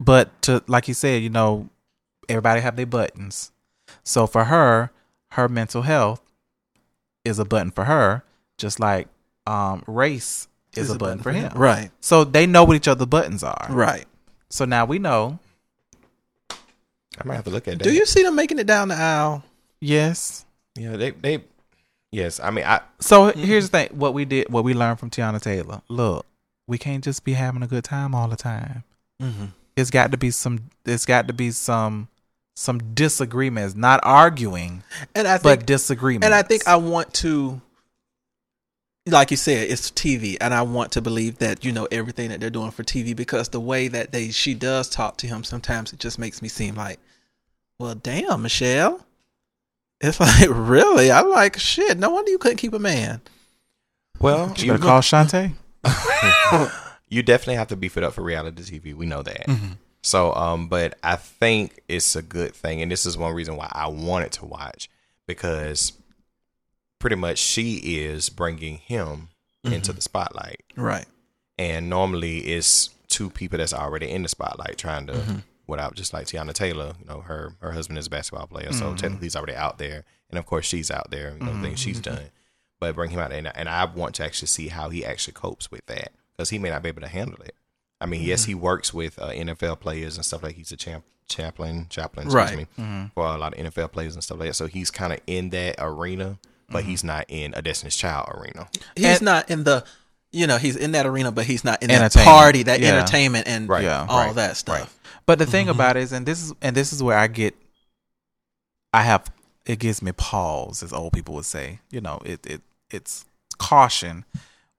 [0.00, 1.68] but to like you said, you know,
[2.28, 3.52] everybody have their buttons.
[4.02, 4.90] So for her,
[5.30, 6.25] her mental health
[7.26, 8.22] is a button for her,
[8.58, 9.08] just like
[9.46, 11.52] um race is, a, button, for him.
[11.54, 13.66] Right, So they know what each other's buttons are.
[13.70, 14.06] right.
[14.50, 15.38] So now we know.
[16.50, 17.84] I might have to look at that.
[17.84, 19.42] Do you see them making it down the aisle?
[19.80, 20.44] Yes.
[20.76, 21.44] Yeah, they they.
[22.12, 25.10] Yes, I mean, I So here's the thing: what we did, what we learned from
[25.10, 25.82] Teyana Taylor.
[25.88, 26.24] Look,
[26.66, 28.84] we can't just be having a good time all the time.
[29.20, 29.46] Mm-hmm.
[29.76, 30.70] It's got to be some.
[30.84, 32.08] It's got to be some
[32.58, 34.82] some disagreements, not arguing,
[35.14, 36.24] And I but think, disagreements.
[36.24, 37.60] and I think I want to,
[39.06, 42.40] like you said, it's TV, and I want to believe that you know everything that
[42.40, 45.92] they're doing for TV because the way that they she does talk to him sometimes
[45.92, 46.98] it just makes me seem like,
[47.78, 49.04] well, damn, Michelle.
[50.00, 51.98] It's like really, I'm like shit.
[51.98, 53.20] No wonder you couldn't keep a man.
[54.18, 55.52] well, you you, better call Shantae.
[57.08, 58.94] you definitely have to beef it up for reality TV.
[58.94, 59.46] We know that.
[59.46, 59.72] Mm-hmm.
[60.06, 63.68] So, um, but I think it's a good thing, and this is one reason why
[63.72, 64.88] I wanted to watch
[65.26, 65.94] because
[67.00, 69.30] pretty much she is bringing him
[69.64, 69.96] into mm-hmm.
[69.96, 71.06] the spotlight, Right.
[71.58, 75.14] and normally it's two people that's already in the spotlight trying to.
[75.14, 75.38] Mm-hmm.
[75.68, 78.84] Without just like Teyana Taylor, you know, her her husband is a basketball player, so
[78.84, 78.94] mm-hmm.
[78.94, 81.80] technically he's already out there, and of course she's out there, you know, the things
[81.80, 82.30] she's done.
[82.78, 85.68] But bring him out, and, and I want to actually see how he actually copes
[85.72, 87.56] with that because he may not be able to handle it.
[88.00, 88.48] I mean, yes, mm-hmm.
[88.50, 92.34] he works with uh, NFL players and stuff like he's a champ, chaplain, chaplain, excuse
[92.50, 92.56] Right.
[92.56, 93.06] me, mm-hmm.
[93.14, 94.54] for a lot of NFL players and stuff like that.
[94.54, 96.90] So he's kind of in that arena, but mm-hmm.
[96.90, 98.68] he's not in a Destiny's Child arena.
[98.94, 99.84] He's And- not in the,
[100.30, 102.96] you know, he's in that arena, but he's not in that party, that Yeah.
[102.96, 103.84] entertainment, and Right.
[103.84, 104.06] Yeah.
[104.08, 104.34] all Right.
[104.34, 104.80] that stuff.
[104.80, 104.88] Right.
[105.24, 107.56] But the thing about it is, and this is and this is where I get,
[108.92, 109.30] I have
[109.64, 111.80] it gives me pause, as old people would say.
[111.90, 113.24] You know, it it it's
[113.58, 114.24] caution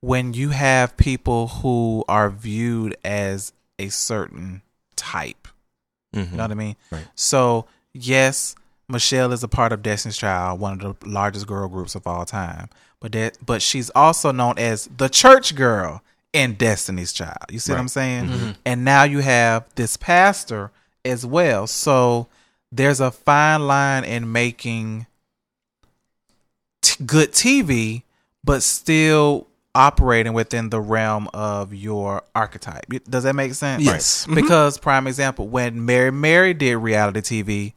[0.02, 4.62] when you have people who are viewed as a certain
[4.96, 5.48] type.
[6.14, 6.36] You mm-hmm.
[6.38, 6.76] know what I mean?
[6.92, 7.08] Right.
[7.16, 8.56] So yes,
[8.90, 12.26] Michelle is a part of Destiny's Child, one of the largest girl groups of all
[12.26, 12.70] time.
[13.00, 16.02] But that but she's also known as the church girl
[16.34, 17.38] in Destiny's Child.
[17.50, 18.26] You see what I'm saying?
[18.26, 18.36] Mm-hmm.
[18.36, 18.52] Mm-hmm.
[18.66, 20.72] And now you have this pastor
[21.04, 21.68] as well.
[21.68, 22.28] So
[22.72, 25.08] there's a fine line in making
[26.82, 28.04] t- good TV,
[28.44, 29.47] but still
[29.78, 32.86] operating within the realm of your archetype.
[33.10, 33.84] Does that make sense?
[33.84, 34.26] Yes.
[34.28, 34.36] Mhm.
[34.36, 37.74] Because prime example, when Mary Mary did reality TV,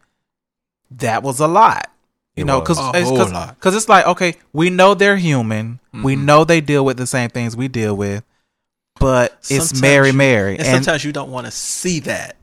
[0.93, 1.91] that was a lot.
[2.37, 3.55] You It know, because A whole lot.
[3.57, 5.79] because it's like okay, we know they're human.
[5.93, 6.25] We Mm-hmm.
[6.25, 8.23] know they deal with the same things we deal with,
[8.99, 12.37] but it's Sometimes Mary you- Mary, and, and sometimes you don't want to see that.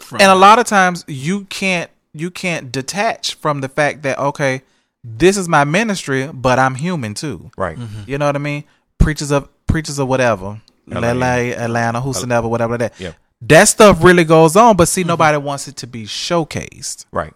[0.00, 4.18] From and a lot of times you can't you can't detach from the fact that
[4.18, 4.62] okay,
[5.04, 7.50] this is my ministry, but I'm human too.
[7.56, 7.78] Right.
[8.06, 8.64] You know what I mean?
[8.98, 11.12] Preachers of preachers of whatever, LA.
[11.12, 12.98] LA, Atlanta, whosoever, whatever that.
[12.98, 13.12] Yeah.
[13.42, 15.08] That stuff really goes on, but see, mm-hmm.
[15.08, 17.34] nobody wants it to be showcased Right.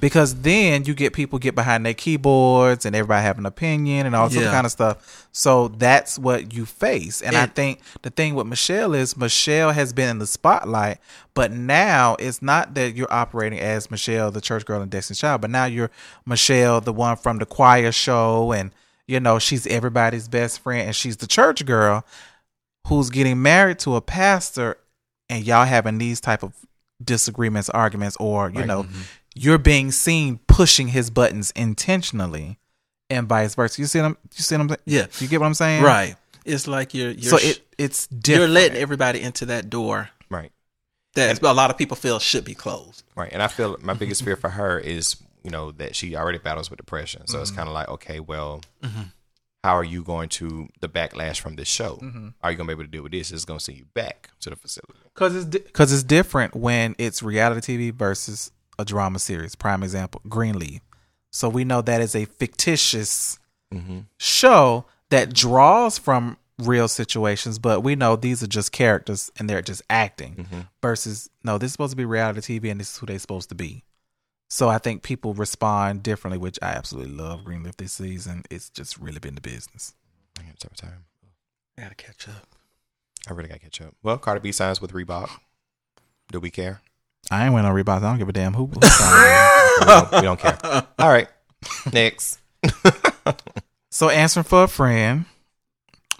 [0.00, 4.16] because then you get people get behind their keyboards and everybody have an opinion and
[4.16, 4.48] all sorts Yeah.
[4.48, 5.28] of kind of stuff.
[5.30, 7.20] So that's what you face.
[7.20, 10.98] And I think the thing with Michelle is Michelle has been in the spotlight,
[11.34, 15.42] but now it's not that you're operating as Michelle, the church girl and Destiny's Child,
[15.42, 15.90] but now you're
[16.24, 18.72] Michelle, the one from the choir show, and
[19.12, 22.04] you know she's everybody's best friend, and she's the church girl
[22.88, 24.78] who's getting married to a pastor,
[25.28, 26.54] and y'all having these type of
[27.02, 29.00] disagreements, arguments, or you know, mm-hmm.
[29.34, 32.58] you're being seen pushing his buttons intentionally,
[33.10, 33.80] and vice versa.
[33.80, 34.80] You see what I'm, you see what I'm saying?
[34.86, 35.06] Yeah.
[35.18, 35.82] you get what I'm saying?
[35.82, 40.50] right, it's like you're you're So it it's you're letting everybody into that door Right.
[41.14, 43.04] that a lot of people feel should be closed.
[43.14, 43.30] Right.
[43.30, 46.70] And I feel my biggest fear for her is, you know, that she already battles
[46.70, 47.26] with depression.
[47.26, 47.58] So it's mm-hmm.
[47.58, 49.02] kind of like, okay, well, mm-hmm.
[49.64, 51.96] how are you going to the backlash from this show?
[51.96, 52.28] Mm-hmm.
[52.42, 53.30] Are you going to be able to deal with this?
[53.30, 55.00] It's going to send you back to the facility.
[55.14, 59.54] Because it's because it's different when it's reality TV versus a drama series.
[59.54, 60.80] Prime example, Greenleaf.
[61.30, 63.38] So we know that is a fictitious
[64.18, 69.62] show that draws from real situations, but we know these are just characters and they're
[69.62, 70.46] just acting.
[70.82, 73.48] Versus no, this is supposed to be reality TV and this is who they're supposed
[73.48, 73.84] to be.
[74.52, 77.42] So I think people respond differently, which I absolutely love.
[77.42, 79.94] Greenleaf this season, it's just really been the business.
[80.38, 81.06] I got to time.
[81.78, 82.48] I gotta catch up.
[83.26, 83.94] I really got to catch up.
[84.02, 85.30] Well, Cardi B signs with Reebok.
[86.30, 86.82] Do we care?
[87.30, 88.02] I ain't wearing on Reeboks.
[88.02, 88.66] I don't give a damn who.
[88.66, 88.74] who
[89.80, 90.58] we, don't, we don't care.
[90.98, 91.28] All right.
[91.90, 92.38] Next.
[93.94, 95.26] So answering for a friend.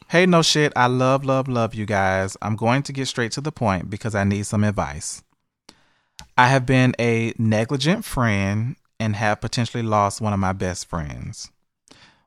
[0.09, 0.74] Hey, no shit.
[0.76, 2.36] I love, love, love you guys.
[2.42, 5.22] I'm going to get straight to the point because I need some advice.
[6.36, 11.50] I have been a negligent friend and have potentially lost one of my best friends.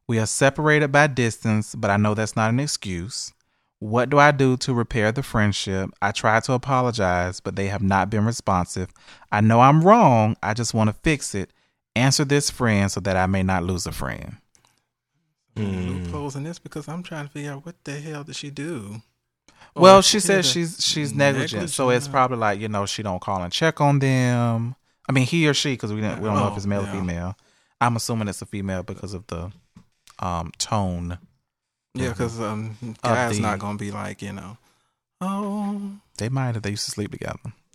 [0.07, 3.33] We are separated by distance, but I know that's not an excuse.
[3.79, 5.89] What do I do to repair the friendship?
[6.01, 8.89] I tried to apologize, but they have not been responsive.
[9.31, 10.37] I know I'm wrong.
[10.43, 11.51] I just want to fix it.
[11.95, 14.37] Answer this friend so that I may not lose a friend.
[15.57, 15.89] Hmm.
[15.89, 19.01] Loopholes in this because I'm trying to figure out what the hell did she do?
[19.75, 23.21] Well, she is says she's she's negligent, so it's probably like you know she don't
[23.21, 24.75] call and check on them.
[25.07, 26.83] I mean, he or she because we don't we don't know if Oh, it's male
[26.83, 27.37] or female.
[27.81, 29.51] I'm assuming it's a female because of the
[30.19, 31.17] um tone.
[31.93, 34.57] Yeah, because um, guys the- not gonna be like you know,
[35.21, 37.39] oh They might if they used to sleep together.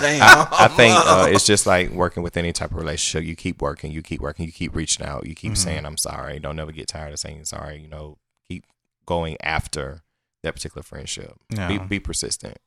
[0.00, 0.48] damn.
[0.50, 3.26] I think uh, it's just like working with any type of relationship.
[3.26, 5.56] You keep working, you keep working, you keep reaching out, you keep Mm-hmm.
[5.56, 6.38] saying I'm sorry.
[6.40, 7.78] Don't never get tired of saying sorry.
[7.80, 8.18] You know,
[8.48, 8.64] keep
[9.06, 10.02] going after
[10.44, 11.34] that particular friendship.
[11.50, 11.68] Yeah.
[11.68, 12.58] Be be persistent.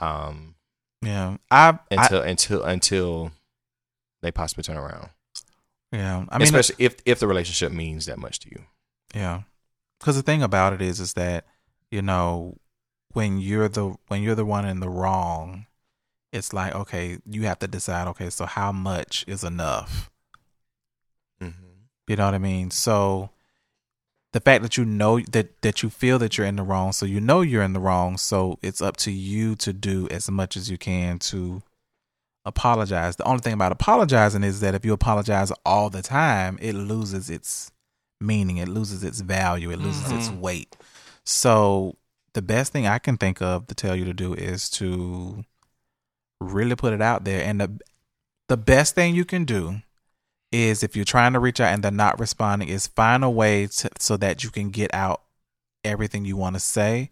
[0.00, 0.54] Um,
[1.02, 3.32] Yeah, I, I until until until
[4.22, 5.10] they possibly turn around.
[5.92, 6.24] yeah.
[6.28, 8.64] I mean, Especially if if the relationship means that much to you.
[9.14, 9.42] Yeah,
[9.98, 11.44] because the thing about it is, is that
[11.90, 12.56] you know
[13.12, 15.66] when you're the when you're the one in the wrong,
[16.32, 18.06] it's like okay, you have to decide.
[18.08, 20.10] Okay, so how much is enough?
[22.08, 22.72] You know what I mean?
[22.72, 23.30] So
[24.32, 27.06] the fact that you know that that you feel that you're in the wrong, so
[27.06, 30.56] you know you're in the wrong, so it's up to you to do as much
[30.56, 31.62] as you can to
[32.44, 33.16] apologize.
[33.16, 37.28] The only thing about apologizing is that if you apologize all the time, it loses
[37.28, 37.72] its
[38.20, 40.40] meaning, it loses its value, it loses its mm-hmm.
[40.40, 40.76] weight.
[41.24, 41.96] So
[42.34, 45.44] the best thing I can think of to tell you to do is to
[46.40, 47.80] really put it out there and the
[48.48, 49.80] the best thing you can do
[50.52, 53.66] is if you're trying to reach out and they're not responding is find a way
[53.68, 55.22] to, so that you can get out
[55.84, 57.10] everything you want to say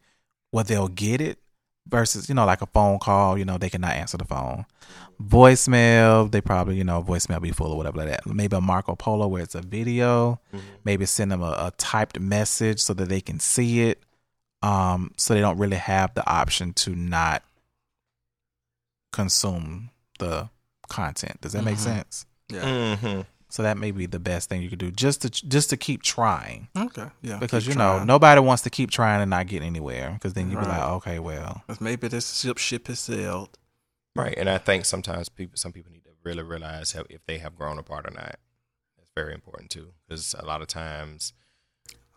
[0.51, 1.39] where they'll get it
[1.87, 4.67] versus you know like a phone call you know they cannot answer the phone.
[5.23, 8.27] Voicemail they probably you know voicemail be full or whatever like that.
[8.27, 10.41] Maybe a marco polo where it's a video.
[10.85, 14.03] Maybe send them a, a typed message so that they can see it
[14.63, 17.43] um so they don't really have the option to not
[19.13, 20.51] consume the
[20.89, 21.41] content.
[21.41, 21.81] Does that make Mhm.
[21.85, 22.63] sense Yeah.
[22.97, 23.21] Mm-hmm.
[23.51, 26.03] so that may be the best thing you could do, just to just to keep
[26.03, 27.07] trying, Okay.
[27.23, 27.39] Yeah.
[27.39, 30.13] because keep you know nobody wants to keep trying and not get anywhere.
[30.15, 33.59] Because then you'd be like, okay, well, maybe this ship ship has sailed.
[34.17, 37.39] Right, and I think sometimes people, some people need to really realize how, if they
[37.39, 38.37] have grown apart or not.
[38.97, 41.33] That's very important too, because a lot of times,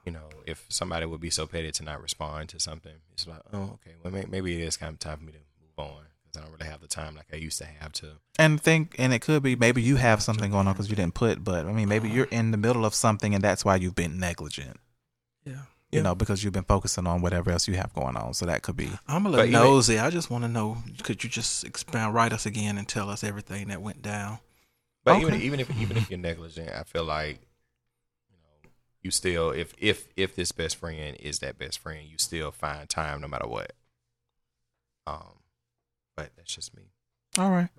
[0.06, 3.42] you know, if somebody would be so petty to not respond to something, it's like,
[3.54, 6.06] oh, okay, well, maybe it is kind of time for me to move on.
[6.32, 8.14] Because I don't really have the time like I used to have to.
[8.40, 11.14] And think, and it could be maybe you have something going on because you didn't
[11.14, 13.96] put, but I mean, maybe you're in the middle of something and that's why you've
[13.96, 14.80] been negligent.
[15.46, 15.54] Yeah.
[15.92, 16.02] You Yeah.
[16.04, 18.34] know, because you've been focusing on whatever else you have going on.
[18.34, 18.90] So that could be.
[19.08, 20.00] I'm a But little even- nosy.
[20.00, 20.78] I just want to know.
[21.04, 24.40] Could you just expand, write us again, and tell us everything that went down?
[25.04, 25.22] But Okay.
[25.24, 27.42] even even if even if you're negligent, I feel like
[28.30, 28.70] you know
[29.02, 32.88] you still if if if this best friend is that best friend, you still find
[32.88, 33.74] time no matter what.
[35.08, 35.40] Um,
[36.22, 36.84] but that's just me.
[37.40, 37.70] All right.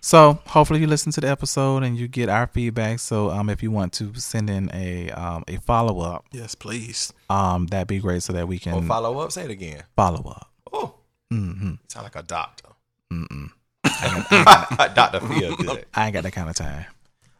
[0.00, 2.98] So hopefully you listen to the episode and you get our feedback.
[2.98, 7.12] So um, if you want to send in a um a follow up, Yes, please.
[7.30, 9.30] um, that'd be great so that we can Or follow up.
[9.32, 9.84] Say it again.
[9.96, 10.50] follow up.
[10.72, 10.94] Oh,
[11.32, 11.68] Mm-hmm.
[11.70, 12.68] you sound like a doctor.
[13.12, 13.50] Mm-mm.
[14.94, 15.86] Doctor feel good.
[15.94, 16.86] I ain't got that kind of time.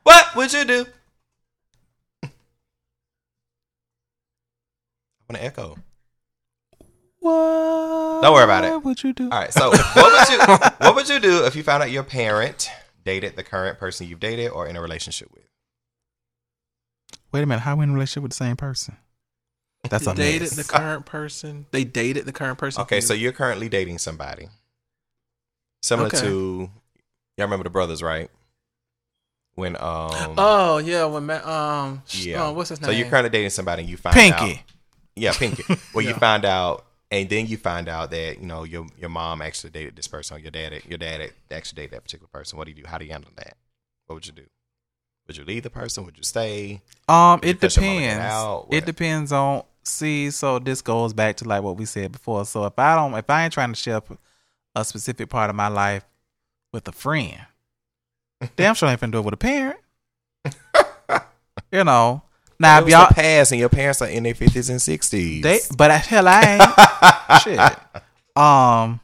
[0.05, 0.87] What would you do?
[2.25, 2.29] I
[5.29, 5.77] want to echo.
[7.21, 8.23] What?
[8.23, 8.71] Don't worry about it.
[8.71, 9.25] What would you do?
[9.25, 9.53] All right.
[9.53, 10.39] So, what would you
[10.87, 12.69] what would you do if you found out your parent
[13.05, 15.45] dated the current person you've dated or in a relationship with?
[17.33, 17.61] Wait a minute.
[17.61, 18.97] How we in a relationship with the same person?
[19.89, 20.57] That's a dated mess.
[20.57, 21.67] the current person.
[21.71, 22.83] They dated the current person.
[22.83, 24.49] Okay, so you're currently dating somebody
[25.83, 26.21] similar Okay.
[26.21, 26.71] to
[27.39, 28.31] y'all remember the brothers, right?
[29.55, 31.45] When um Oh yeah, when ma-
[31.79, 32.87] um yeah, oh, what's his name?
[32.87, 34.63] So you're currently dating somebody and you find out Pinky.
[35.17, 35.65] Yeah, Pinky.
[35.95, 39.43] Well, you find out, and then you find out that you know your your mom
[39.43, 42.59] actually dated this person, or your dad your dad actually dated that particular person.
[42.59, 42.89] What do you do?
[42.89, 43.57] How do you handle that?
[44.07, 44.45] What would you do?
[45.27, 46.05] Would you leave the person?
[46.05, 46.83] Would you stay?
[47.09, 48.67] Um, you it cut your mama get depends.
[48.71, 49.63] It depends on.
[49.83, 52.45] See, so this goes back to like what we said before.
[52.45, 54.03] So if I don't, if I ain't trying to share
[54.75, 56.05] a specific part of my life
[56.73, 57.41] with a friend,
[58.57, 59.81] damn sure I ain't finna do it with a parent.
[61.73, 62.23] you know.
[62.61, 65.43] Now if was y'all the past, and your parents are in their fifties and sixties.
[65.43, 67.59] they, but I, hell, I ain't shit.
[68.37, 69.01] Um,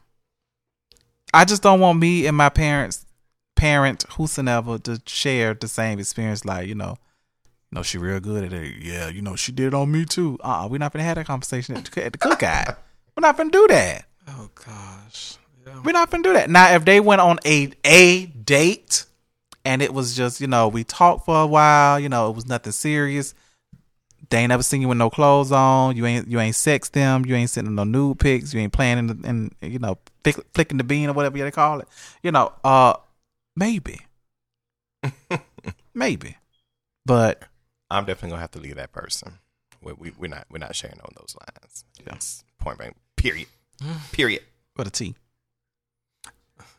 [1.33, 3.07] I just don't want me and my parents,
[3.57, 6.45] parent whosoever, to share the same experience.
[6.45, 6.99] Like you know,
[7.73, 8.75] you know, she real good at it.
[8.79, 10.39] Yeah, you know, she did it on me too.
[10.45, 12.77] Uh, uh we're not gonna have that conversation at the, at the cookout.
[13.17, 14.05] we're not gonna do that.
[14.29, 15.39] Oh gosh.
[15.67, 15.81] Yeah.
[15.83, 16.51] We're not gonna do that.
[16.51, 19.07] Now, if they went on a a date
[19.65, 22.47] and it was just you know we talked for a while, you know, it was
[22.47, 23.33] nothing serious.
[24.29, 25.97] They ain't never seen you with no clothes on.
[25.97, 27.25] You ain't you ain't sex them.
[27.27, 28.53] You ain't sending no nude pics.
[28.53, 31.51] You ain't playing in, the, in you know flick, flicking the bean or whatever they
[31.51, 31.89] call it.
[32.23, 32.95] You know, uh,
[33.55, 34.01] maybe,
[35.95, 36.37] maybe,
[37.05, 37.43] but
[37.91, 39.39] I'm definitely gonna have to leave that person.
[39.81, 41.85] We, we we're not we're not sharing on those lines.
[42.05, 42.97] Yes, point blank.
[43.17, 43.49] Period.
[44.13, 44.43] Period.
[44.77, 45.15] with a T.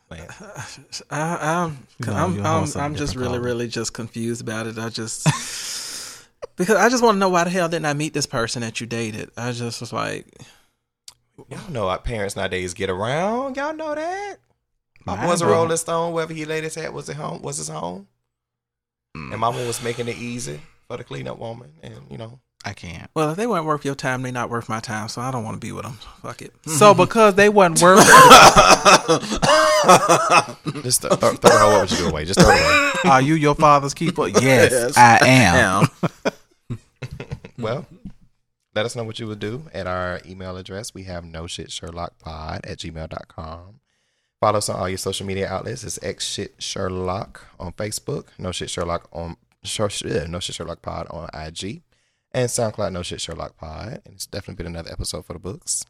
[0.10, 0.28] Man.
[1.12, 4.68] I, I'm You know, I'm I'm, also a I'm just really really just confused about
[4.68, 4.78] it.
[4.78, 5.28] I just
[6.56, 8.80] because I just want to know why the hell didn't I meet this person that
[8.80, 9.32] you dated?
[9.38, 10.28] I just was like,
[11.50, 13.58] Y'all know our parents nowadays get around.
[13.58, 14.38] Y'all know that.
[15.06, 15.46] My Mine boy's a.
[15.46, 16.14] Rolling Stone.
[16.14, 17.42] Wherever he laid his hat was at home.
[17.42, 18.08] Was his home.
[19.16, 19.32] Mm.
[19.32, 22.40] And mama was making it easy for the cleanup woman, and you know.
[22.68, 23.10] I can't.
[23.16, 25.08] well, if they weren't worth your time, they're not worth my time.
[25.08, 25.94] So I don't want to be with them.
[26.22, 26.54] Fuck it.
[26.66, 28.00] So because they weren't worth
[30.84, 32.26] Just th- throw, throw the whole what you do away.
[32.26, 32.92] Just throw it away.
[33.12, 34.28] Are you your father's keeper?
[34.28, 35.88] Yes, I am.
[37.58, 37.86] Well,
[38.76, 40.94] let us know what you would do at our email address.
[40.94, 43.80] We have no shit Sherlock pod at gmail.com.
[44.42, 45.86] Follow us on all your social media outlets.
[45.86, 49.38] It's X shit Sherlock on Facebook, no shit Sherlock on
[50.06, 51.82] yeah, no shit Sherlock pod on IG,
[52.38, 54.02] and SoundCloud no shit Sherlock pod.
[54.06, 55.84] And it's definitely been another episode for the books.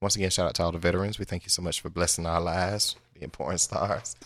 [0.00, 1.18] Once again, shout out to all the veterans.
[1.18, 4.16] We thank you so much for blessing our lives, being porn stars.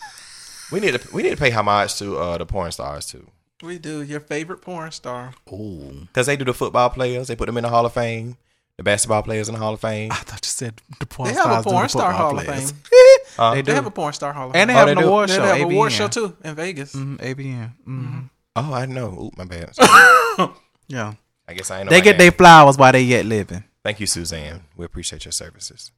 [0.73, 3.29] We need to we need to pay homage to uh, the porn stars too.
[3.63, 5.35] We do your favorite porn star.
[5.53, 6.07] Ooh.
[6.07, 8.37] Because they do the football players, they put them in the Hall of Fame.
[8.77, 10.13] The basketball players in the Hall of Fame.
[10.13, 11.45] I thought you said the porn stars.
[11.45, 12.71] They have a do the porn star football hall of players.
[12.73, 12.81] fame.
[13.39, 13.75] Uh, They They do.
[13.75, 14.61] have a porn star hall of fame.
[14.63, 15.07] and they Oh, have they an do?
[15.09, 15.43] award They show.
[15.45, 16.93] have an award show too in Vegas.
[16.95, 17.73] Mhm, AVN.
[17.89, 18.31] Mhm.
[18.57, 19.09] oh, I know.
[19.09, 19.71] Ooh, my bad.
[20.89, 21.15] Yeah.
[21.47, 21.91] I guess I ain't know.
[21.91, 23.65] They get their flowers while they yet living.
[23.85, 24.65] Thank you, Suzanne.
[24.77, 25.93] We appreciate your services.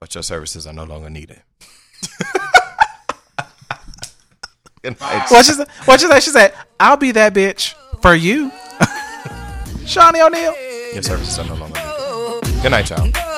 [0.00, 1.42] But your services are no longer needed.
[4.84, 5.68] What she said?
[5.86, 6.20] What she said?
[6.22, 8.52] She said, "I'll be that bitch for you."
[9.86, 10.54] Shawnee O'Neill.
[10.92, 12.62] Your services are no longer needed.
[12.62, 13.33] Good night, y'all.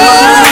[0.00, 0.49] Amém.